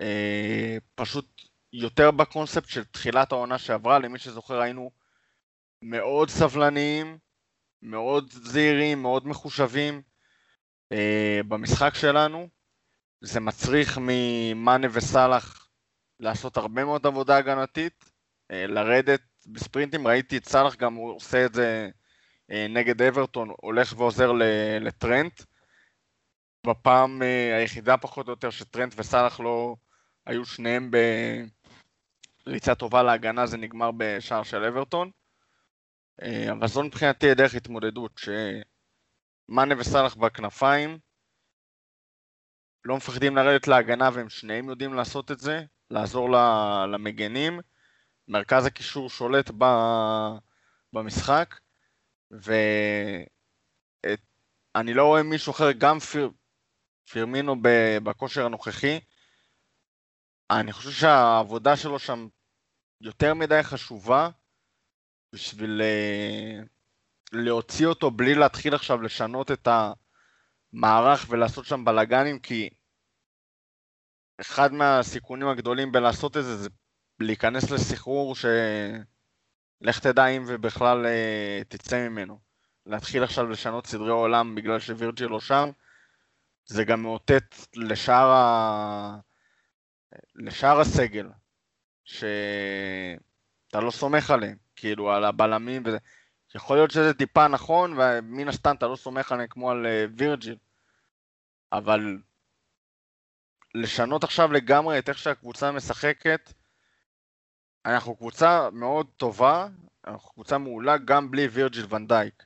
אה, 0.00 0.76
פשוט 0.94 1.26
יותר 1.72 2.10
בקונספט 2.10 2.68
של 2.68 2.84
תחילת 2.84 3.32
העונה 3.32 3.58
שעברה, 3.58 3.98
למי 3.98 4.18
שזוכר 4.18 4.60
היינו 4.60 4.90
מאוד 5.82 6.30
סבלניים, 6.30 7.18
מאוד 7.82 8.30
זהירים, 8.30 9.02
מאוד 9.02 9.26
מחושבים 9.26 10.02
אה, 10.92 11.40
במשחק 11.48 11.94
שלנו. 11.94 12.48
זה 13.20 13.40
מצריך 13.40 13.98
ממאנה 14.02 14.86
וסאלח 14.92 15.68
לעשות 16.20 16.56
הרבה 16.56 16.84
מאוד 16.84 17.06
עבודה 17.06 17.36
הגנתית, 17.36 18.04
לרדת 18.50 19.20
בספרינטים, 19.52 20.06
ראיתי 20.06 20.36
את 20.36 20.44
סאלח 20.44 20.76
גם 20.76 20.94
הוא 20.94 21.14
עושה 21.16 21.46
את 21.46 21.54
זה 21.54 21.90
אה, 22.50 22.66
נגד 22.68 23.02
אברטון, 23.02 23.52
הולך 23.60 23.94
ועוזר 23.96 24.32
לטרנט. 24.80 25.42
בפעם 26.66 27.22
אה, 27.22 27.56
היחידה 27.56 27.96
פחות 27.96 28.26
או 28.26 28.32
יותר 28.32 28.50
שטרנט 28.50 28.94
וסאלח 28.96 29.40
לא 29.40 29.76
היו 30.26 30.44
שניהם 30.44 30.90
בריצה 32.46 32.74
טובה 32.74 33.02
להגנה, 33.02 33.46
זה 33.46 33.56
נגמר 33.56 33.90
בשער 33.96 34.42
של 34.42 34.64
אברטון. 34.64 35.10
אה, 36.22 36.52
אבל 36.52 36.66
זו 36.66 36.82
מבחינתי 36.82 37.30
הדרך 37.30 37.54
התמודדות, 37.54 38.20
שמאנה 39.48 39.74
וסאלח 39.78 40.14
בכנפיים, 40.14 40.98
לא 42.84 42.96
מפחדים 42.96 43.36
לרדת 43.36 43.68
להגנה 43.68 44.10
והם 44.12 44.28
שניהם 44.28 44.68
יודעים 44.68 44.94
לעשות 44.94 45.30
את 45.30 45.40
זה, 45.40 45.64
לעזור 45.90 46.30
למגנים. 46.92 47.60
מרכז 48.28 48.66
הקישור 48.66 49.10
שולט 49.10 49.50
ב... 49.58 49.64
במשחק, 50.92 51.54
ואני 52.30 53.26
לא 54.94 55.06
רואה 55.06 55.22
מישהו 55.22 55.52
אחר, 55.52 55.72
גם 55.72 55.98
פיר... 55.98 56.30
פירמינו 57.10 57.56
ב... 57.62 57.68
בכושר 58.02 58.46
הנוכחי. 58.46 59.00
אני 60.50 60.72
חושב 60.72 60.90
שהעבודה 60.90 61.76
שלו 61.76 61.98
שם 61.98 62.28
יותר 63.00 63.34
מדי 63.34 63.62
חשובה 63.62 64.30
בשביל 65.32 65.82
אה, 65.82 66.60
להוציא 67.32 67.86
אותו 67.86 68.10
בלי 68.10 68.34
להתחיל 68.34 68.74
עכשיו 68.74 69.02
לשנות 69.02 69.50
את 69.50 69.68
המערך 70.72 71.26
ולעשות 71.28 71.64
שם 71.64 71.84
בלאגנים, 71.84 72.38
כי 72.38 72.70
אחד 74.40 74.72
מהסיכונים 74.72 75.48
הגדולים 75.48 75.92
בלעשות 75.92 76.36
את 76.36 76.44
זה 76.44 76.56
זה 76.56 76.68
להיכנס 77.20 77.70
לסחרור 77.70 78.36
ש... 78.36 78.44
לך 79.80 79.98
תדע 79.98 80.26
אם 80.26 80.44
ובכלל 80.46 81.06
אה, 81.06 81.60
תצא 81.68 82.08
ממנו. 82.08 82.38
להתחיל 82.86 83.24
עכשיו 83.24 83.48
לשנות 83.48 83.86
סדרי 83.86 84.10
עולם 84.10 84.54
בגלל 84.54 84.78
שווירג'יל 84.78 85.28
לא 85.28 85.40
שם, 85.40 85.70
זה 86.66 86.84
גם 86.84 87.02
מאותת 87.02 87.54
לשאר, 87.76 88.30
ה... 88.30 89.18
לשאר 90.34 90.80
הסגל, 90.80 91.28
שאתה 92.04 93.80
לא 93.80 93.90
סומך 93.90 94.30
עליהם, 94.30 94.56
כאילו 94.76 95.12
על 95.12 95.24
הבלמים 95.24 95.82
וזה. 95.86 95.98
יכול 96.54 96.76
להיות 96.76 96.90
שזה 96.90 97.14
טיפה 97.14 97.48
נכון, 97.48 97.98
ומן 97.98 98.48
הסתם 98.48 98.74
אתה 98.78 98.86
לא 98.86 98.96
סומך 98.96 99.32
עליהם 99.32 99.48
כמו 99.48 99.70
על 99.70 99.86
אה, 99.86 100.04
וירג'יל, 100.16 100.56
אבל 101.72 102.18
לשנות 103.74 104.24
עכשיו 104.24 104.52
לגמרי 104.52 104.98
את 104.98 105.08
איך 105.08 105.18
שהקבוצה 105.18 105.72
משחקת, 105.72 106.52
אנחנו 107.94 108.16
קבוצה 108.16 108.68
מאוד 108.72 109.06
טובה, 109.16 109.66
אנחנו 110.06 110.30
קבוצה 110.30 110.58
מעולה 110.58 110.98
גם 110.98 111.30
בלי 111.30 111.46
וירג'יל 111.46 111.86
ונדייק. 111.90 112.42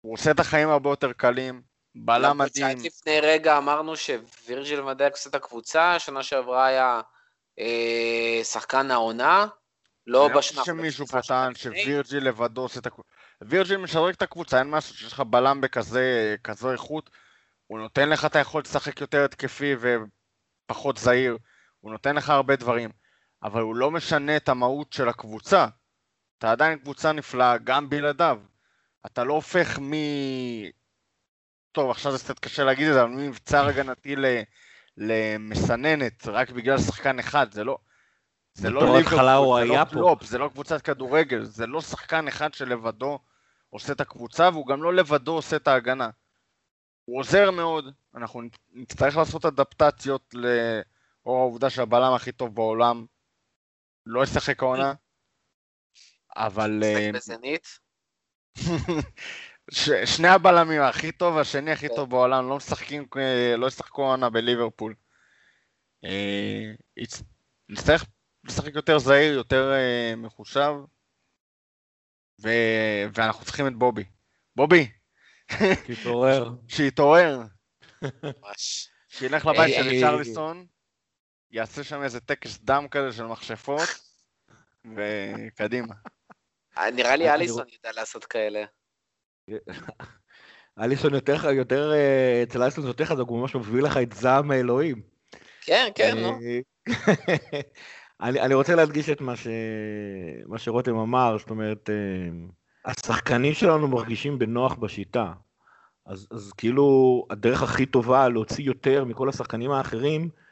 הוא 0.00 0.14
עושה 0.14 0.30
את 0.30 0.40
החיים 0.40 0.68
הרבה 0.68 0.90
יותר 0.90 1.12
קלים, 1.12 1.62
בלם 1.94 2.24
למרות 2.30 2.50
מדהים. 2.50 2.78
לפני 2.84 3.20
רגע 3.20 3.58
אמרנו 3.58 3.96
שווירג'יל 3.96 4.80
מדייק 4.80 5.12
עושה 5.12 5.30
את 5.30 5.34
הקבוצה, 5.34 5.98
שנה 5.98 6.22
שעברה 6.22 6.66
היה 6.66 7.00
אה, 7.58 8.40
שחקן 8.44 8.90
העונה, 8.90 9.46
לא 10.06 10.26
אני 10.26 10.32
לא 10.32 10.38
בשנה... 10.38 10.60
חושב 10.60 10.72
שמישהו 10.72 11.06
פה 11.06 11.22
טען. 11.22 11.54
שווירג'יל 11.54 12.28
לבדו 12.28 12.60
עושה 12.60 12.80
את 12.80 12.86
הקבוצה. 12.86 13.08
וירג'יל 13.40 13.76
משדרג 13.76 14.14
את 14.14 14.22
הקבוצה, 14.22 14.58
אין 14.58 14.70
משהו 14.70 14.94
שיש 14.94 15.12
לך 15.12 15.20
בלם 15.20 15.60
בכזה 15.60 16.36
כזו 16.44 16.72
איכות. 16.72 17.10
הוא 17.66 17.78
נותן 17.78 18.08
לך 18.08 18.24
את 18.24 18.36
היכולת 18.36 18.66
לשחק 18.66 19.00
יותר 19.00 19.24
התקפי 19.24 19.74
ופחות 20.70 20.96
זהיר. 20.96 21.38
הוא 21.80 21.92
נותן 21.92 22.16
לך 22.16 22.30
הרבה 22.30 22.56
דברים. 22.56 22.90
אבל 23.42 23.62
הוא 23.62 23.76
לא 23.76 23.90
משנה 23.90 24.36
את 24.36 24.48
המהות 24.48 24.92
של 24.92 25.08
הקבוצה. 25.08 25.66
אתה 26.38 26.52
עדיין 26.52 26.78
קבוצה 26.78 27.12
נפלאה, 27.12 27.58
גם 27.58 27.90
בלעדיו. 27.90 28.40
אתה 29.06 29.24
לא 29.24 29.34
הופך 29.34 29.78
מ... 29.78 29.92
טוב, 31.72 31.90
עכשיו 31.90 32.12
זה 32.12 32.18
קצת 32.18 32.38
קשה 32.38 32.64
להגיד 32.64 32.88
את 32.88 32.94
זה, 32.94 33.02
אבל 33.02 33.10
ממבצר 33.10 33.66
הגנתי 33.66 34.16
ל... 34.16 34.24
למסננת, 34.96 36.26
רק 36.26 36.50
בגלל 36.50 36.78
שחקן 36.78 37.18
אחד, 37.18 37.52
זה 37.52 37.64
לא... 37.64 37.78
זה 38.54 38.70
לא 38.70 38.80
הוא 38.80 39.60
זה 39.60 39.66
לא 39.66 39.84
פה. 39.84 39.90
קלופ, 39.90 40.24
זה 40.24 40.38
לא 40.38 40.48
קבוצת 40.48 40.82
כדורגל, 40.82 41.44
זה 41.44 41.66
לא 41.66 41.80
שחקן 41.80 42.28
אחד 42.28 42.54
שלבדו 42.54 43.18
עושה 43.70 43.92
את 43.92 44.00
הקבוצה, 44.00 44.48
והוא 44.52 44.66
גם 44.66 44.82
לא 44.82 44.94
לבדו 44.94 45.32
עושה 45.32 45.56
את 45.56 45.68
ההגנה. 45.68 46.10
הוא 47.04 47.20
עוזר 47.20 47.50
מאוד, 47.50 47.92
אנחנו 48.14 48.42
נצטרך 48.72 49.16
לעשות 49.16 49.44
אדפטציות 49.44 50.34
לאור 50.34 51.38
העובדה 51.38 51.70
שהבלם 51.70 52.12
הכי 52.12 52.32
טוב 52.32 52.54
בעולם 52.54 53.06
לא 54.08 54.22
ישחק 54.24 54.62
העונה, 54.62 54.92
אבל... 56.36 56.80
אה, 56.84 57.12
משחק 57.12 57.14
בזנית. 57.14 57.78
ש- 59.70 60.16
שני 60.16 60.28
הבלמים 60.28 60.82
הכי 60.82 61.12
טוב, 61.12 61.38
השני 61.38 61.70
הכי 61.72 61.88
כן. 61.88 61.94
טוב 61.94 62.10
בעולם, 62.10 62.48
לא 62.48 62.56
משחקים, 62.56 63.06
אה, 63.16 63.56
לא 63.56 63.66
ישחקו 63.66 64.04
העונה 64.04 64.30
בליברפול. 64.30 64.94
אה, 66.04 66.72
נצטרך 67.68 68.06
לשחק 68.44 68.74
יותר 68.74 68.98
זהיר, 68.98 69.32
יותר 69.32 69.72
אה, 69.72 70.16
מחושב, 70.16 70.72
ו- 72.42 73.04
ואנחנו 73.14 73.44
צריכים 73.44 73.66
את 73.66 73.76
בובי. 73.76 74.04
בובי. 74.56 74.90
שיתעורר, 76.68 77.42
ממש. 78.02 78.90
שילך 79.08 79.46
לבית 79.46 79.60
אה, 79.60 79.82
של 79.82 79.86
אה, 79.86 79.90
ריצ'רליסון, 79.90 80.66
יעשה 81.50 81.84
שם 81.84 82.02
איזה 82.02 82.20
טקס 82.20 82.58
דם 82.58 82.86
כזה 82.90 83.12
של 83.12 83.24
מכשפות, 83.24 83.88
וקדימה. 84.84 85.94
אה, 86.78 86.90
נראה 86.90 87.16
לי 87.16 87.24
אני 87.24 87.34
אליסון 87.34 87.66
ידע 87.68 87.92
לעשות 87.92 88.24
כאלה. 88.24 88.64
אליסון 90.80 91.14
יותר, 91.14 91.50
יותר, 91.50 91.92
אה, 91.92 92.42
אצל 92.42 92.62
אליסון 92.62 92.82
זה 92.84 92.90
יותר 92.90 93.04
חזק, 93.04 93.24
הוא 93.26 93.40
ממש 93.40 93.54
מביא 93.54 93.82
לך 93.82 93.96
את 93.96 94.12
זעם 94.12 94.50
האלוהים. 94.50 95.02
כן, 95.60 95.88
כן, 95.94 96.18
נו. 96.18 96.38
אה, 96.42 96.60
אני, 98.20 98.40
אני 98.40 98.54
רוצה 98.54 98.74
להדגיש 98.74 99.10
את 99.10 99.20
מה, 99.20 99.36
ש... 99.36 99.46
מה 100.46 100.58
שרותם 100.58 100.96
אמר, 100.96 101.38
זאת 101.38 101.50
אומרת, 101.50 101.90
אה, 101.90 102.28
השחקנים 102.84 103.54
שלנו 103.54 103.88
מרגישים 103.88 104.38
בנוח 104.38 104.74
בשיטה. 104.74 105.32
אז, 106.06 106.28
אז 106.30 106.52
כאילו 106.52 107.26
הדרך 107.30 107.62
הכי 107.62 107.86
טובה 107.86 108.28
להוציא 108.28 108.64
יותר 108.64 109.04
מכל 109.04 109.28
השחקנים 109.28 109.70
האחרים, 109.70 110.22
אה, 110.22 110.47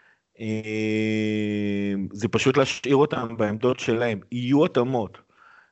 זה 2.12 2.28
פשוט 2.28 2.56
להשאיר 2.56 2.96
אותם 2.96 3.36
בעמדות 3.36 3.80
שלהם. 3.80 4.20
יהיו 4.32 4.64
התאמות. 4.64 5.18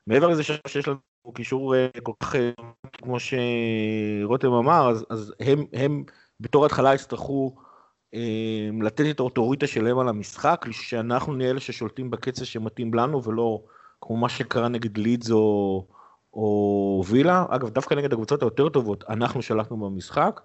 מעבר 0.07 0.27
לזה 0.27 0.43
שיש 0.43 0.87
לנו 0.87 0.99
קישור 1.33 1.75
אה, 1.75 1.87
כל 2.03 2.11
כך, 2.19 2.35
אה, 2.35 2.51
כמו 2.91 3.17
שרותם 3.19 4.51
אמר, 4.51 4.89
אז, 4.89 5.05
אז 5.09 5.33
הם, 5.39 5.65
הם 5.73 6.03
בתור 6.39 6.65
התחלה 6.65 6.93
יצטרכו 6.93 7.55
אה, 8.13 8.69
לתת 8.81 9.05
את 9.09 9.19
האוטוריטה 9.19 9.67
שלהם 9.67 9.99
על 9.99 10.09
המשחק, 10.09 10.65
שאנחנו 10.71 11.33
נהיה 11.33 11.49
אלה 11.49 11.59
ששולטים 11.59 12.11
בקצב 12.11 12.43
שמתאים 12.43 12.93
לנו, 12.93 13.23
ולא 13.23 13.63
כמו 14.01 14.17
מה 14.17 14.29
שקרה 14.29 14.67
נגד 14.67 14.97
לידס 14.97 15.31
או, 15.31 15.87
או 16.33 17.03
וילה. 17.07 17.45
אגב, 17.49 17.69
דווקא 17.69 17.93
נגד 17.93 18.13
הקבוצות 18.13 18.41
היותר 18.41 18.69
טובות, 18.69 19.03
אנחנו 19.09 19.41
שלטנו 19.41 19.77
במשחק. 19.77 20.41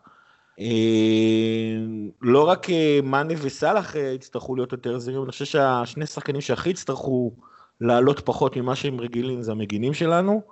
אה, 0.60 1.76
לא 2.22 2.48
רק 2.48 2.70
אה, 2.70 3.00
מאנה 3.02 3.34
וסאלח 3.42 3.96
אה, 3.96 4.00
יצטרכו 4.00 4.56
להיות 4.56 4.72
יותר 4.72 4.98
זהירים, 4.98 5.22
אני 5.22 5.30
חושב 5.32 5.44
שהשני 5.44 6.06
שחקנים 6.06 6.40
שהכי 6.40 6.70
יצטרכו 6.70 7.32
לעלות 7.80 8.20
פחות 8.20 8.56
ממה 8.56 8.76
שהם 8.76 9.00
רגילים 9.00 9.42
זה 9.42 9.52
המגינים 9.52 9.94
שלנו. 9.94 10.42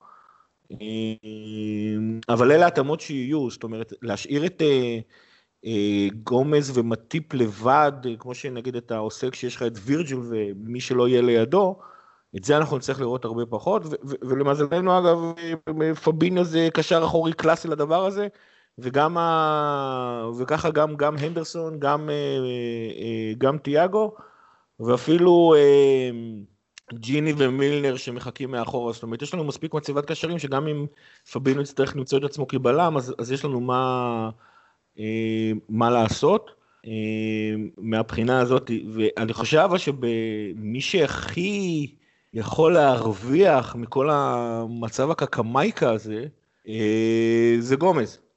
אבל 2.29 2.53
אלה 2.53 2.67
התאמות 2.67 3.01
שיהיו, 3.01 3.51
זאת 3.51 3.63
אומרת, 3.63 3.93
להשאיר 4.03 4.47
את 4.47 4.63
גומז 6.25 6.79
ומטיפ 6.79 7.35
לבד, 7.35 7.93
כמו 8.19 8.35
שנגיד 8.35 8.77
אתה 8.77 8.97
עושה 8.97 9.31
כשיש 9.31 9.57
לך 9.57 9.63
את 9.63 9.73
וירג'ל 9.85 10.17
ומי 10.19 10.81
שלא 10.81 11.09
יהיה 11.09 11.23
לידו, 11.23 11.79
את 12.37 12.45
זה 12.45 12.57
אנחנו 12.57 12.77
נצטרך 12.77 13.01
לראות 13.01 13.25
הרבה 13.25 13.47
פחות, 13.47 13.83
ולמזלנו 14.23 14.99
אגב, 14.99 15.19
פביניו 16.05 16.45
זה 16.45 16.69
קשר 16.75 17.05
אחורי 17.05 17.33
קלאסי 17.33 17.69
לדבר 17.69 18.07
הזה, 18.07 18.29
וגם 18.79 19.19
ה... 19.19 20.31
וככה 20.39 20.71
גם, 20.71 20.97
גם 20.97 21.17
הנדרסון, 21.17 21.81
גם, 21.81 22.11
אה, 22.11 22.15
אה, 22.15 23.33
גם 23.39 23.59
תיאגו, 23.59 24.15
ואפילו 24.81 25.55
אה, 25.57 26.11
ג'יני 26.95 27.33
ומילנר 27.37 27.97
שמחכים 27.97 28.51
מאחורה, 28.51 28.93
זאת 28.93 29.03
אומרת, 29.03 29.23
יש 29.23 29.35
לנו 29.35 29.45
מספיק 29.45 29.75
מצבת 29.75 30.07
קשרים 30.07 30.39
שגם 30.39 30.69
אם 30.69 30.87
פבינו 31.33 31.63
יצטרך 31.63 31.97
למצוא 31.97 32.19
את 32.19 32.25
עצמו 32.25 32.49
כבלם, 32.49 32.97
אז, 32.97 33.15
אז 33.19 33.33
יש 33.33 33.45
לנו 33.45 33.61
מה, 33.61 34.31
אה, 34.99 35.53
מה 35.69 35.91
לעשות 35.91 36.51
אה, 36.87 36.91
מהבחינה 37.79 38.41
הזאת, 38.41 38.71
ואני 38.95 39.33
חושב 39.33 39.59
אבל 39.59 39.79
שמי 39.79 40.81
שהכי 40.81 41.95
יכול 42.35 42.75
להרוויח 42.75 43.77
מכל 43.77 44.11
המצב 44.13 45.11
הקקמייקה 45.11 45.91
הזה, 45.91 46.25
אה, 46.69 47.57
זה 47.59 47.77
גומז. 47.77 48.28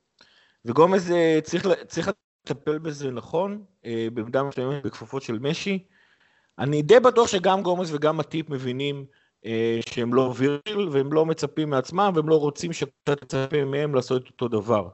וגומז 0.66 1.12
אה, 1.12 1.40
צריך, 1.44 1.68
צריך 1.88 2.10
לטפל 2.46 2.78
בזה 2.78 3.12
נכון, 3.12 3.64
אה, 3.86 4.08
במידה 4.14 4.44
מסוימת 4.44 4.84
בכפפות 4.84 5.22
של 5.22 5.40
משי. 5.40 5.86
אני 6.60 6.82
די 6.82 7.00
בטוח 7.00 7.28
שגם 7.28 7.62
גומז 7.62 7.94
וגם 7.94 8.20
הטיפ 8.20 8.50
מבינים 8.50 9.06
אה, 9.46 9.80
שהם 9.90 10.14
לא 10.14 10.34
וירל, 10.38 10.90
והם 10.92 11.14
לא 11.14 11.26
מצפים 11.26 11.70
מעצמם, 11.70 12.12
והם 12.16 12.30
לא 12.30 12.40
רוצים 12.40 12.74
שאתה 12.74 13.16
תצפה 13.16 13.66
מהם 13.66 13.96
לעשות 13.96 14.22
את 14.24 14.28
אותו 14.28 14.48
דבר. 14.48 14.90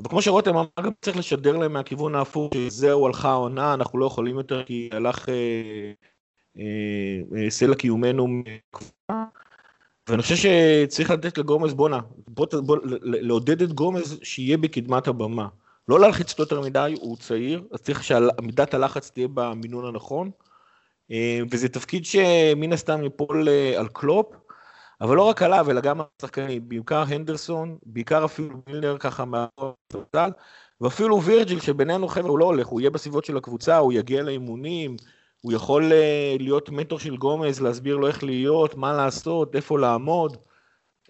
אבל 0.00 0.08
כמו 0.08 0.22
שרותם 0.22 0.50
אמר, 0.50 0.66
גם 0.80 0.92
צריך 1.00 1.16
לשדר 1.16 1.56
להם 1.56 1.72
מהכיוון 1.72 2.14
ההפוך, 2.14 2.54
שזהו, 2.54 3.06
הלכה 3.06 3.28
העונה, 3.28 3.74
אנחנו 3.74 3.98
לא 3.98 4.06
יכולים 4.06 4.36
יותר, 4.36 4.64
כי 4.64 4.88
הלך 4.92 5.28
אה, 5.28 5.92
אה, 6.58 7.50
סלע 7.50 7.74
קיומנו 7.74 8.26
מקבוצה. 8.28 9.24
ואני 10.08 10.22
חושב 10.22 10.36
שצריך 10.36 11.10
לתת 11.10 11.38
לגומז, 11.38 11.74
בואנה, 11.74 12.00
בוא, 12.28 12.46
בוא, 12.52 12.76
לעודד 13.02 13.62
את 13.62 13.72
גומז 13.72 14.18
שיהיה 14.22 14.56
בקדמת 14.56 15.08
הבמה. 15.08 15.48
לא 15.88 16.00
להלחיץ 16.00 16.32
אותו 16.32 16.42
יותר 16.42 16.60
מדי, 16.60 16.94
הוא 17.00 17.16
צעיר, 17.16 17.62
אז 17.72 17.80
צריך 17.80 18.04
שמידת 18.04 18.74
הלחץ 18.74 19.10
תהיה 19.10 19.28
במינון 19.34 19.84
הנכון. 19.84 20.30
אה, 21.10 21.40
וזה 21.50 21.68
תפקיד 21.68 22.04
שמן 22.04 22.72
הסתם 22.72 23.02
ייפול 23.02 23.48
אה, 23.48 23.80
על 23.80 23.88
קלופ, 23.88 24.26
אבל 25.00 25.16
לא 25.16 25.22
רק 25.22 25.42
עליו, 25.42 25.70
אלא 25.70 25.80
גם 25.80 26.00
על 26.00 26.06
השחקנים, 26.18 26.68
בעיקר 26.68 27.04
הנדרסון, 27.08 27.78
בעיקר 27.86 28.24
אפילו 28.24 28.56
מילנר 28.66 28.96
ככה 28.98 29.24
בצד, 29.92 30.30
ואפילו 30.80 31.22
וירג'יל 31.22 31.60
שבינינו 31.60 32.08
חבר'ה 32.08 32.30
הוא 32.30 32.38
לא 32.38 32.44
הולך, 32.44 32.66
הוא 32.66 32.80
יהיה 32.80 32.90
בסביבות 32.90 33.24
של 33.24 33.36
הקבוצה, 33.36 33.76
הוא 33.76 33.92
יגיע 33.92 34.22
לאימונים, 34.22 34.96
הוא 35.40 35.52
יכול 35.52 35.92
אה, 35.92 36.36
להיות 36.38 36.68
מנטור 36.70 36.98
של 36.98 37.16
גומז, 37.16 37.60
להסביר 37.60 37.96
לו 37.96 38.06
איך 38.06 38.24
להיות, 38.24 38.74
מה 38.74 38.92
לעשות, 38.92 39.56
איפה 39.56 39.78
לעמוד. 39.78 40.36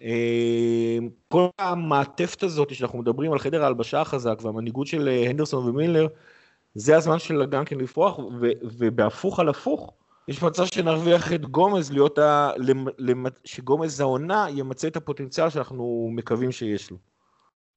אה, 0.01 0.97
כל 1.27 1.47
המעטפת 1.59 2.43
הזאת 2.43 2.75
שאנחנו 2.75 2.99
מדברים 2.99 3.31
על 3.31 3.39
חדר 3.39 3.63
ההלבשה 3.63 4.01
החזק 4.01 4.39
והמנהיגות 4.41 4.87
של 4.87 5.07
אה, 5.07 5.29
הנדרסון 5.29 5.69
ומילנר, 5.69 6.07
זה 6.73 6.97
הזמן 6.97 7.19
של 7.19 7.45
גם 7.45 7.65
כן 7.65 7.77
לפרוח, 7.77 8.19
ו- 8.19 8.59
ובהפוך 8.61 9.39
על 9.39 9.49
הפוך, 9.49 9.93
יש 10.27 10.43
מצב 10.43 10.65
שנרוויח 10.65 11.33
את 11.33 11.45
גומז 11.45 11.91
להיות 11.91 12.17
ה... 12.17 12.51
שגומז 13.45 13.99
העונה 13.99 14.47
ימצה 14.49 14.87
את 14.87 14.95
הפוטנציאל 14.95 15.49
שאנחנו 15.49 16.09
מקווים 16.11 16.51
שיש 16.51 16.91
לו. 16.91 16.97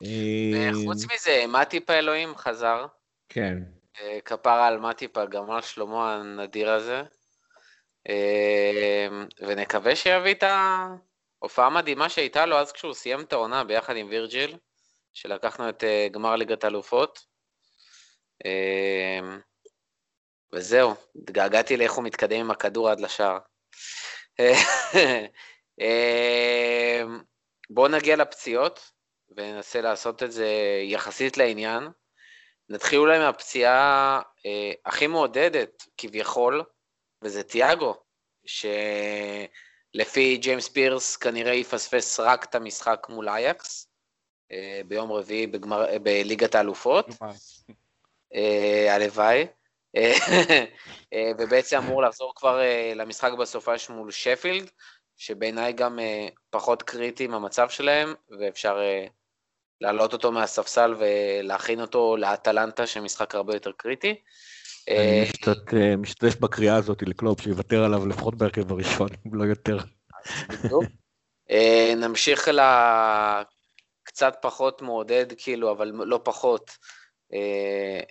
וחוץ 0.02 1.04
מזה, 1.04 1.44
מטיפ 1.48 1.90
האלוהים 1.90 2.36
חזר. 2.36 2.86
כן. 3.28 3.58
אה, 4.00 4.18
כפרה 4.24 4.66
על 4.66 4.78
מטיפ 4.78 5.16
הגמל 5.16 5.60
שלמה 5.60 6.14
הנדיר 6.14 6.70
הזה. 6.70 7.02
אה, 8.08 9.08
ונקווה 9.40 9.96
שיביא 9.96 10.34
את 10.34 10.42
ההופעה 10.42 11.66
המדהימה 11.66 12.08
שהייתה 12.08 12.46
לו 12.46 12.56
אז 12.56 12.72
כשהוא 12.72 12.94
סיים 12.94 13.20
את 13.20 13.32
העונה 13.32 13.64
ביחד 13.64 13.96
עם 13.96 14.08
וירג'יל, 14.08 14.56
שלקחנו 15.12 15.68
את 15.68 15.84
אה, 15.84 16.08
גמר 16.10 16.36
ליגת 16.36 16.64
האלופות. 16.64 17.26
אה, 18.46 19.20
וזהו, 20.52 20.94
התגעגעתי 21.16 21.76
לאיך 21.76 21.92
הוא 21.92 22.04
מתקדם 22.04 22.40
עם 22.40 22.50
הכדור 22.50 22.88
עד 22.90 23.00
לשער. 23.00 23.38
בואו 27.70 27.88
נגיע 27.88 28.16
לפציעות, 28.16 28.90
וננסה 29.36 29.80
לעשות 29.80 30.22
את 30.22 30.32
זה 30.32 30.48
יחסית 30.82 31.36
לעניין. 31.36 31.88
נתחיל 32.68 32.98
אולי 32.98 33.18
מהפציעה 33.18 34.20
אה, 34.46 34.72
הכי 34.86 35.06
מעודדת 35.06 35.86
כביכול, 35.96 36.64
וזה 37.22 37.42
תיאגו, 37.42 37.94
שלפי 38.46 40.36
ג'יימס 40.36 40.68
פירס 40.68 41.16
כנראה 41.16 41.54
יפספס 41.54 42.20
רק 42.20 42.44
את 42.44 42.54
המשחק 42.54 43.06
מול 43.08 43.28
אייקס 43.28 43.88
אה, 44.52 44.80
ביום 44.88 45.12
רביעי 45.12 45.46
בגמר, 45.46 45.88
אה, 45.88 45.98
בליגת 45.98 46.54
האלופות. 46.54 47.06
אה, 48.34 48.94
הלוואי. 48.94 49.46
אה, 49.96 50.12
אה, 51.12 51.32
ובעצם 51.38 51.76
אמור 51.76 52.02
לחזור 52.02 52.32
כבר 52.36 52.60
אה, 52.60 52.92
למשחק 52.96 53.32
בסופש 53.32 53.90
מול 53.90 54.10
שפילד, 54.10 54.70
שבעיניי 55.16 55.72
גם 55.72 55.98
פחות 56.50 56.82
קריטי 56.82 57.24
עם 57.24 57.34
המצב 57.34 57.68
שלהם, 57.68 58.14
ואפשר 58.40 58.78
להעלות 59.82 60.12
אותו 60.12 60.32
מהספסל 60.32 60.94
ולהכין 60.98 61.80
אותו 61.80 62.16
לאטלנטה, 62.16 62.86
שמשחק 62.86 63.34
הרבה 63.34 63.54
יותר 63.54 63.72
קריטי. 63.76 64.14
אני 64.88 65.24
אה, 65.46 65.52
אה, 65.72 65.96
משתתף 65.96 66.40
בקריאה 66.40 66.76
הזאת 66.76 67.02
לקלופ, 67.02 67.40
שיוותר 67.40 67.84
עליו 67.84 68.06
לפחות 68.06 68.34
בהרכב 68.34 68.72
הראשון, 68.72 69.08
אם 69.26 69.34
לא 69.34 69.44
יותר. 69.44 69.78
אה, 71.50 71.94
נמשיך 71.96 72.50
קצת 74.04 74.36
פחות 74.42 74.82
מעודד, 74.82 75.26
כאילו, 75.36 75.70
אבל 75.72 75.88
לא 75.94 76.20
פחות, 76.24 76.70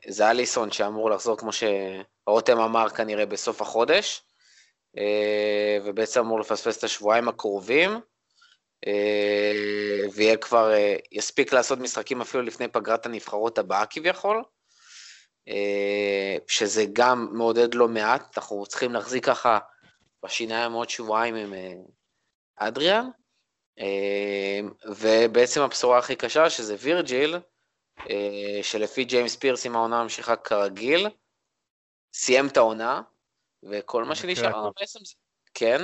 זה 0.08 0.30
אליסון 0.30 0.72
שאמור 0.72 1.10
לחזור, 1.10 1.38
כמו 1.38 1.50
שרותם 1.52 2.60
אמר, 2.60 2.90
כנראה 2.90 3.26
בסוף 3.26 3.62
החודש, 3.62 4.22
ובעצם 5.86 6.20
אמור 6.20 6.40
לפספס 6.40 6.78
את 6.78 6.84
השבועיים 6.84 7.28
הקרובים, 7.28 8.00
ויהיה 10.14 10.38
כבר, 10.38 10.74
אה, 10.74 10.96
יספיק 11.12 11.54
לעשות 11.54 11.80
משחקים 11.80 12.22
אפילו 12.22 12.44
לפני 12.44 12.68
פגרת 12.68 13.06
הנבחרות 13.06 13.58
הבאה 13.58 13.86
כביכול, 13.86 14.44
אה, 15.48 16.36
שזה 16.48 16.86
גם 16.94 17.28
מעודד 17.32 17.74
לא 17.74 17.88
מעט, 17.88 18.38
אנחנו 18.38 18.66
צריכים 18.66 18.94
להחזיק 18.94 19.26
ככה 19.26 19.60
בשיניים 20.26 20.72
עוד 20.72 20.90
שבועיים 20.90 21.36
עם 21.36 21.54
אה, 21.54 21.74
אדריאן, 22.56 23.08
אה, 23.80 24.60
ובעצם 24.86 25.62
הבשורה 25.62 25.98
הכי 26.00 26.16
קשה, 26.16 26.50
שזה 26.50 26.76
וירג'יל, 26.80 27.36
אה, 28.10 28.60
שלפי 28.64 29.04
ג'יימס 29.04 29.36
פירס, 29.36 29.66
אם 29.66 29.76
העונה 29.76 30.04
ממשיכה 30.04 30.36
כרגיל, 30.36 31.08
סיים 32.14 32.48
את 32.48 32.58
העונה, 32.58 33.02
וכל 33.64 34.04
מה 34.04 34.16
שנשאר 34.16 34.58
לנו. 34.58 34.72
בעצם 34.80 35.00
זה... 35.06 35.14
כן. 35.54 35.82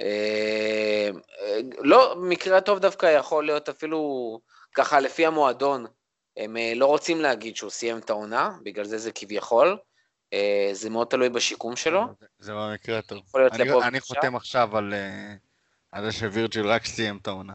אה, 0.00 1.10
אה, 1.40 1.58
לא, 1.78 2.14
במקרה 2.14 2.56
הטוב 2.56 2.78
דווקא 2.78 3.06
יכול 3.06 3.46
להיות 3.46 3.68
אפילו 3.68 4.40
ככה 4.74 5.00
לפי 5.00 5.26
המועדון, 5.26 5.86
הם 6.36 6.56
אה, 6.56 6.72
לא 6.76 6.86
רוצים 6.86 7.20
להגיד 7.20 7.56
שהוא 7.56 7.70
סיים 7.70 7.98
את 7.98 8.10
העונה, 8.10 8.50
בגלל 8.62 8.84
זה 8.84 8.98
זה 8.98 9.12
כביכול. 9.12 9.78
זה 10.72 10.90
מאוד 10.90 11.06
תלוי 11.06 11.28
בשיקום 11.28 11.76
שלו. 11.76 12.04
זה- 12.38 12.52
הטוב. 12.98 13.18
יכול 13.28 13.40
להיות 13.40 13.52
אני-. 13.84 14.00
חותם 14.00 14.36
עכשיו 14.36 14.76
על 14.76 14.94
על 15.92 16.04
זה 16.04 16.12
שווירג'יל 16.18 16.66
רק 16.66 16.86
סיים 16.86 17.16
את 17.22 17.26
העונה. 17.26 17.52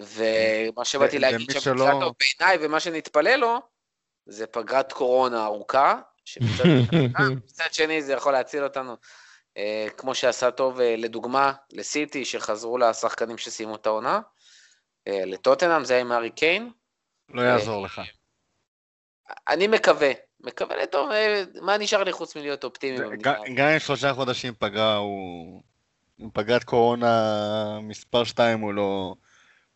ומה 0.00 0.84
שבאתי 0.84 1.18
להגיד 1.18 1.40
שבמקרה 1.40 1.60
שלא- 1.60 1.98
טוב 2.00 2.14
בעיניי, 2.20 2.58
ומה 2.66 2.80
שנתפלל 2.80 3.36
לו, 3.36 3.58
זה 4.26 4.46
פגרת 4.46 4.92
קורונה 4.92 5.44
ארוכה, 5.44 6.00
שמצד 6.24 6.64
מצד 7.44 7.72
שני 7.72 8.02
זה 8.02 8.12
יכול 8.12 8.32
להציל 8.32 8.64
אותנו, 8.64 8.96
כמו 9.96 10.14
שעשה 10.14 10.50
טוב 10.50 10.80
אה, 10.80 10.94
לדוגמה 10.96 11.52
לסיטי, 11.72 12.24
שחזרו 12.24 12.78
לשחקנים 12.78 13.38
שסיימו 13.38 13.76
את 13.76 13.86
העונה. 13.86 14.20
אה, 15.08 15.24
לטוטנאם 15.24 15.84
זה 15.84 15.94
היה 15.94 16.00
עם 16.00 16.12
הארי 16.12 16.30
קיין. 16.30 16.70
לא 17.28 17.42
יעזור 17.42 17.82
לך. 17.82 18.02
אני 19.48 19.66
מקווה, 19.66 20.10
מקווה 20.40 20.76
לטוב, 20.76 21.10
אה, 21.10 21.44
מה 21.62 21.78
נשאר 21.78 22.04
לי 22.04 22.12
חוץ 22.12 22.36
מלהיות 22.36 22.64
אופטימי 22.64 22.98
במדינה? 22.98 23.34
גם- 23.56 23.66
אם 23.72 23.78
שלושה 23.78 24.14
חודשים 24.14 24.54
פגרה 24.58 24.96
הוא... 24.96 25.62
עם 26.18 26.30
פגרת 26.30 26.64
קורונה 26.64 27.78
מספר 27.82 28.24
2 28.24 28.60
הוא 28.60 28.74
לא... 28.74 29.14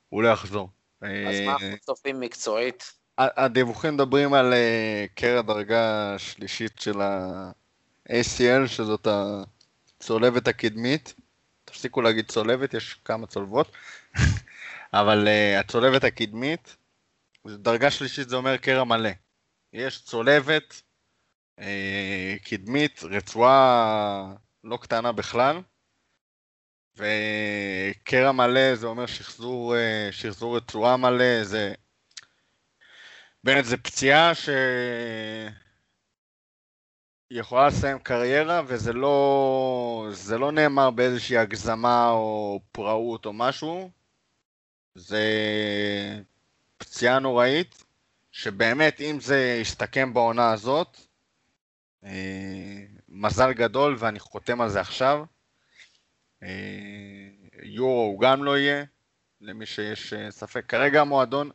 הוא 0.08 0.22
לא 0.22 0.28
יחזור. 0.28 0.68
אז 1.00 1.08
אה, 1.10 1.46
מה 1.46 1.52
אנחנו 1.52 1.78
צופים 1.80 2.20
מקצועית? 2.20 2.92
הדיווחים 3.18 3.94
מדברים 3.94 4.34
על 4.34 4.52
אה, 4.52 5.04
קרע 5.14 5.42
דרגה 5.42 6.14
שלישית 6.18 6.72
של 6.80 7.00
ה-ACL, 7.00 8.66
שזאת 8.66 9.06
הצולבת 10.02 10.48
הקדמית. 10.48 11.14
תפסיקו 11.64 12.02
להגיד 12.02 12.30
צולבת, 12.30 12.74
יש 12.74 12.94
כמה 13.04 13.26
צולבות. 13.26 13.72
אבל 15.00 15.28
אה, 15.28 15.60
הצולבת 15.60 16.04
הקדמית, 16.04 16.76
דרגה 17.46 17.90
שלישית 17.90 18.28
זה 18.28 18.36
אומר 18.36 18.56
קרע 18.56 18.84
מלא. 18.84 19.10
יש 19.72 20.04
צולבת 20.04 20.82
אה, 21.58 22.34
קדמית, 22.44 23.02
רצועה 23.02 24.34
לא 24.64 24.76
קטנה 24.76 25.12
בכלל, 25.12 25.60
וקרע 26.96 28.32
מלא 28.32 28.74
זה 28.74 28.86
אומר 28.86 29.06
שחזור, 29.06 29.76
אה, 29.76 30.08
שחזור 30.10 30.56
רצועה 30.56 30.96
מלא, 30.96 31.44
זה... 31.44 31.74
בנט 33.44 33.64
זה 33.64 33.76
פציעה 33.76 34.34
ש... 34.34 34.48
יכולה 37.34 37.66
לסיים 37.66 37.98
קריירה, 37.98 38.62
וזה 38.66 38.92
לא, 38.92 40.08
זה 40.10 40.38
לא 40.38 40.52
נאמר 40.52 40.90
באיזושהי 40.90 41.38
הגזמה 41.38 42.10
או 42.10 42.60
פראות 42.72 43.26
או 43.26 43.32
משהו. 43.32 43.90
זה 44.94 45.22
פציעה 46.78 47.18
נוראית, 47.18 47.84
שבאמת 48.32 49.00
אם 49.00 49.20
זה 49.20 49.58
יסתכם 49.60 50.14
בעונה 50.14 50.52
הזאת, 50.52 51.00
אה, 52.04 52.84
מזל 53.08 53.52
גדול 53.52 53.96
ואני 53.98 54.20
חותם 54.20 54.60
על 54.60 54.68
זה 54.68 54.80
עכשיו. 54.80 55.24
אה, 56.42 56.48
יורו 57.62 58.02
הוא 58.02 58.20
גם 58.20 58.44
לא 58.44 58.58
יהיה, 58.58 58.84
למי 59.40 59.66
שיש 59.66 60.12
אה, 60.12 60.30
ספק. 60.30 60.64
כרגע 60.68 61.00
המועדון, 61.00 61.50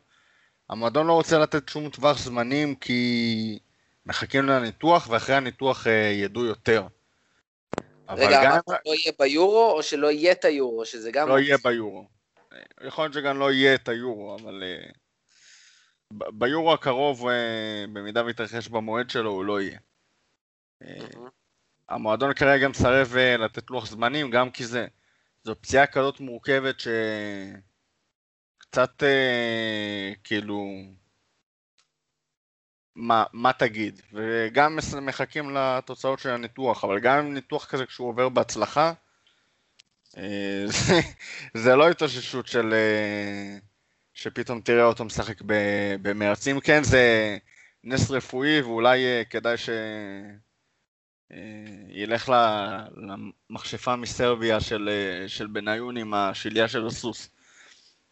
המועדון 0.68 1.06
לא 1.06 1.12
רוצה 1.12 1.38
לתת 1.38 1.68
שום 1.68 1.90
טווח 1.90 2.18
זמנים 2.18 2.74
כי 2.74 3.58
מחכים 4.08 4.46
לניתוח 4.46 5.08
ואחרי 5.10 5.34
הניתוח 5.34 5.86
אה, 5.86 5.92
ידעו 5.92 6.44
יותר. 6.44 6.86
אבל 8.08 8.24
רגע, 8.24 8.42
גם 8.44 8.58
לא 8.86 8.94
יהיה 8.94 9.12
ביורו, 9.18 9.72
או 9.72 9.82
שלא 9.82 10.10
יהיה 10.10 10.32
את 10.32 10.44
היורו, 10.44 10.86
שזה 10.86 11.10
גם... 11.10 11.28
לא 11.28 11.38
יהיה 11.38 11.56
ביורו. 11.64 12.08
יכול 12.82 13.04
להיות 13.04 13.14
שגם 13.14 13.38
לא 13.38 13.52
יהיה 13.52 13.74
את 13.74 13.88
היורו, 13.88 14.36
אבל 14.36 14.62
אה, 14.62 14.90
ביורו 16.10 16.72
הקרוב, 16.72 17.28
אה, 17.28 17.84
במידה 17.92 18.24
ויתרחש 18.24 18.68
במועד 18.68 19.10
שלו, 19.10 19.30
הוא 19.30 19.44
לא 19.44 19.60
יהיה. 19.60 19.78
מהמם. 20.80 21.28
המועדון 21.88 22.34
כרגע 22.34 22.68
מסרב 22.68 23.16
אה, 23.16 23.36
לתת 23.36 23.70
לוח 23.70 23.86
זמנים, 23.86 24.30
גם 24.30 24.50
כי 24.50 24.66
זה, 24.66 24.86
זו 25.44 25.54
פציעה 25.60 25.86
כזאת 25.86 26.20
מורכבת 26.20 26.76
שקצת 28.60 29.02
כאילו, 30.24 30.64
מה, 32.98 33.24
מה 33.32 33.52
תגיד? 33.52 34.02
וגם 34.12 34.78
מחכים 35.02 35.54
לתוצאות 35.54 36.18
של 36.18 36.30
הניתוח, 36.30 36.84
אבל 36.84 37.00
גם 37.00 37.34
ניתוח 37.34 37.64
כזה 37.64 37.86
כשהוא 37.86 38.08
עובר 38.08 38.28
בהצלחה, 38.28 38.92
אה, 40.16 40.62
זה, 40.66 40.94
זה 41.64 41.76
לא 41.76 41.90
התאוששות 41.90 42.46
של... 42.46 42.74
אה, 42.74 43.58
שפתאום 44.14 44.60
תראה 44.60 44.84
אותו 44.84 45.04
משחק 45.04 45.42
במרץ. 46.02 46.48
אם 46.48 46.60
כן, 46.60 46.82
זה 46.82 47.36
נס 47.84 48.10
רפואי, 48.10 48.60
ואולי 48.60 49.04
אה, 49.04 49.22
כדאי 49.30 49.56
ש... 49.56 49.70
ילך 51.88 52.28
ל- 52.28 53.12
למכשפה 53.50 53.96
מסרביה 53.96 54.60
של, 54.60 54.90
של 55.26 55.46
בניון 55.46 55.96
עם 55.96 56.14
השליה 56.14 56.68
של 56.68 56.86
הסוס. 56.86 57.30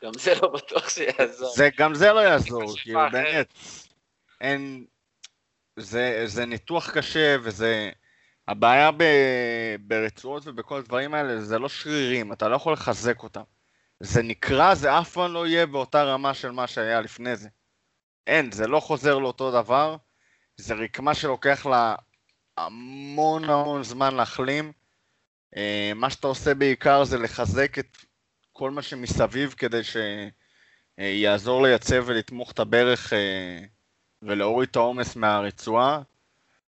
גם 0.05 0.11
זה 0.19 0.35
לא 0.43 0.49
בטוח 0.49 0.89
שיעזור. 0.89 1.55
זה, 1.55 1.69
גם 1.79 1.95
זה 1.95 2.13
לא 2.13 2.21
יעזור, 2.21 2.77
כאילו. 2.77 3.01
באמת, 3.13 3.53
אין, 4.41 4.87
זה, 5.77 6.23
זה 6.27 6.47
ניתוח 6.47 6.91
קשה 6.91 7.37
וזה, 7.43 7.91
הבעיה 8.49 8.91
ב, 8.91 9.05
ברצועות 9.81 10.43
ובכל 10.47 10.79
הדברים 10.79 11.15
האלה 11.15 11.41
זה 11.41 11.59
לא 11.59 11.69
שרירים, 11.69 12.33
אתה 12.33 12.49
לא 12.49 12.57
יכול 12.57 12.73
לחזק 12.73 13.23
אותם. 13.23 13.43
זה 14.01 14.23
נקרע, 14.23 14.75
זה 14.75 14.99
אף 14.99 15.13
פעם 15.13 15.33
לא 15.33 15.47
יהיה 15.47 15.67
באותה 15.67 16.03
רמה 16.03 16.35
של 16.35 16.51
מה 16.51 16.67
שהיה 16.67 17.01
לפני 17.01 17.37
זה. 17.37 17.49
אין, 18.27 18.53
זה 18.53 18.67
לא 18.67 18.81
חוזר 18.81 19.19
לאותו 19.19 19.51
דבר, 19.51 19.97
זה 20.57 20.75
רקמה 20.75 21.15
שלוקח 21.15 21.67
לה 21.67 21.95
המון 22.57 23.45
המון 23.45 23.83
זמן 23.83 24.15
להחלים. 24.15 24.73
אה, 25.57 25.93
מה 25.95 26.11
שאתה 26.11 26.27
עושה 26.27 26.55
בעיקר 26.55 27.05
זה 27.05 27.19
לחזק 27.19 27.79
את 27.79 27.97
כל 28.53 28.71
מה 28.71 28.83
שמסביב 28.83 29.55
כדי 29.59 29.81
שיעזור 31.01 31.63
לייצב 31.63 32.05
ולתמוך 32.07 32.53
את 32.53 32.59
הברך 32.59 33.13
אה, 33.13 33.59
ולהוריד 34.23 34.69
את 34.71 34.77
העומס 34.77 35.17
מהרצועה. 35.17 36.03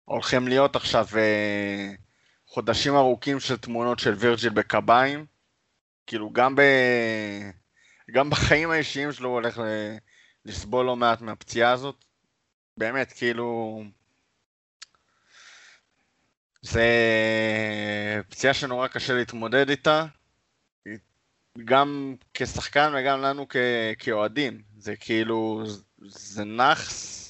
הולכים 0.04 0.48
להיות 0.48 0.76
עכשיו 0.76 1.06
אה, 1.16 1.92
חודשים 2.46 2.96
ארוכים 2.96 3.40
של 3.40 3.56
תמונות 3.56 3.98
של 3.98 4.14
וירג'יל 4.14 4.50
בקביים. 4.52 5.26
כאילו 6.06 6.30
גם, 6.32 6.56
ב... 6.56 6.62
גם 8.10 8.30
בחיים 8.30 8.70
האישיים 8.70 9.12
שלו 9.12 9.28
הוא 9.28 9.34
הולך 9.34 9.58
ל- 9.58 9.96
לסבול 10.44 10.86
לא 10.86 10.96
מעט 10.96 11.20
מהפציעה 11.20 11.72
הזאת. 11.72 12.04
באמת, 12.76 13.12
כאילו... 13.12 13.82
זה 16.62 16.86
פציעה 18.28 18.54
שנורא 18.54 18.88
קשה 18.88 19.12
להתמודד 19.14 19.70
איתה, 19.70 20.06
גם 21.64 22.14
כשחקן 22.34 22.92
וגם 22.96 23.22
לנו. 23.22 23.46
כאוהדים. 23.98 24.62
זה 24.78 24.96
כאילו, 24.96 25.64
זה 26.06 26.44
נאחס, 26.44 27.21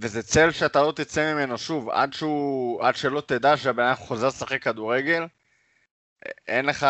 וזה 0.00 0.22
צל 0.22 0.50
שאתה 0.50 0.82
לא 0.82 0.92
תצא 0.96 1.34
ממנו 1.34 1.58
שוב, 1.58 1.88
עד, 1.90 2.12
שהוא, 2.12 2.84
עד 2.84 2.96
שלא 2.96 3.20
תדע 3.20 3.56
שהבן 3.56 3.82
אדם 3.82 3.94
חוזר 3.94 4.26
לשחק 4.28 4.62
כדורגל, 4.62 5.26
אין 6.48 6.66
לך, 6.66 6.86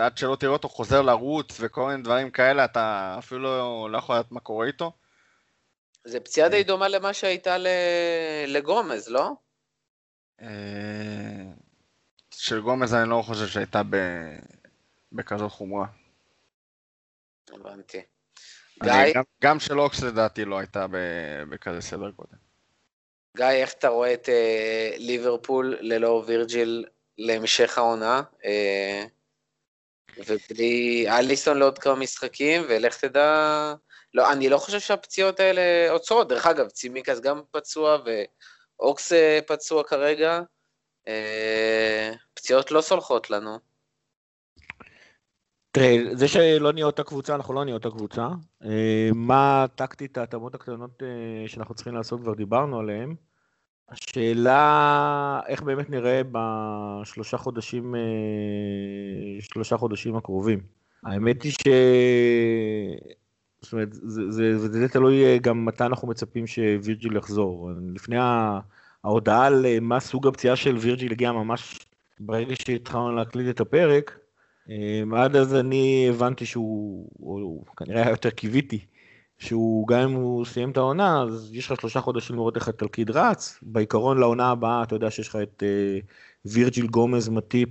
עד 0.00 0.18
שלא 0.18 0.36
תראה 0.36 0.52
אותו 0.52 0.68
חוזר 0.68 1.02
לרוץ 1.02 1.56
וכל 1.60 1.86
מיני 1.90 2.02
דברים 2.02 2.30
כאלה, 2.30 2.64
אתה 2.64 3.14
אפילו 3.18 3.42
לא, 3.42 3.88
לא 3.90 3.98
יכול 3.98 4.14
לדעת 4.14 4.32
מה 4.32 4.40
קורה 4.40 4.66
איתו. 4.66 4.92
זה 6.04 6.20
פציעה 6.20 6.48
די 6.48 6.64
דומה 6.64 6.88
למה 6.88 7.12
שהייתה 7.12 7.58
ל- 7.58 7.66
לגומז, 8.46 9.08
לא? 9.08 9.30
אה, 10.40 10.48
של 12.30 12.60
גומז 12.60 12.94
אני 12.94 13.10
לא 13.10 13.22
חושב 13.22 13.46
שהייתה 13.46 13.82
ב... 13.90 13.96
בכזאת 15.12 15.50
חומרה. 15.50 15.86
הבנתי. 17.52 18.02
גיא, 18.82 19.14
גם- 19.14 19.22
גם 19.42 19.60
של 19.60 19.80
אוקס 19.80 20.02
לדעתי 20.02 20.44
לא 20.44 20.58
הייתה 20.58 20.86
בכזה 21.50 21.80
סדר 21.80 22.10
גודל. 22.10 22.36
גיא, 23.36 23.46
איך 23.46 23.72
אתה 23.72 23.88
רואה 23.88 24.14
את 24.14 24.28
אה, 24.28 24.94
ליברפול 24.96 25.76
ללא 25.80 26.24
וירג'יל 26.26 26.84
להמשך 27.18 27.78
העונה? 27.78 28.22
אה, 28.44 29.04
ובלי 30.16 31.06
אליסון 31.08 31.58
לעוד 31.58 31.78
כמה 31.78 31.94
משחקים, 31.94 32.62
ולך 32.68 32.96
תדע... 32.96 33.74
לא, 34.14 34.32
אני 34.32 34.48
לא 34.48 34.58
חושב 34.58 34.80
שהפציעות 34.80 35.40
האלה 35.40 35.90
עוצרות. 35.90 36.28
דרך 36.28 36.46
אגב, 36.46 36.68
צימיקס 36.68 37.20
גם 37.20 37.42
פצוע, 37.50 37.98
ואוקס 38.78 39.12
אה, 39.12 39.38
פצוע 39.46 39.84
כרגע. 39.84 40.40
אה, 41.08 42.12
פציעות 42.34 42.70
לא 42.70 42.80
סולחות 42.80 43.30
לנו. 43.30 43.58
תראה, 45.72 45.96
זה 46.12 46.28
שלא 46.28 46.72
נהיה 46.72 46.86
אותה 46.86 47.02
קבוצה, 47.02 47.34
אנחנו 47.34 47.54
לא 47.54 47.64
נהיה 47.64 47.74
אותה 47.74 47.90
קבוצה. 47.90 48.28
אה, 48.64 49.10
מה 49.14 49.66
טקטית 49.74 50.18
ההתאמות 50.18 50.54
הקטנות 50.54 51.02
אה, 51.02 51.48
שאנחנו 51.48 51.74
צריכים 51.74 51.94
לעשות, 51.94 52.20
כבר 52.20 52.34
דיברנו 52.34 52.80
עליהן. 52.80 53.14
השאלה, 53.88 55.40
איך 55.46 55.62
באמת 55.62 55.90
נראה 55.90 56.22
בשלושה 56.32 57.36
חודשים, 57.36 57.94
אה, 57.94 58.00
שלושה 59.40 59.76
חודשים 59.76 60.16
הקרובים. 60.16 60.60
האמת 61.04 61.42
היא 61.42 61.52
ש... 61.52 61.68
זאת 63.62 63.72
אומרת, 63.72 63.92
זה, 63.92 64.30
זה, 64.30 64.58
זה, 64.58 64.68
זה 64.68 64.88
תלוי 64.88 65.38
גם 65.38 65.64
מתי 65.64 65.84
אנחנו 65.84 66.08
מצפים 66.08 66.46
שווירג'יל 66.46 67.16
יחזור. 67.16 67.70
לפני 67.94 68.16
ההודעה 69.04 69.46
על 69.46 69.66
מה 69.80 70.00
סוג 70.00 70.26
הפציעה 70.26 70.56
של 70.56 70.76
וירג'יל 70.76 71.12
הגיעה 71.12 71.32
ממש 71.32 71.78
ברגע 72.20 72.54
שהתחלנו 72.56 73.12
להקליט 73.12 73.54
את 73.54 73.60
הפרק, 73.60 74.19
עד 75.16 75.36
אז 75.36 75.54
אני 75.54 76.06
הבנתי 76.08 76.46
שהוא, 76.46 77.08
או 77.22 77.64
כנראה 77.76 78.02
היה 78.02 78.10
יותר 78.10 78.30
קיוויתי, 78.30 78.78
שהוא 79.38 79.88
גם 79.88 80.00
אם 80.00 80.12
הוא 80.12 80.44
סיים 80.44 80.70
את 80.70 80.76
העונה, 80.76 81.22
אז 81.22 81.50
יש 81.54 81.70
לך 81.70 81.80
שלושה 81.80 82.00
חודשים 82.00 82.36
לראות 82.36 82.56
איך 82.56 82.68
התלכיד 82.68 83.10
רץ. 83.10 83.58
בעיקרון 83.62 84.18
לעונה 84.18 84.50
הבאה 84.50 84.82
אתה 84.82 84.94
יודע 84.94 85.10
שיש 85.10 85.28
לך 85.28 85.36
את 85.42 85.62
אה, 85.62 85.98
וירג'יל 86.44 86.86
גומז 86.86 87.28
מטיפ, 87.28 87.68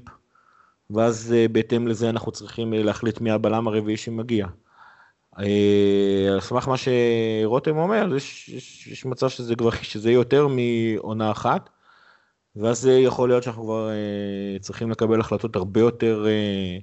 ואז 0.90 1.34
אה, 1.38 1.48
בהתאם 1.48 1.88
לזה 1.88 2.10
אנחנו 2.10 2.32
צריכים 2.32 2.74
אה, 2.74 2.84
להחליט 2.84 3.22
מי 3.22 3.32
הבלם 3.32 3.68
הרביעי 3.68 3.98
שמגיע. 3.98 4.48
אה, 5.40 6.30
על 6.34 6.40
סמך 6.40 6.68
מה 6.68 6.76
שרותם 6.78 7.78
אומר, 7.78 8.16
יש, 8.16 8.50
יש, 8.50 8.88
יש 8.88 9.06
מצב 9.06 9.30
שזה 9.30 9.56
כבר, 9.56 9.70
שזה 9.92 10.12
יותר 10.12 10.48
מעונה 10.48 11.32
אחת. 11.32 11.70
ואז 12.60 12.86
יכול 12.86 13.30
להיות 13.30 13.44
שאנחנו 13.44 13.64
כבר 13.64 13.90
אה, 13.90 14.60
צריכים 14.60 14.92
לקבל 14.92 15.20
החלטות 15.20 15.56
הרבה 15.56 15.80
יותר 15.80 16.26
אה, 16.28 16.78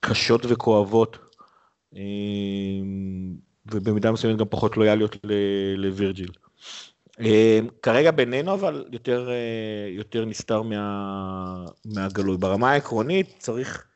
קשות 0.00 0.40
וכואבות, 0.48 1.18
אה, 1.96 2.00
ובמידה 3.72 4.12
מסוימת 4.12 4.38
גם 4.38 4.46
פחות 4.50 4.76
לויאליות 4.76 5.16
לווירג'יל. 5.76 6.30
אה, 7.20 7.58
כרגע 7.82 8.10
בינינו 8.10 8.54
אבל 8.54 8.84
יותר, 8.92 9.30
אה, 9.30 9.88
יותר 9.90 10.24
נסתר 10.24 10.62
מה, 10.62 11.64
מהגלוי. 11.84 12.36
ברמה 12.36 12.70
העקרונית 12.70 13.34
צריך 13.38 13.86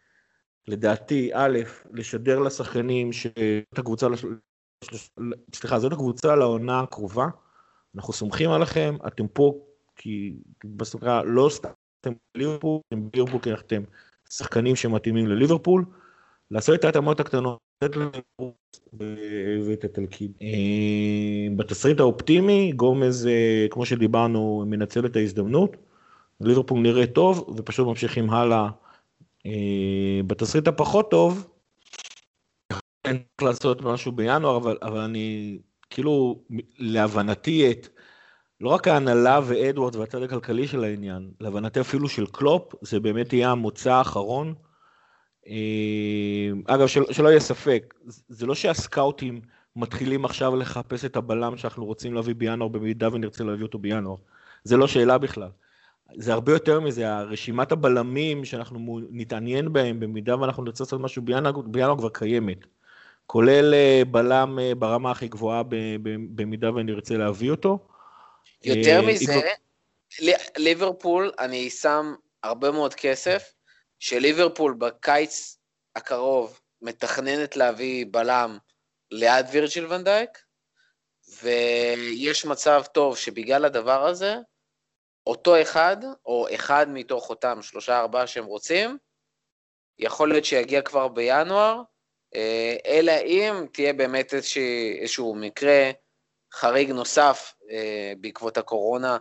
לדעתי, 0.69 1.31
א', 1.35 1.59
לשדר 1.93 2.39
לשחקנים 2.39 3.13
שאת 3.13 3.79
הקבוצה, 3.79 4.07
סליחה, 5.55 5.79
זאת 5.79 5.93
הקבוצה 5.93 6.37
לעונה 6.37 6.81
הקרובה, 6.81 7.27
אנחנו 7.97 8.13
סומכים 8.13 8.51
עליכם, 8.51 8.97
אתם 9.07 9.29
פה 9.29 9.55
כי 9.97 10.35
בסופו 10.65 11.07
לא 11.25 11.49
סתם 11.51 12.13
ליברפול, 12.35 12.81
אתם 12.89 13.09
ליברפול 13.15 13.41
כי 13.41 13.53
אתם 13.53 13.83
שחקנים 14.31 14.77
שמתאימים 14.77 15.27
לליברפול, 15.27 15.85
לעשות 16.51 16.75
את 16.75 16.85
ההתאמות 16.85 17.21
הקטנות, 17.21 17.59
לתת 17.83 17.97
ו- 19.01 19.67
ואת 19.67 19.85
התלכיד. 19.85 20.33
אה, 20.43 21.57
בתסריט 21.57 22.01
האופטימי, 22.01 22.73
גומז, 22.77 23.27
אה, 23.27 23.67
כמו 23.71 23.87
שדיברנו, 23.87 24.65
מנצל 24.67 25.07
את 25.07 25.17
ההזדמנות, 25.17 25.77
ליברפול 26.41 26.81
נראה 26.81 27.07
טוב 27.07 27.55
ופשוט 27.57 27.87
ממשיכים 27.87 28.31
הלאה. 28.31 28.69
אה, 29.47 30.21
בתסריט 30.27 30.69
הפחות 30.69 31.11
טוב, 31.11 31.49
אין 33.05 33.17
צריך 33.17 33.43
לעשות 33.43 33.83
משהו 33.83 34.13
בינואר, 34.13 34.57
אבל, 34.57 34.79
אבל 34.83 34.99
אני, 34.99 35.59
כאילו, 35.91 36.43
להבנתי 36.79 37.71
את 37.71 37.89
לא 38.61 38.69
רק 38.69 38.89
ההנהלה 38.89 39.41
ואדוארד 39.45 39.97
והצד 39.97 40.23
הכלכלי 40.23 40.69
של 40.69 40.85
העניין, 40.85 41.31
להבנתי 41.41 41.81
אפילו 41.81 42.09
של 42.09 42.27
קלופ, 42.27 42.75
זה 42.81 43.01
באמת 43.01 43.33
יהיה 43.33 43.51
המוצא 43.51 43.93
האחרון. 43.93 44.55
אה, 45.49 45.55
אגב, 46.67 46.87
של, 46.87 47.03
שלא 47.13 47.29
יהיה 47.29 47.41
ספק, 47.41 47.95
זה 48.29 48.47
לא 48.47 48.55
שהסקאוטים 48.55 49.41
מתחילים 49.77 50.25
עכשיו 50.25 50.57
לחפש 50.57 51.05
את 51.05 51.17
הבלם 51.17 51.57
שאנחנו 51.57 51.85
רוצים 51.85 52.15
להביא 52.15 52.35
בינואר, 52.35 52.69
במידה 52.69 53.09
ונרצה 53.13 53.45
להביא 53.45 53.63
אותו 53.63 53.79
בינואר. 53.79 54.17
זה 54.65 54.77
לא 54.77 54.87
שאלה 54.87 55.19
בכלל. 55.19 55.49
זה 56.17 56.33
הרבה 56.33 56.53
יותר 56.53 56.81
מזה, 56.81 57.17
הרשימת 57.17 57.73
הבלמים 57.73 58.45
שאנחנו 58.45 59.01
נתעניין 59.11 59.73
בהם, 59.73 60.01
במידה 60.01 60.41
ואנחנו 60.41 60.65
נרצה 60.65 60.85
לעשות 60.85 61.01
משהו 61.01 61.23
בינואר, 61.23 61.61
בינואר 61.61 61.99
כבר 61.99 62.09
קיימת. 62.09 62.67
כולל 63.27 63.75
אה, 63.75 64.03
בלם 64.11 64.59
אה, 64.59 64.75
ברמה 64.75 65.11
הכי 65.11 65.29
גבוהה 65.29 65.63
במידה 66.35 66.75
ונרצה 66.75 67.17
להביא 67.17 67.51
אותו. 67.51 67.79
יותר 68.65 69.01
אה, 69.01 69.07
מזה, 69.07 69.41
ליברפול, 70.57 71.33
אני 71.39 71.71
שם 71.71 72.15
הרבה 72.43 72.71
מאוד 72.71 72.95
כסף, 72.95 73.53
שליברפול 73.99 74.75
בקיץ 74.79 75.59
הקרוב 75.97 76.61
מתכננת 76.83 77.57
להביא 77.57 78.07
בלם 78.11 78.59
ליד 79.11 79.47
וירג'יל 79.53 79.87
ונדייק, 79.93 80.31
ויש 81.43 82.45
מצב 82.45 82.83
טוב 82.95 83.17
שבגלל 83.17 83.65
הדבר 83.65 84.07
הזה, 84.07 84.35
אותו 85.27 85.63
אחד, 85.63 85.97
או 86.27 86.47
אחד 86.55 86.87
מתוך 86.89 87.31
אותם 87.31 87.63
שלושה 87.63 87.99
ארבעה 87.99 88.27
שהם 88.27 88.45
רוצים, 88.45 88.99
יכול 89.99 90.29
להיות 90.29 90.45
שיגיע 90.45 90.83
כבר 90.83 91.09
בינואר, 91.09 91.83
אה, 92.35 92.77
אלא 92.87 93.13
אם 93.13 93.67
תהיה 93.73 93.93
באמת 93.93 94.35
איזושהי, 94.35 94.99
איזשהו 95.01 95.35
מקרה 95.35 95.91
חריג 96.55 96.91
נוסף 96.91 97.55
אה, 97.71 98.13
בעקבות 98.21 98.59
הקורונה, 98.59 99.19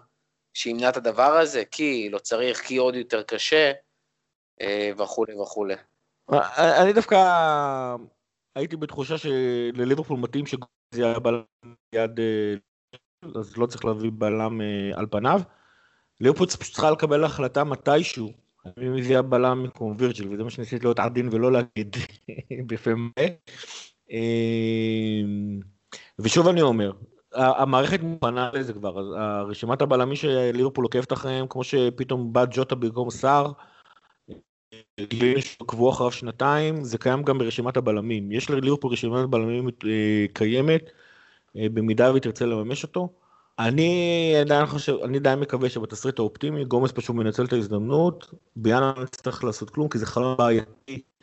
שימנע 0.53 0.89
את 0.89 0.97
הדבר 0.97 1.37
הזה, 1.37 1.63
כי 1.71 2.09
לא 2.11 2.17
צריך, 2.17 2.61
כי 2.61 2.77
עוד 2.77 2.95
יותר 2.95 3.23
קשה, 3.23 3.71
אה, 4.61 4.91
וכולי 4.97 5.35
וכולי. 5.35 5.75
אה, 6.33 6.83
אני 6.83 6.93
דווקא 6.93 7.15
הייתי 8.55 8.75
בתחושה 8.75 9.17
שלליברפול 9.17 10.19
מתאים 10.19 10.45
שגוז 10.45 10.69
יהיה 10.93 11.19
בלם 11.19 11.41
יד, 11.95 12.19
אה, 12.19 12.55
אז 13.35 13.57
לא 13.57 13.65
צריך 13.65 13.85
להביא 13.85 14.11
בלם 14.13 14.61
אה, 14.61 14.97
על 14.99 15.05
פניו. 15.11 15.41
ליברפול 16.21 16.47
צריכה 16.47 16.91
לקבל 16.91 17.23
החלטה 17.23 17.63
מתישהו, 17.63 18.31
אם 18.67 18.71
היא 18.77 18.89
מביאה 18.89 19.21
בלם 19.21 19.63
במקום 19.63 19.95
וירג'יל, 19.97 20.33
וזה 20.33 20.43
מה 20.43 20.49
שניסיתי 20.49 20.85
להיות 20.85 20.99
עדין 20.99 21.29
ולא 21.31 21.51
להגיד 21.51 21.95
בפה 22.67 22.91
מלא. 22.95 23.27
אה, 24.11 25.21
ושוב 26.19 26.47
אני 26.47 26.61
אומר, 26.61 26.91
המערכת 27.35 27.99
מוכנה 28.01 28.49
לזה 28.53 28.73
כבר, 28.73 28.99
אז 28.99 29.05
הרשימת 29.17 29.81
הבלמים 29.81 30.15
שליברפול 30.15 30.85
עוקבת 30.85 31.13
אחריהם, 31.13 31.47
כמו 31.49 31.63
שפתאום 31.63 32.33
בא 32.33 32.45
ג'וטה 32.51 32.75
במקום 32.75 33.09
סער, 33.09 33.51
גילים 34.99 35.37
אחריו 35.89 36.11
שנתיים, 36.11 36.83
זה 36.83 36.97
קיים 36.97 37.23
גם 37.23 37.37
ברשימת 37.37 37.77
הבלמים. 37.77 38.31
יש 38.31 38.49
לליברפול 38.49 38.91
רשימת 38.91 39.29
בלמים 39.29 39.67
אה, 39.67 40.25
קיימת, 40.33 40.89
אה, 41.57 41.67
במידה 41.73 42.11
והיא 42.11 42.21
תרצה 42.21 42.45
לממש 42.45 42.83
אותו. 42.83 43.09
אני 43.59 44.33
עדיין 44.41 44.65
חושב, 44.65 44.95
אני 45.03 45.17
עדיין 45.17 45.39
מקווה 45.39 45.69
שבתסריט 45.69 46.19
האופטימי, 46.19 46.65
גומס 46.65 46.91
פשוט 46.91 47.15
מנצל 47.15 47.45
את 47.45 47.53
ההזדמנות, 47.53 48.33
בינואר 48.55 48.93
לא 48.97 49.03
נצטרך 49.03 49.43
לעשות 49.43 49.69
כלום, 49.69 49.89
כי 49.89 49.97
זה 49.97 50.05
חלום 50.05 50.37
בעייתי. 50.37 51.14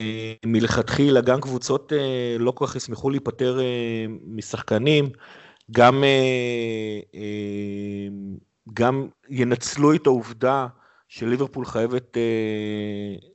אה, 0.00 0.32
מלכתחילה, 0.46 1.20
גם 1.20 1.40
קבוצות 1.40 1.92
אה, 1.92 2.36
לא 2.38 2.50
כל 2.50 2.66
כך 2.66 2.76
ישמחו 2.76 3.10
להיפטר 3.10 3.60
אה, 3.60 4.04
משחקנים, 4.26 5.10
גם, 5.70 6.04
גם 8.74 9.08
ינצלו 9.28 9.94
את 9.94 10.06
העובדה 10.06 10.66
שליברפול 11.08 11.64
חייבת, 11.66 12.16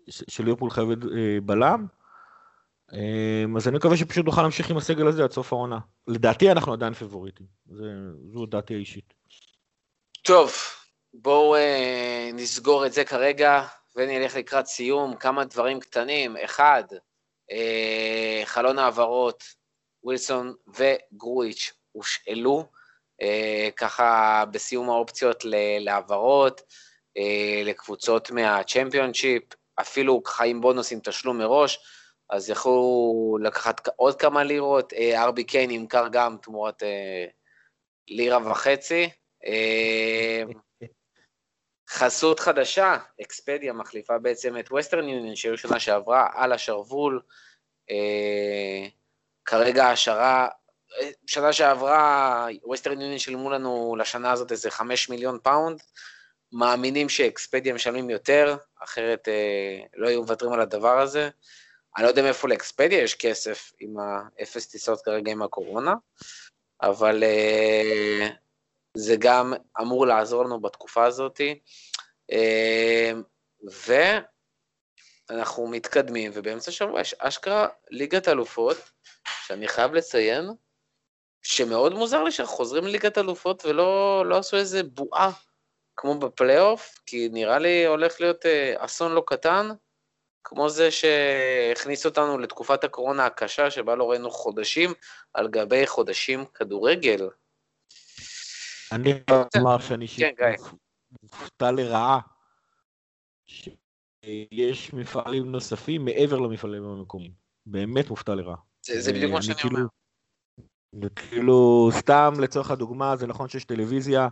שליברפול 0.09 0.69
חייבת 0.69 0.97
בלם. 1.45 1.85
אז 3.57 3.67
אני 3.67 3.77
מקווה 3.77 3.97
שפשוט 3.97 4.25
נוכל 4.25 4.41
להמשיך 4.41 4.69
עם 4.69 4.77
הסגל 4.77 5.07
הזה 5.07 5.23
עד 5.23 5.31
סוף 5.31 5.53
העונה. 5.53 5.79
לדעתי 6.07 6.51
אנחנו 6.51 6.73
עדיין 6.73 6.93
פיבוריטים, 6.93 7.45
זה- 7.65 7.83
זו 8.33 8.45
דעתי 8.45 8.73
האישית. 8.75 9.13
טוב, 10.21 10.51
בואו 11.13 11.55
נסגור 12.33 12.85
את 12.85 12.93
זה 12.93 13.03
כרגע 13.03 13.63
ונלך 13.97 14.35
לקראת 14.35 14.65
סיום. 14.65 15.15
כמה 15.15 15.45
דברים 15.45 15.79
קטנים. 15.79 16.37
אחד, 16.37 16.83
אה, 17.51 18.41
חלון 18.45 18.79
העברות, 18.79 19.43
ווילסון 20.03 20.53
וגרויץ' 20.67 21.73
הושאלו, 21.91 22.65
אה, 23.21 23.69
ככה 23.75 24.43
בסיום 24.51 24.89
האופציות 24.89 25.43
להעברות, 25.79 26.61
אה, 27.17 27.61
לקבוצות 27.65 28.31
מהצ'מפיונשיפ, 28.31 29.43
אפילו 29.81 30.21
עם 30.45 30.61
בונוס 30.61 30.91
עם 30.91 30.99
תשלום 31.03 31.37
מראש. 31.37 31.79
אז 32.29 32.49
יכלו 32.49 33.37
לקחת 33.41 33.87
עוד 33.95 34.19
כמה 34.19 34.43
לירות, 34.43 34.93
אה, 34.93 35.23
הרבי 35.23 35.43
קיין 35.43 35.71
נמכר 35.71 36.07
גם 36.11 36.37
תמורת 36.41 36.83
אה, 36.83 37.25
לירה 38.07 38.51
וחצי. 38.51 39.09
חסות 41.89 42.39
חדשה, 42.39 42.97
אקספדיה 43.21 43.73
מחליפה 43.73 44.17
בעצם 44.17 44.57
את 44.57 44.71
ווסטרן 44.71 45.09
יוניון 45.09 45.35
שהיו 45.35 45.57
שנה 45.57 45.79
שעברה 45.79 46.29
על 46.33 46.53
השרוול. 46.53 47.21
אה, 47.89 48.87
כרגע 49.45 49.89
השערה, 49.89 50.47
אה, 51.01 51.09
שנה 51.27 51.53
שעברה 51.53 52.47
ווסטרן 52.63 53.01
יוניון 53.01 53.19
שילמו 53.19 53.49
לנו 53.49 53.95
לשנה 53.99 54.31
הזאת 54.31 54.51
איזה 54.51 54.71
5 54.71 55.09
מיליון 55.09 55.39
פאונד. 55.43 55.81
מאמינים 56.51 57.09
שאקספדיה 57.09 57.73
משלמים 57.73 58.09
יותר, 58.09 58.57
אחרת 58.83 59.27
אה, 59.27 59.79
לא 59.95 60.07
היו 60.07 60.21
מוותרים 60.21 60.53
על 60.53 60.61
הדבר 60.61 60.99
הזה. 60.99 61.29
אני 61.97 62.03
לא 62.03 62.09
יודע 62.09 62.21
מאיפה 62.21 62.47
לאקספדיה 62.47 63.03
יש 63.03 63.15
כסף 63.15 63.71
עם 63.79 63.95
האפס 63.99 64.67
טיסות 64.67 65.01
כרגע 65.01 65.31
עם 65.31 65.41
הקורונה, 65.41 65.93
אבל 66.81 67.23
אה, 67.23 68.27
זה 68.97 69.15
גם 69.19 69.53
אמור 69.81 70.07
לעזור 70.07 70.45
לנו 70.45 70.61
בתקופה 70.61 71.05
הזאת. 71.05 71.41
אה, 72.31 73.11
ואנחנו 75.29 75.67
מתקדמים, 75.67 76.31
ובאמצע 76.33 76.71
השבוע 76.71 77.01
יש 77.01 77.13
אשכרה 77.19 77.67
ליגת 77.89 78.27
אלופות, 78.27 78.77
שאני 79.45 79.67
חייב 79.67 79.93
לציין, 79.93 80.49
שמאוד 81.41 81.93
מוזר 81.93 82.23
לי 82.23 82.31
שאנחנו 82.31 82.55
חוזרים 82.55 82.83
לליגת 82.83 83.17
אלופות 83.17 83.65
ולא 83.65 84.23
לא 84.25 84.37
עשו 84.37 84.57
איזה 84.57 84.83
בועה 84.83 85.31
כמו 85.97 86.19
בפלייאוף, 86.19 86.99
כי 87.05 87.29
נראה 87.31 87.59
לי 87.59 87.85
הולך 87.85 88.21
להיות 88.21 88.45
אה, 88.45 88.73
אסון 88.77 89.11
לא 89.11 89.23
קטן, 89.27 89.69
כמו 90.43 90.69
זה 90.69 90.91
שהכניס 90.91 92.05
אותנו 92.05 92.37
לתקופת 92.37 92.83
הקורונה 92.83 93.25
הקשה, 93.25 93.71
שבה 93.71 93.95
לא 93.95 94.11
ראינו 94.11 94.31
חודשים 94.31 94.93
על 95.33 95.47
גבי 95.47 95.87
חודשים 95.87 96.45
כדורגל. 96.45 97.29
אני 98.91 99.13
אומר 99.57 99.79
שאני 99.79 100.07
כן. 100.07 100.53
מופתע 101.23 101.71
לרעה 101.71 102.19
שיש 103.47 104.93
מפעלים 104.93 105.51
נוספים 105.51 106.05
מעבר 106.05 106.39
למפעלים 106.39 106.83
המקומיים. 106.83 107.31
באמת 107.65 108.09
מופתע 108.09 108.35
לרעה. 108.35 108.57
זה, 108.85 109.13
בדיוק 109.13 109.31
מה 109.31 109.37
אני 109.37 109.45
שאני 109.45 109.55
כאילו- 109.57 109.77
אומר. 109.77 111.09
כאילו, 111.15 111.89
סתם 111.91 112.33
לצורך 112.39 112.71
הדוגמה, 112.71 113.15
זה 113.15 113.27
נכון 113.27 113.49
שיש 113.49 113.65
טלוויזיה, 113.65 114.27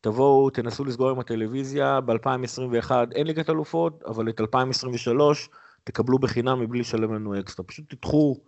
תבואו, 0.00 0.50
תנסו 0.50 0.84
לסגור 0.84 1.10
עם 1.10 1.18
הטלוויזיה, 1.18 2.00
ב-2021 2.00 2.90
אין 3.14 3.26
ליגת 3.26 3.50
אלופות, 3.50 4.02
אבל 4.02 4.28
את 4.28 4.40
2023 4.40 5.48
תקבלו 5.84 6.18
בחינם 6.18 6.60
מבלי 6.60 6.80
לשלם 6.80 7.14
לנו 7.14 7.40
אקסטרה. 7.40 7.66
פשוט 7.66 7.94
תדחו, 7.94 8.40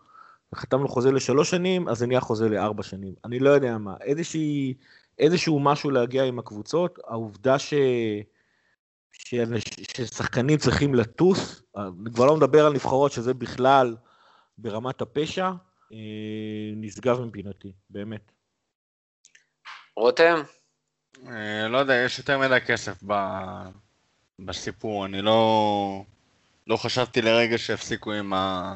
חתמנו 0.55 0.88
חוזה 0.88 1.12
לשלוש 1.12 1.51
שנים, 1.51 1.88
אז 1.88 1.99
זה 1.99 2.07
נהיה 2.07 2.20
חוזה 2.20 2.49
לארבע 2.49 2.82
שנים. 2.82 3.14
אני 3.24 3.38
לא 3.38 3.51
יודע 3.51 3.78
מה, 3.78 3.95
איזושהי, 4.01 4.74
איזשהו 5.18 5.60
משהו 5.60 5.90
להגיע 5.90 6.24
עם 6.24 6.38
הקבוצות, 6.38 6.98
העובדה 7.06 7.58
ש... 7.58 7.74
שאנש... 9.12 9.64
ששחקנים 9.96 10.58
צריכים 10.58 10.94
לטוס, 10.94 11.62
אני 11.76 12.14
כבר 12.14 12.26
לא 12.26 12.36
מדבר 12.36 12.66
על 12.66 12.72
נבחרות 12.72 13.12
שזה 13.12 13.34
בכלל 13.34 13.96
ברמת 14.58 15.00
הפשע, 15.00 15.50
אה, 15.92 15.98
נשגב 16.76 17.20
מבינתי, 17.20 17.72
באמת. 17.90 18.32
רותם, 19.96 20.42
אה, 21.28 21.68
לא 21.68 21.78
יודע, 21.78 21.94
יש 21.94 22.18
יותר 22.18 22.38
מדי 22.38 22.58
כסף 22.66 23.02
ב... 23.06 23.14
בסיפור, 24.38 25.06
אני 25.06 25.22
לא... 25.22 26.04
לא 26.66 26.76
חשבתי 26.76 27.22
לרגע 27.22 27.58
שהפסיקו 27.58 28.12
עם, 28.12 28.32
ה... 28.32 28.74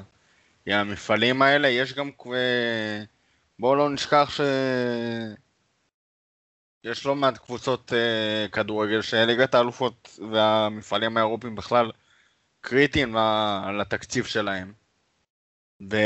עם 0.66 0.78
המפעלים 0.78 1.42
האלה, 1.42 1.68
יש 1.68 1.94
גם... 1.94 2.10
אה, 2.34 3.02
בואו 3.58 3.74
לא 3.74 3.90
נשכח 3.90 4.30
ש... 4.30 4.40
יש 6.90 7.06
לא 7.06 7.14
מעט 7.14 7.38
קבוצות 7.38 7.92
אה, 7.92 8.46
כדורגל 8.52 9.02
שליגת 9.02 9.54
האלופות 9.54 10.18
והמפעלים 10.32 11.16
האירופיים 11.16 11.54
בכלל 11.54 11.90
קריטיים 12.60 13.16
לתקציב 13.80 14.24
שלהם. 14.24 14.72
ו... 15.90 15.96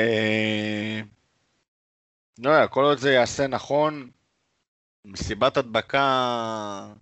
לא 2.38 2.50
יודע, 2.50 2.66
כל 2.66 2.84
עוד 2.84 2.98
זה 2.98 3.12
יעשה 3.12 3.46
נכון, 3.46 4.10
מסיבת 5.04 5.56
הדבקה... 5.56 6.92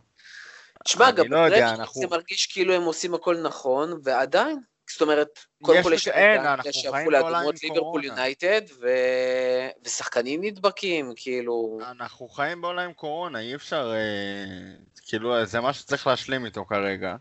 תשמע, 0.84 1.10
גם 1.10 1.32
לא 1.32 1.38
יודע, 1.38 1.70
אנחנו- 1.70 2.00
זה 2.00 2.06
מרגיש 2.06 2.46
כאילו 2.46 2.74
הם 2.74 2.82
עושים 2.82 3.14
הכל 3.14 3.36
נכון, 3.42 4.00
ועדיין, 4.04 4.60
זאת 4.92 5.02
אומרת, 5.02 5.28
קודם 5.62 5.82
כל 5.82 5.92
יש 5.92 6.08
אנחנו 6.08 6.72
שהפכו 6.72 7.10
לאדומות 7.10 7.62
ליברפול. 7.62 8.04
יונייטד, 8.04 8.62
ו- 8.80 9.68
ושחקנים 9.84 10.44
נדבקים, 10.44 11.12
כאילו, 11.16 11.78
אנחנו 11.90 12.28
חיים 12.28 12.62
בעולם 12.62 12.84
עם 12.84 12.92
קורונה, 12.92 13.40
אי 13.40 13.54
אפשר... 13.54 13.92
אה, 13.94 14.74
כאילו, 15.06 15.44
זה 15.44 15.60
מה 15.60 15.72
שצריך 15.72 16.06
להשלים 16.06 16.44
איתו 16.44 16.64
כרגע. 16.64 17.16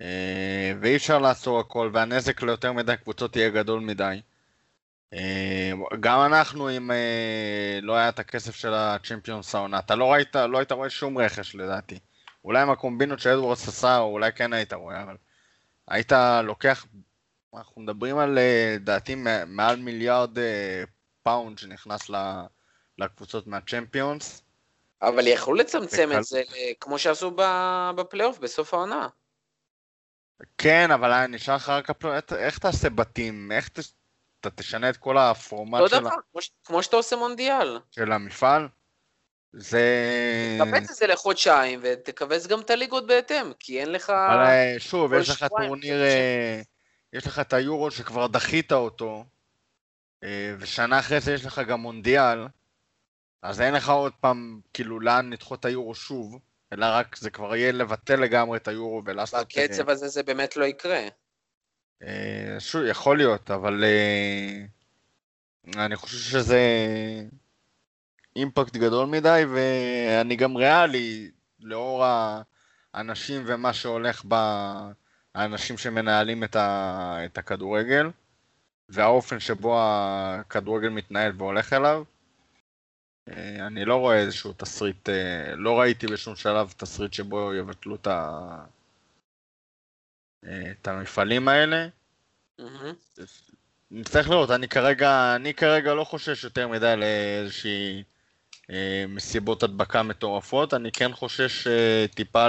אה, 0.00 0.72
ואי 0.80 0.96
אפשר 0.96 1.18
לעצור 1.18 1.60
הכל, 1.60 1.90
והנזק 1.92 2.42
ליותר 2.42 2.72
מדי 2.72 2.94
קבוצות 3.02 3.36
יהיה 3.36 3.48
גדול 3.50 3.80
מדי. 3.80 4.20
אה, 5.14 5.72
גם 6.00 6.20
אנחנו, 6.20 6.70
אם 6.76 6.90
אה, 6.90 7.78
לא 7.82 7.96
היה 7.96 8.08
את 8.08 8.18
הכסף 8.18 8.54
של 8.54 8.74
הצ'מפיונס 8.74 9.54
העונה, 9.54 9.78
אתה 9.78 9.94
לא 9.94 10.12
ראית, 10.12 10.36
לא 10.36 10.58
היית 10.58 10.72
רואה 10.72 10.90
שום 10.90 11.18
רכש 11.18 11.54
לדעתי. 11.54 11.98
אולי 12.44 12.62
עם 12.62 12.70
הקומבינות 12.70 13.20
שאדוורדס 13.20 13.68
עשה, 13.68 13.98
אולי 13.98 14.32
כן 14.32 14.52
היית 14.52 14.72
רואה, 14.72 15.02
אבל 15.02 15.16
היית 15.90 16.12
לוקח, 16.44 16.86
אנחנו 17.54 17.82
מדברים 17.82 18.18
על, 18.18 18.38
אה, 18.38 18.72
לדעתי, 18.76 19.14
מ- 19.14 19.56
מעל 19.56 19.76
מיליארד 19.76 20.38
אה, 20.38 20.82
פאונד 21.22 21.58
שנכנס 21.58 22.10
לקבוצות 22.98 23.46
מהצ'מפיונס. 23.46 24.42
אבל 25.02 25.26
יכלו 25.26 25.54
לצמצם 25.54 26.08
בקל- 26.08 26.18
את 26.18 26.24
זה, 26.24 26.42
כמו 26.80 26.98
שעשו 26.98 27.30
בפלייאוף 27.96 28.38
בסוף 28.38 28.74
העונה. 28.74 29.08
כן, 30.58 30.90
אבל 30.90 31.12
היה 31.12 31.26
נשאר 31.26 31.56
לך 31.56 31.68
רק 31.68 31.90
הפלייאוף, 31.90 32.32
איך 32.32 32.58
תעשה 32.58 32.90
בתים? 32.90 33.52
איך 33.52 33.68
ת... 33.68 33.78
אתה 34.40 34.50
תשנה 34.50 34.90
את 34.90 34.96
כל 34.96 35.18
הפורמט 35.18 35.80
אותו 35.80 35.96
של, 35.96 35.96
ה... 35.96 36.00
דבר, 36.00 36.16
כמו 36.32 36.42
ש- 36.42 36.50
כמו 36.64 36.82
שאתה 36.82 36.96
עושה 36.96 37.16
מונדיאל. 37.16 37.78
של 37.90 38.12
המפעל? 38.12 38.68
זה... 39.52 40.58
תקבץ 40.58 40.90
את 40.90 40.96
זה 40.96 41.06
לחודשיים, 41.06 41.80
ותכווץ 41.82 42.46
גם 42.46 42.60
את 42.60 42.70
הליגות 42.70 43.06
בהתאם, 43.06 43.52
כי 43.58 43.80
אין 43.80 43.92
לך... 43.92 44.10
אבל 44.10 44.44
אה, 44.44 44.74
שוב, 44.78 45.14
יש 45.14 45.28
לך 45.28 45.46
טורניר, 45.48 46.02
יש 46.02 46.14
אה, 46.14 46.60
יש 47.12 47.26
לך 47.26 47.38
את 47.38 47.52
היורו 47.52 47.90
שכבר 47.90 48.26
דחית 48.26 48.72
אותו, 48.72 49.24
אה, 50.24 50.54
ושנה 50.58 50.98
אחרי 50.98 51.20
זה 51.20 51.34
יש 51.34 51.44
לך 51.44 51.60
גם 51.68 51.80
מונדיאל, 51.80 52.46
אז 53.42 53.60
אין 53.60 53.74
לך 53.74 53.88
עוד 53.88 54.12
פעם, 54.20 54.60
כאילו, 54.74 55.00
לאן 55.00 55.32
לדחות 55.32 55.60
את 55.60 55.64
היורו 55.64 55.94
שוב, 55.94 56.38
אלא 56.72 56.86
רק 56.86 57.16
זה 57.16 57.30
כבר 57.30 57.56
יהיה 57.56 57.72
לבטל 57.72 58.16
לגמרי 58.16 58.58
את 58.58 58.68
היורו 58.68 59.02
ולעשות... 59.04 59.46
בקצב 59.46 59.90
הזה 59.90 60.08
זה 60.08 60.22
באמת 60.22 60.56
לא 60.56 60.64
יקרה. 60.64 61.00
שוב, 62.58 62.82
יכול 62.86 63.16
להיות, 63.16 63.50
אבל 63.50 63.84
אני 65.76 65.96
חושב 65.96 66.18
שזה 66.18 66.60
אימפקט 68.38 68.76
גדול 68.76 69.06
מדי, 69.06 69.44
ואני 69.52 70.36
גם 70.36 70.56
ריאלי, 70.56 71.30
לאור 71.60 72.04
האנשים 72.94 73.42
ומה 73.46 73.72
שהולך 73.72 74.24
ב... 74.28 74.34
האנשים 75.34 75.78
שמנהלים 75.78 76.44
את, 76.44 76.56
ה... 76.56 77.18
את 77.24 77.38
הכדורגל, 77.38 78.10
והאופן 78.88 79.40
שבו 79.40 79.78
הכדורגל 79.80 80.88
מתנהל 80.88 81.32
והולך 81.36 81.72
אליו. 81.72 82.04
אה, 83.28 83.66
אני 83.66 83.84
לא 83.84 83.96
רואה 83.96 84.16
איזשהו 84.16 84.52
תסריט, 84.52 85.08
אה, 85.08 85.54
לא 85.56 85.80
ראיתי 85.80 86.06
בשום 86.06 86.36
שלב 86.36 86.74
תסריט 86.76 87.12
שבו 87.12 87.54
יבטלו 87.54 87.94
את, 87.94 88.06
ה... 88.06 88.64
אה, 90.44 90.70
את 90.70 90.88
המפעלים 90.88 91.48
האלה. 91.48 91.88
מהמם. 92.58 92.94
נצטרך 93.90 94.28
לראות, 94.28 94.50
אני 94.50 94.68
כרגע, 94.68 95.34
אני 95.36 95.54
כרגע 95.54 95.94
לא 95.94 96.04
חושש 96.04 96.44
יותר 96.44 96.68
מדי 96.68 96.94
לאיזושהי 96.96 98.04
מסיבות 99.08 99.62
הדבקה 99.62 100.02
מטורפות, 100.02 100.74
אני 100.74 100.92
כן 100.92 101.12
חושש 101.12 101.66
אה, 101.66 102.06
טיפה 102.14 102.46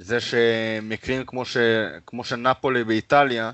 לזה 0.00 0.20
שמקרים 0.20 1.26
כמו, 1.26 1.44
ש, 1.44 1.56
כמו 2.06 2.24
של 2.24 2.36
נפולי 2.36 2.84
באיטליה, 2.84 3.52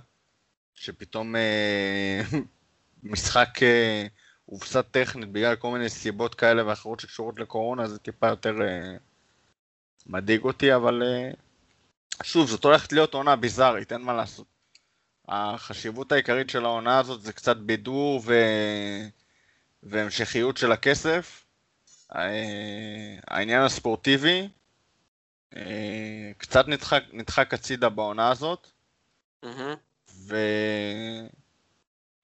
שפתאום 0.74 1.36
אה, 1.36 2.20
משחק 3.02 3.62
אה, 3.62 4.06
הופסד 4.44 4.82
טכנית 4.82 5.32
בגלל 5.32 5.56
כל 5.56 5.70
מיני 5.70 5.88
סיבות 5.88 6.34
כאלה 6.34 6.66
ואחרות 6.66 7.00
שקשורות 7.00 7.40
לקורונה, 7.40 7.88
זה 7.88 7.98
טיפה 7.98 8.28
יותר 8.28 8.62
אה, 8.62 8.96
מדאיג 10.06 10.44
אותי, 10.44 10.74
אבל 10.74 11.02
אה, 11.02 11.30
שוב, 12.22 12.48
זאת 12.48 12.64
הולכת 12.64 12.92
להיות 12.92 13.14
עונה 13.14 13.36
ביזארית, 13.36 13.92
אין 13.92 14.02
מה 14.02 14.12
לעשות. 14.12 14.46
החשיבות 15.28 16.12
העיקרית 16.12 16.50
של 16.50 16.64
העונה 16.64 16.98
הזאת 16.98 17.22
זה 17.22 17.32
קצת 17.32 17.56
בידור 17.56 18.22
ו... 18.24 18.34
והמשכיות 19.84 20.56
של 20.56 20.72
הכסף. 20.72 21.44
אה, 22.14 23.16
העניין 23.26 23.62
הספורטיבי 23.62 24.48
אה, 25.56 26.30
קצת 26.38 26.68
נדחק, 26.68 27.02
נדחק 27.12 27.54
הצידה 27.54 27.88
בעונה 27.88 28.30
הזאת, 28.30 28.68
מהמם. 29.42 29.74
ו... 30.28 30.36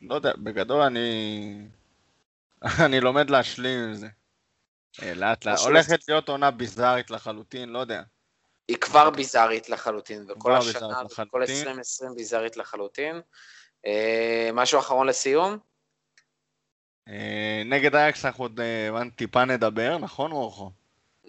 לא 0.00 0.14
יודע, 0.14 0.32
בגדול 0.38 0.80
אני... 0.80 1.66
אני 2.84 3.00
לומד 3.00 3.30
להשלים 3.30 3.80
עם 3.80 3.94
זה. 3.94 4.08
אה, 5.02 5.14
לאט 5.14 5.44
לאט. 5.44 5.58
הולכת 5.58 6.08
להיות 6.08 6.28
עונה 6.28 6.50
ביזארית 6.50 7.11
לחלוטין, 7.11 7.68
לא 7.68 7.78
יודע. 7.78 8.02
היא 8.68 8.76
כבר 8.76 9.11
ביזארית 9.11 9.68
לחלוטין, 9.68 10.26
וכל 10.28 10.52
השנה, 10.52 10.86
וכל 10.86 11.04
לחלוטין. 11.04 11.68
2020 11.68 12.14
ביזארית 12.14 12.56
לחלוטין. 12.56 13.20
משהו 14.52 14.80
אחרון 14.80 15.06
לסיום? 15.06 15.58
אה, 17.09 17.62
נגד 17.64 17.94
אייקס 17.94 18.24
אנחנו 18.24 18.44
עוד 18.44 18.61
אה, 18.61 19.11
טיפה 19.16 19.44
נדבר, 19.44 19.98
נכון 19.98 20.32
אורחו? 20.32 20.70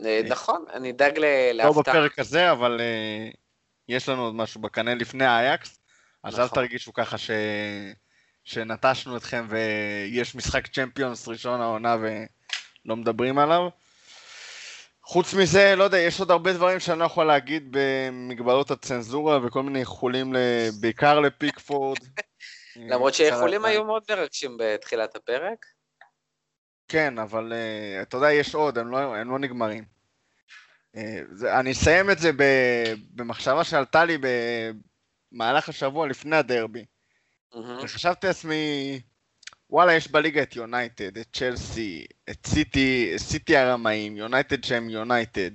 אה, 0.06 0.22
נכון, 0.30 0.66
אני 0.74 0.92
אדאג 0.92 1.20
לא 1.20 1.28
להפתעה. 1.52 1.82
בפרק 1.84 2.20
הזה, 2.20 2.52
אבל 2.52 2.82
יש 3.88 4.10
לנו 4.10 4.22
עוד 4.22 4.36
משהו 4.36 4.62
בקנה 4.62 4.96
לפני 4.96 5.26
האייקס, 5.26 5.80
אז 6.24 6.40
אל 6.40 6.46
נכון. 6.46 6.56
תרגישו 6.56 6.94
ככה 6.94 7.18
ש... 7.18 7.32
שנטשנו 8.44 9.18
אתכם 9.18 9.48
ויש 9.50 10.36
משחק 10.36 10.68
צ'מפיונס 10.68 11.28
ראשון 11.28 11.62
העונה 11.62 11.98
ולא 12.02 12.96
מדברים 12.96 13.40
עליו. 13.40 13.70
חוץ 15.04 15.34
מזה, 15.34 15.76
לא 15.76 15.84
יודע, 15.84 15.98
יש 15.98 16.20
עוד 16.20 16.32
הרבה 16.32 16.54
דברים 16.54 16.80
שאני 16.80 17.00
לא 17.00 17.06
יכול 17.06 17.26
להגיד 17.26 17.68
במגבלות 17.72 18.72
הצנזורה 18.72 19.40
וכל 19.44 19.64
מיני 19.64 19.80
איחולים. 19.80 20.34
בעיקר 20.80 21.20
לפיקפורד. 21.20 21.98
למרות 22.90 23.14
שאיחולים. 23.14 23.66
היו 23.66 23.84
מאוד 23.84 24.04
מרגשים 24.10 24.58
בתחילת 24.60 25.16
הפרק. 25.16 25.66
כן, 26.88 27.20
אבל 27.20 27.54
uh, 27.54 28.02
אתה 28.02 28.18
יודע, 28.18 28.32
יש 28.32 28.56
עוד, 28.56 28.78
הם 28.78 28.92
לא, 28.92 29.16
הם 29.16 29.32
לא 29.32 29.40
נגמרים. 29.40 29.84
Uh, 30.96 31.00
זה, 31.32 31.60
אני 31.60 31.72
אסיים 31.72 32.12
את 32.12 32.20
זה 32.20 32.32
ב, 32.32 32.44
במחשבה 33.10 33.64
שעלתה 33.64 34.06
לי 34.06 34.18
במהלך 35.32 35.70
השבוע 35.70 36.08
לפני 36.08 36.36
הדרבי. 36.36 36.86
מהמם. 37.54 37.80
וחשבתי 37.84 38.28
לעצמי, 38.28 39.02
וואלה, 39.70 39.94
יש 39.94 40.12
בליגה 40.12 40.44
את 40.44 40.56
יונייטד, 40.56 41.18
את 41.18 41.28
צ'לסי, 41.34 42.06
את 42.30 42.48
סיטי, 42.48 43.14
סיטי 43.18 43.58
הרמאים, 43.58 44.18
יונייטד 44.18 44.64
שהם 44.64 44.90
יונייטד. 44.90 45.52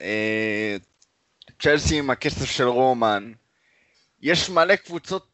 אה, 0.00 0.76
צ'לסי 1.62 1.98
עם 1.98 2.10
הכסף 2.10 2.44
של 2.44 2.68
רומן. 2.68 3.32
יש 4.22 4.50
מלא 4.50 4.76
קבוצות 4.76 5.29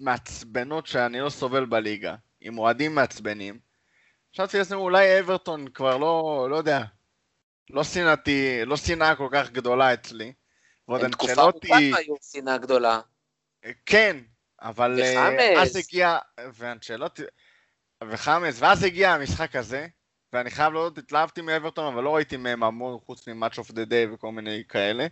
מעצבנות 0.00 0.86
שאני 0.86 1.20
לא 1.20 1.30
סובל 1.30 1.64
בליגה, 1.64 2.14
עם 2.40 2.58
אוהדים 2.58 2.94
מעצבנים. 2.94 3.58
חשבתי 4.34 4.58
לעצמי, 4.58 4.76
אולי 4.76 5.20
אברטון 5.20 5.68
כבר 5.68 5.96
לא, 5.96 6.46
לא 6.50 6.56
יודע, 6.56 6.82
לא 7.70 7.84
שנאתי, 7.84 8.64
לא 8.66 8.76
שנאה 8.76 9.16
כל 9.16 9.28
כך 9.32 9.50
גדולה 9.50 9.94
אצלי. 9.94 10.32
ועוד 10.88 11.08
תקופה 11.08 11.42
ארוכה 11.42 11.76
היו 11.76 12.14
שנאה 12.32 12.58
גדולה. 12.58 13.00
כן, 13.86 14.16
אבל 14.62 15.00
אה. 15.02 15.62
אז 15.62 15.76
הגיע, 15.76 16.18
ואנצ'לוטי, 16.54 17.22
וחמאס, 18.08 18.62
ואז 18.62 18.82
הגיע 18.82 19.10
המשחק 19.10 19.56
הזה, 19.56 19.86
ואני 20.32 20.50
חייב 20.50 20.72
להודות, 20.72 20.98
התלהבתי 20.98 21.40
מאברטון, 21.40 21.92
אבל 21.92 22.02
לא 22.02 22.16
ראיתי 22.16 22.36
מהם 22.36 22.62
המון 22.62 22.98
חוץ 23.06 23.28
מ-Match 23.28 23.54
of 23.54 23.70
the 23.70 23.90
Day 23.90 24.14
וכל 24.14 24.32
מיני 24.32 24.62
כאלה, 24.68 25.06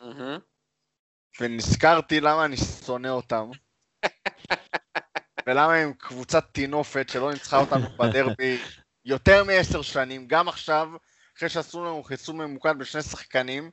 מהמם. 0.00 0.38
ונזכרתי 1.40 2.20
למה 2.20 2.44
אני 2.44 2.56
שונא 2.56 3.08
אותם, 3.08 3.50
ולמה 5.46 5.74
הם 5.74 5.92
קבוצת 5.92 6.44
טינופת 6.52 7.08
שלא 7.08 7.32
ניצחה 7.32 7.58
אותנו 7.58 7.88
בדרבי 7.98 8.58
יותר 9.04 9.44
מעשר 9.44 9.82
שנים, 9.82 10.26
גם 10.26 10.48
עכשיו, 10.48 10.88
אחרי 11.36 11.48
שעשו 11.48 11.84
לנו 11.84 12.02
חיסול 12.02 12.36
ממוקד 12.36 12.78
בשני 12.78 13.02
שחקנים, 13.02 13.70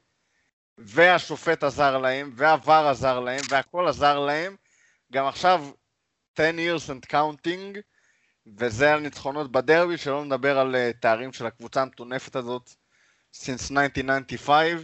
והשופט 0.77 1.63
עזר 1.63 1.97
להם, 1.97 2.33
והVAR 2.37 2.89
עזר 2.89 3.19
להם, 3.19 3.41
והכל 3.49 3.87
עזר 3.87 4.19
להם, 4.19 4.55
גם 5.11 5.25
עכשיו 5.25 5.65
10 6.35 6.51
years 6.57 6.89
and 6.89 7.11
counting, 7.11 7.77
וזה 8.57 8.93
על 8.93 8.99
ניצחונות 8.99 9.51
בדרבי, 9.51 9.97
שלא 9.97 10.25
נדבר 10.25 10.57
על 10.59 10.75
uh, 10.75 10.97
תארים 10.99 11.33
של 11.33 11.45
הקבוצה 11.45 11.81
המטונפת 11.81 12.35
הזאת 12.35 12.69
since 13.35 13.71
1995. 13.71 14.81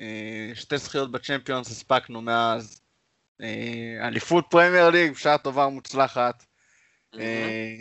Uh, 0.00 0.04
שתי 0.54 0.78
זכיות 0.78 1.10
בצ'מפיונס 1.10 1.70
הספקנו 1.70 2.22
מאז. 2.22 2.83
Uh, 3.42 3.44
אליפות 4.00 4.46
פרמייר 4.50 4.90
ליג, 4.90 5.12
בשעה 5.12 5.38
טובה 5.38 5.66
ומוצלחת. 5.66 6.44
אה, 7.18 7.74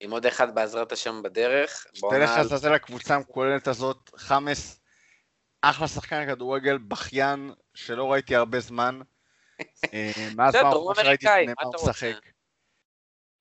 עם 0.00 0.10
עוד 0.10 0.26
אחד 0.26 0.54
בעזרת 0.54 0.92
השם 0.92 1.22
בדרך. 1.22 1.86
שתלך 1.94 2.30
לעזאזל 2.36 2.74
הקבוצה 2.74 3.14
המקוללת 3.14 3.68
הזאת, 3.68 4.10
חמאס, 4.16 4.80
אחלה 5.62 5.88
שחקן 5.88 6.26
כדורגל, 6.26 6.78
בכיין, 6.78 7.52
שלא 7.74 8.12
ראיתי 8.12 8.36
הרבה 8.36 8.60
זמן. 8.60 9.00
אה, 9.94 10.28
מאז 10.36 10.54
פעם 10.54 10.72
שראיתי 10.94 11.26
את 11.26 11.32
נאמר? 11.46 11.70
משחק. 11.74 12.30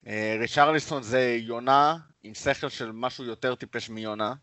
אה, 0.08 0.36
רישרליסון 0.40 1.04
זה 1.04 1.38
יונה, 1.40 1.98
עם 2.24 2.34
שכל 2.34 2.70
של 2.70 2.92
משהו 2.92 3.24
יותר 3.24 3.56
טיפש 3.56 3.90
מיונה. 3.90 4.34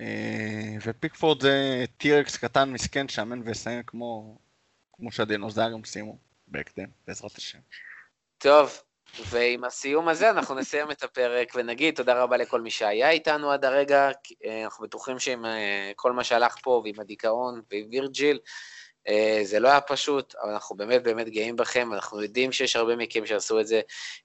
אה, 0.00 0.74
ופיקפורד 0.82 1.42
זה 1.42 1.84
טירקס 1.96 2.36
קטן 2.36 2.72
מסכן, 2.72 3.08
שאמן 3.08 3.42
ויסיים 3.44 3.82
כמו, 3.82 4.38
כמו 4.96 5.12
שהדינוזארים 5.12 5.84
סיימו, 5.84 6.18
בהקדם, 6.48 6.88
בעזרת 7.06 7.36
השם. 7.36 7.58
טוב, 8.38 8.82
ועם 9.30 9.64
הסיום 9.64 10.08
הזה 10.08 10.30
אנחנו 10.30 10.54
נסיים 10.54 10.90
את 10.90 11.02
הפרק 11.02 11.52
ונגיד 11.54 11.94
תודה 11.94 12.22
רבה 12.22 12.36
לכל 12.36 12.60
מי 12.60 12.70
שהיה 12.70 13.10
איתנו 13.10 13.50
עד 13.50 13.64
הרגע. 13.64 14.10
אה, 14.44 14.64
אנחנו 14.64 14.84
בטוחים 14.84 15.18
שעם 15.18 15.44
אה, 15.44 15.92
כל 15.96 16.12
מה 16.12 16.24
שהלך 16.24 16.56
פה 16.62 16.82
ועם 16.84 17.00
הדיכאון 17.00 17.62
ועם 17.70 17.86
וירג'יל, 17.90 18.38
זה 19.42 19.60
לא 19.60 19.68
היה 19.68 19.80
פשוט, 19.80 20.34
אבל 20.42 20.52
אנחנו 20.52 20.76
באמת 20.76 21.02
באמת 21.02 21.28
גאים 21.28 21.56
בכם, 21.56 21.92
אנחנו 21.92 22.22
יודעים 22.22 22.52
שיש 22.52 22.76
הרבה 22.76 22.96
מכם 22.96 23.26
שעשו 23.26 23.60
את 23.60 23.66
זה, 23.66 23.80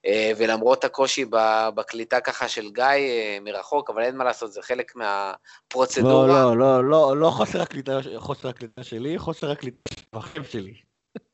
אה, 0.05 0.31
ולמרות 0.37 0.83
הקושי 0.83 1.25
ב- 1.25 1.69
בקליטה 1.75 2.21
ככה 2.21 2.47
של 2.47 2.69
גיא 2.69 2.83
אה, 2.83 3.37
מרחוק, 3.41 3.89
אבל 3.89 4.03
אין 4.03 4.17
מה 4.17 4.23
לעשות, 4.23 4.51
זה 4.51 4.61
חלק 4.61 4.95
לא, 4.95 5.01
מהפרוצדורה. 5.01 6.27
לא, 6.27 6.57
לא, 6.57 6.89
לא, 6.89 7.17
לא 7.17 7.29
חוסר 7.29 7.61
הקליטה, 7.61 7.99
חוסר 8.17 8.49
הקליטה 8.49 8.83
שלי, 8.83 9.19
חוסר 9.19 9.51
הקליטה 9.51 9.91
של 10.33 10.43
שלי. 10.43 10.73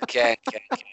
כן, 0.08 0.34
כן, 0.52 0.58
כן. 0.70 0.86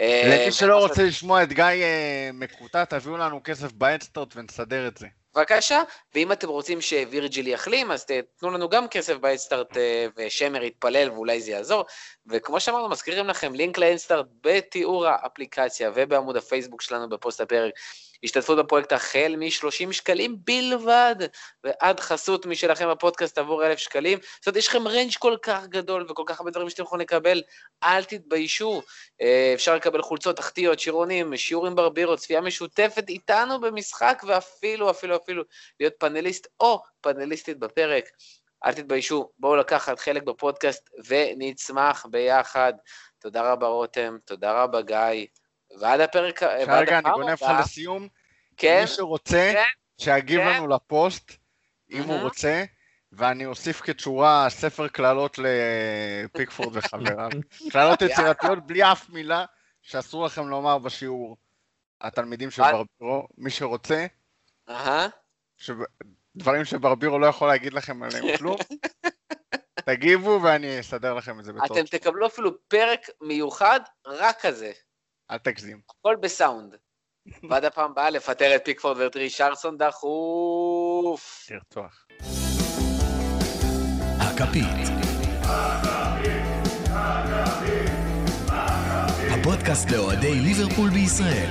אה, 0.00 0.42
למי 0.42 0.52
שלא 0.52 0.78
רוצה 0.78 1.02
לשמוע 1.02 1.42
את 1.42 1.52
גיא 1.52 1.64
אה, 1.64 2.30
מקוטע, 2.32 2.84
תביאו 2.84 3.16
לנו 3.16 3.40
כסף 3.44 3.72
באדסטארט 3.72 4.36
ונסדר 4.36 4.88
את 4.88 4.96
זה. 4.96 5.06
בבקשה, 5.36 5.82
ואם 6.14 6.32
אתם 6.32 6.48
רוצים 6.48 6.80
שווירג'יל 6.80 7.48
יחלים, 7.48 7.90
אז 7.90 8.04
תתנו 8.04 8.50
לנו 8.50 8.68
גם 8.68 8.88
כסף 8.88 9.16
באדסטארט 9.16 9.76
אה, 9.76 10.06
ושמר 10.16 10.62
יתפלל 10.62 11.10
ואולי 11.10 11.40
זה 11.40 11.50
יעזור. 11.50 11.84
וכמו 12.26 12.60
שאמרנו, 12.60 12.88
מזכירים 12.88 13.28
לכם, 13.28 13.54
לינק 13.54 13.78
לאדסטארט 13.78 14.26
בתיאור 14.40 15.06
האפליקציה 15.06 15.90
ובעמוד 15.94 16.36
הפייסבוק 16.36 16.82
שלנו 16.82 17.08
בפוסט 17.08 17.40
הפרק. 17.40 17.72
השתתפות 18.24 18.58
בפרויקט 18.58 18.92
החל 18.92 19.34
מ-30 19.38 19.92
שקלים 19.92 20.36
בלבד, 20.44 21.16
ועד 21.64 22.00
חסות 22.00 22.46
משלכם 22.46 22.90
בפודקאסט 22.90 23.38
עבור 23.38 23.66
1,000 23.66 23.78
שקלים. 23.78 24.18
זאת 24.36 24.46
אומרת, 24.46 24.56
יש 24.56 24.68
לכם 24.68 24.88
range 24.88 25.12
כל 25.18 25.36
כך 25.42 25.66
גדול 25.66 26.06
וכל 26.08 26.22
כך 26.26 26.40
הרבה 26.40 26.50
דברים 26.50 26.70
שאתם 26.70 26.82
יכולים 26.82 27.00
לקבל, 27.00 27.42
אל 27.82 28.04
תתביישו. 28.04 28.82
אה, 29.20 29.52
אפשר 29.54 29.74
לקבל 29.74 30.02
חולצות, 30.02 30.36
תחתיות, 30.36 30.80
שירונים, 30.80 31.36
שיעורים 31.36 31.74
ברבירו, 31.74 32.16
צפייה 32.16 32.40
משותפת 32.40 33.08
איתנו 33.08 33.60
במשחק, 33.60 34.22
ואפילו, 34.26 34.90
אפילו, 34.90 35.16
אפילו 35.16 35.42
להיות 35.80 35.94
פאנליסט 35.98 36.46
או 36.60 36.82
פאנליסטית 37.00 37.58
בפרק. 37.58 38.04
אל 38.64 38.72
תתביישו, 38.72 39.30
בואו 39.38 39.56
לקחת 39.56 40.00
חלק 40.00 40.22
בפודקאסט 40.22 40.90
ונצמח 41.06 42.06
ביחד. 42.10 42.72
תודה 43.18 43.52
רבה 43.52 43.66
רותם, 43.66 44.16
תודה 44.24 44.62
רבה 44.62 44.82
גיא, 44.82 45.26
ועד 45.80 46.00
הפרק, 46.00 46.42
רגע, 46.42 46.98
אני 46.98 47.10
גונב 47.10 47.28
לך. 47.28 47.46
לסיום. 47.60 48.08
כן, 48.56 48.80
מי 48.80 48.86
שרוצה, 48.86 49.50
כן, 49.54 49.62
שיגיב 49.98 50.40
כן. 50.40 50.46
לנו 50.48 50.68
לפוסט, 50.68 51.32
אם 51.90 51.98
הוא 52.02 52.06
מהמם. 52.06 52.22
רוצה, 52.22 52.64
ואני 53.12 53.46
אוסיף 53.46 53.80
כתשורה 53.80 54.46
ספר 54.50 54.88
קללות 54.88 55.38
לפיקפורד 55.38 56.68
וחבריו. 56.76 57.28
קללות 57.70 58.02
יצירתיות 58.02 58.66
בלי 58.66 58.92
אף 58.92 59.10
מילה 59.10 59.44
שאסור 59.82 60.24
לכם 60.24 60.48
לומר 60.48 60.78
בשיעור. 60.78 61.36
התלמידים 62.00 62.50
של 62.50 62.62
מה? 62.62 62.72
ברבירו, 62.72 63.28
מי 63.38 63.50
שרוצה. 63.50 64.06
שב- 65.56 65.74
דברים 66.36 66.64
שברבירו 66.64 67.18
לא 67.18 67.26
יכול 67.26 67.48
להגיד 67.48 67.72
לכם 67.72 68.02
עליהם 68.02 68.36
כלום, 68.36 68.56
תגיבו 69.86 70.40
ואני 70.42 70.80
אסדר 70.80 71.14
לכם 71.14 71.40
את 71.40 71.44
זה 71.44 71.52
בטוב. 71.52 71.76
אתם 71.78 71.98
תקבלו 71.98 72.26
אפילו 72.26 72.68
פרק 72.68 73.00
מיוחד 73.20 73.80
רק 74.06 74.40
כזה, 74.40 74.72
אל 75.30 75.38
תגזים. 75.38 75.80
הכל 76.00 76.16
בסאונד. 76.20 76.76
ועד 77.50 77.64
הפעם 77.64 77.90
הבאה 77.90 78.10
לפטר 78.10 78.56
את 78.56 78.64
פיקפורד 78.64 78.98
ואת 78.98 79.16
רישרסון 79.16 79.78
דחוף. 79.78 81.46
תרצוח. 81.48 82.06
הכפית. 84.20 84.88
הפודקאסט 89.30 89.90
לאוהדי 89.90 90.34
ליברפול 90.34 90.90
בישראל. 90.90 91.48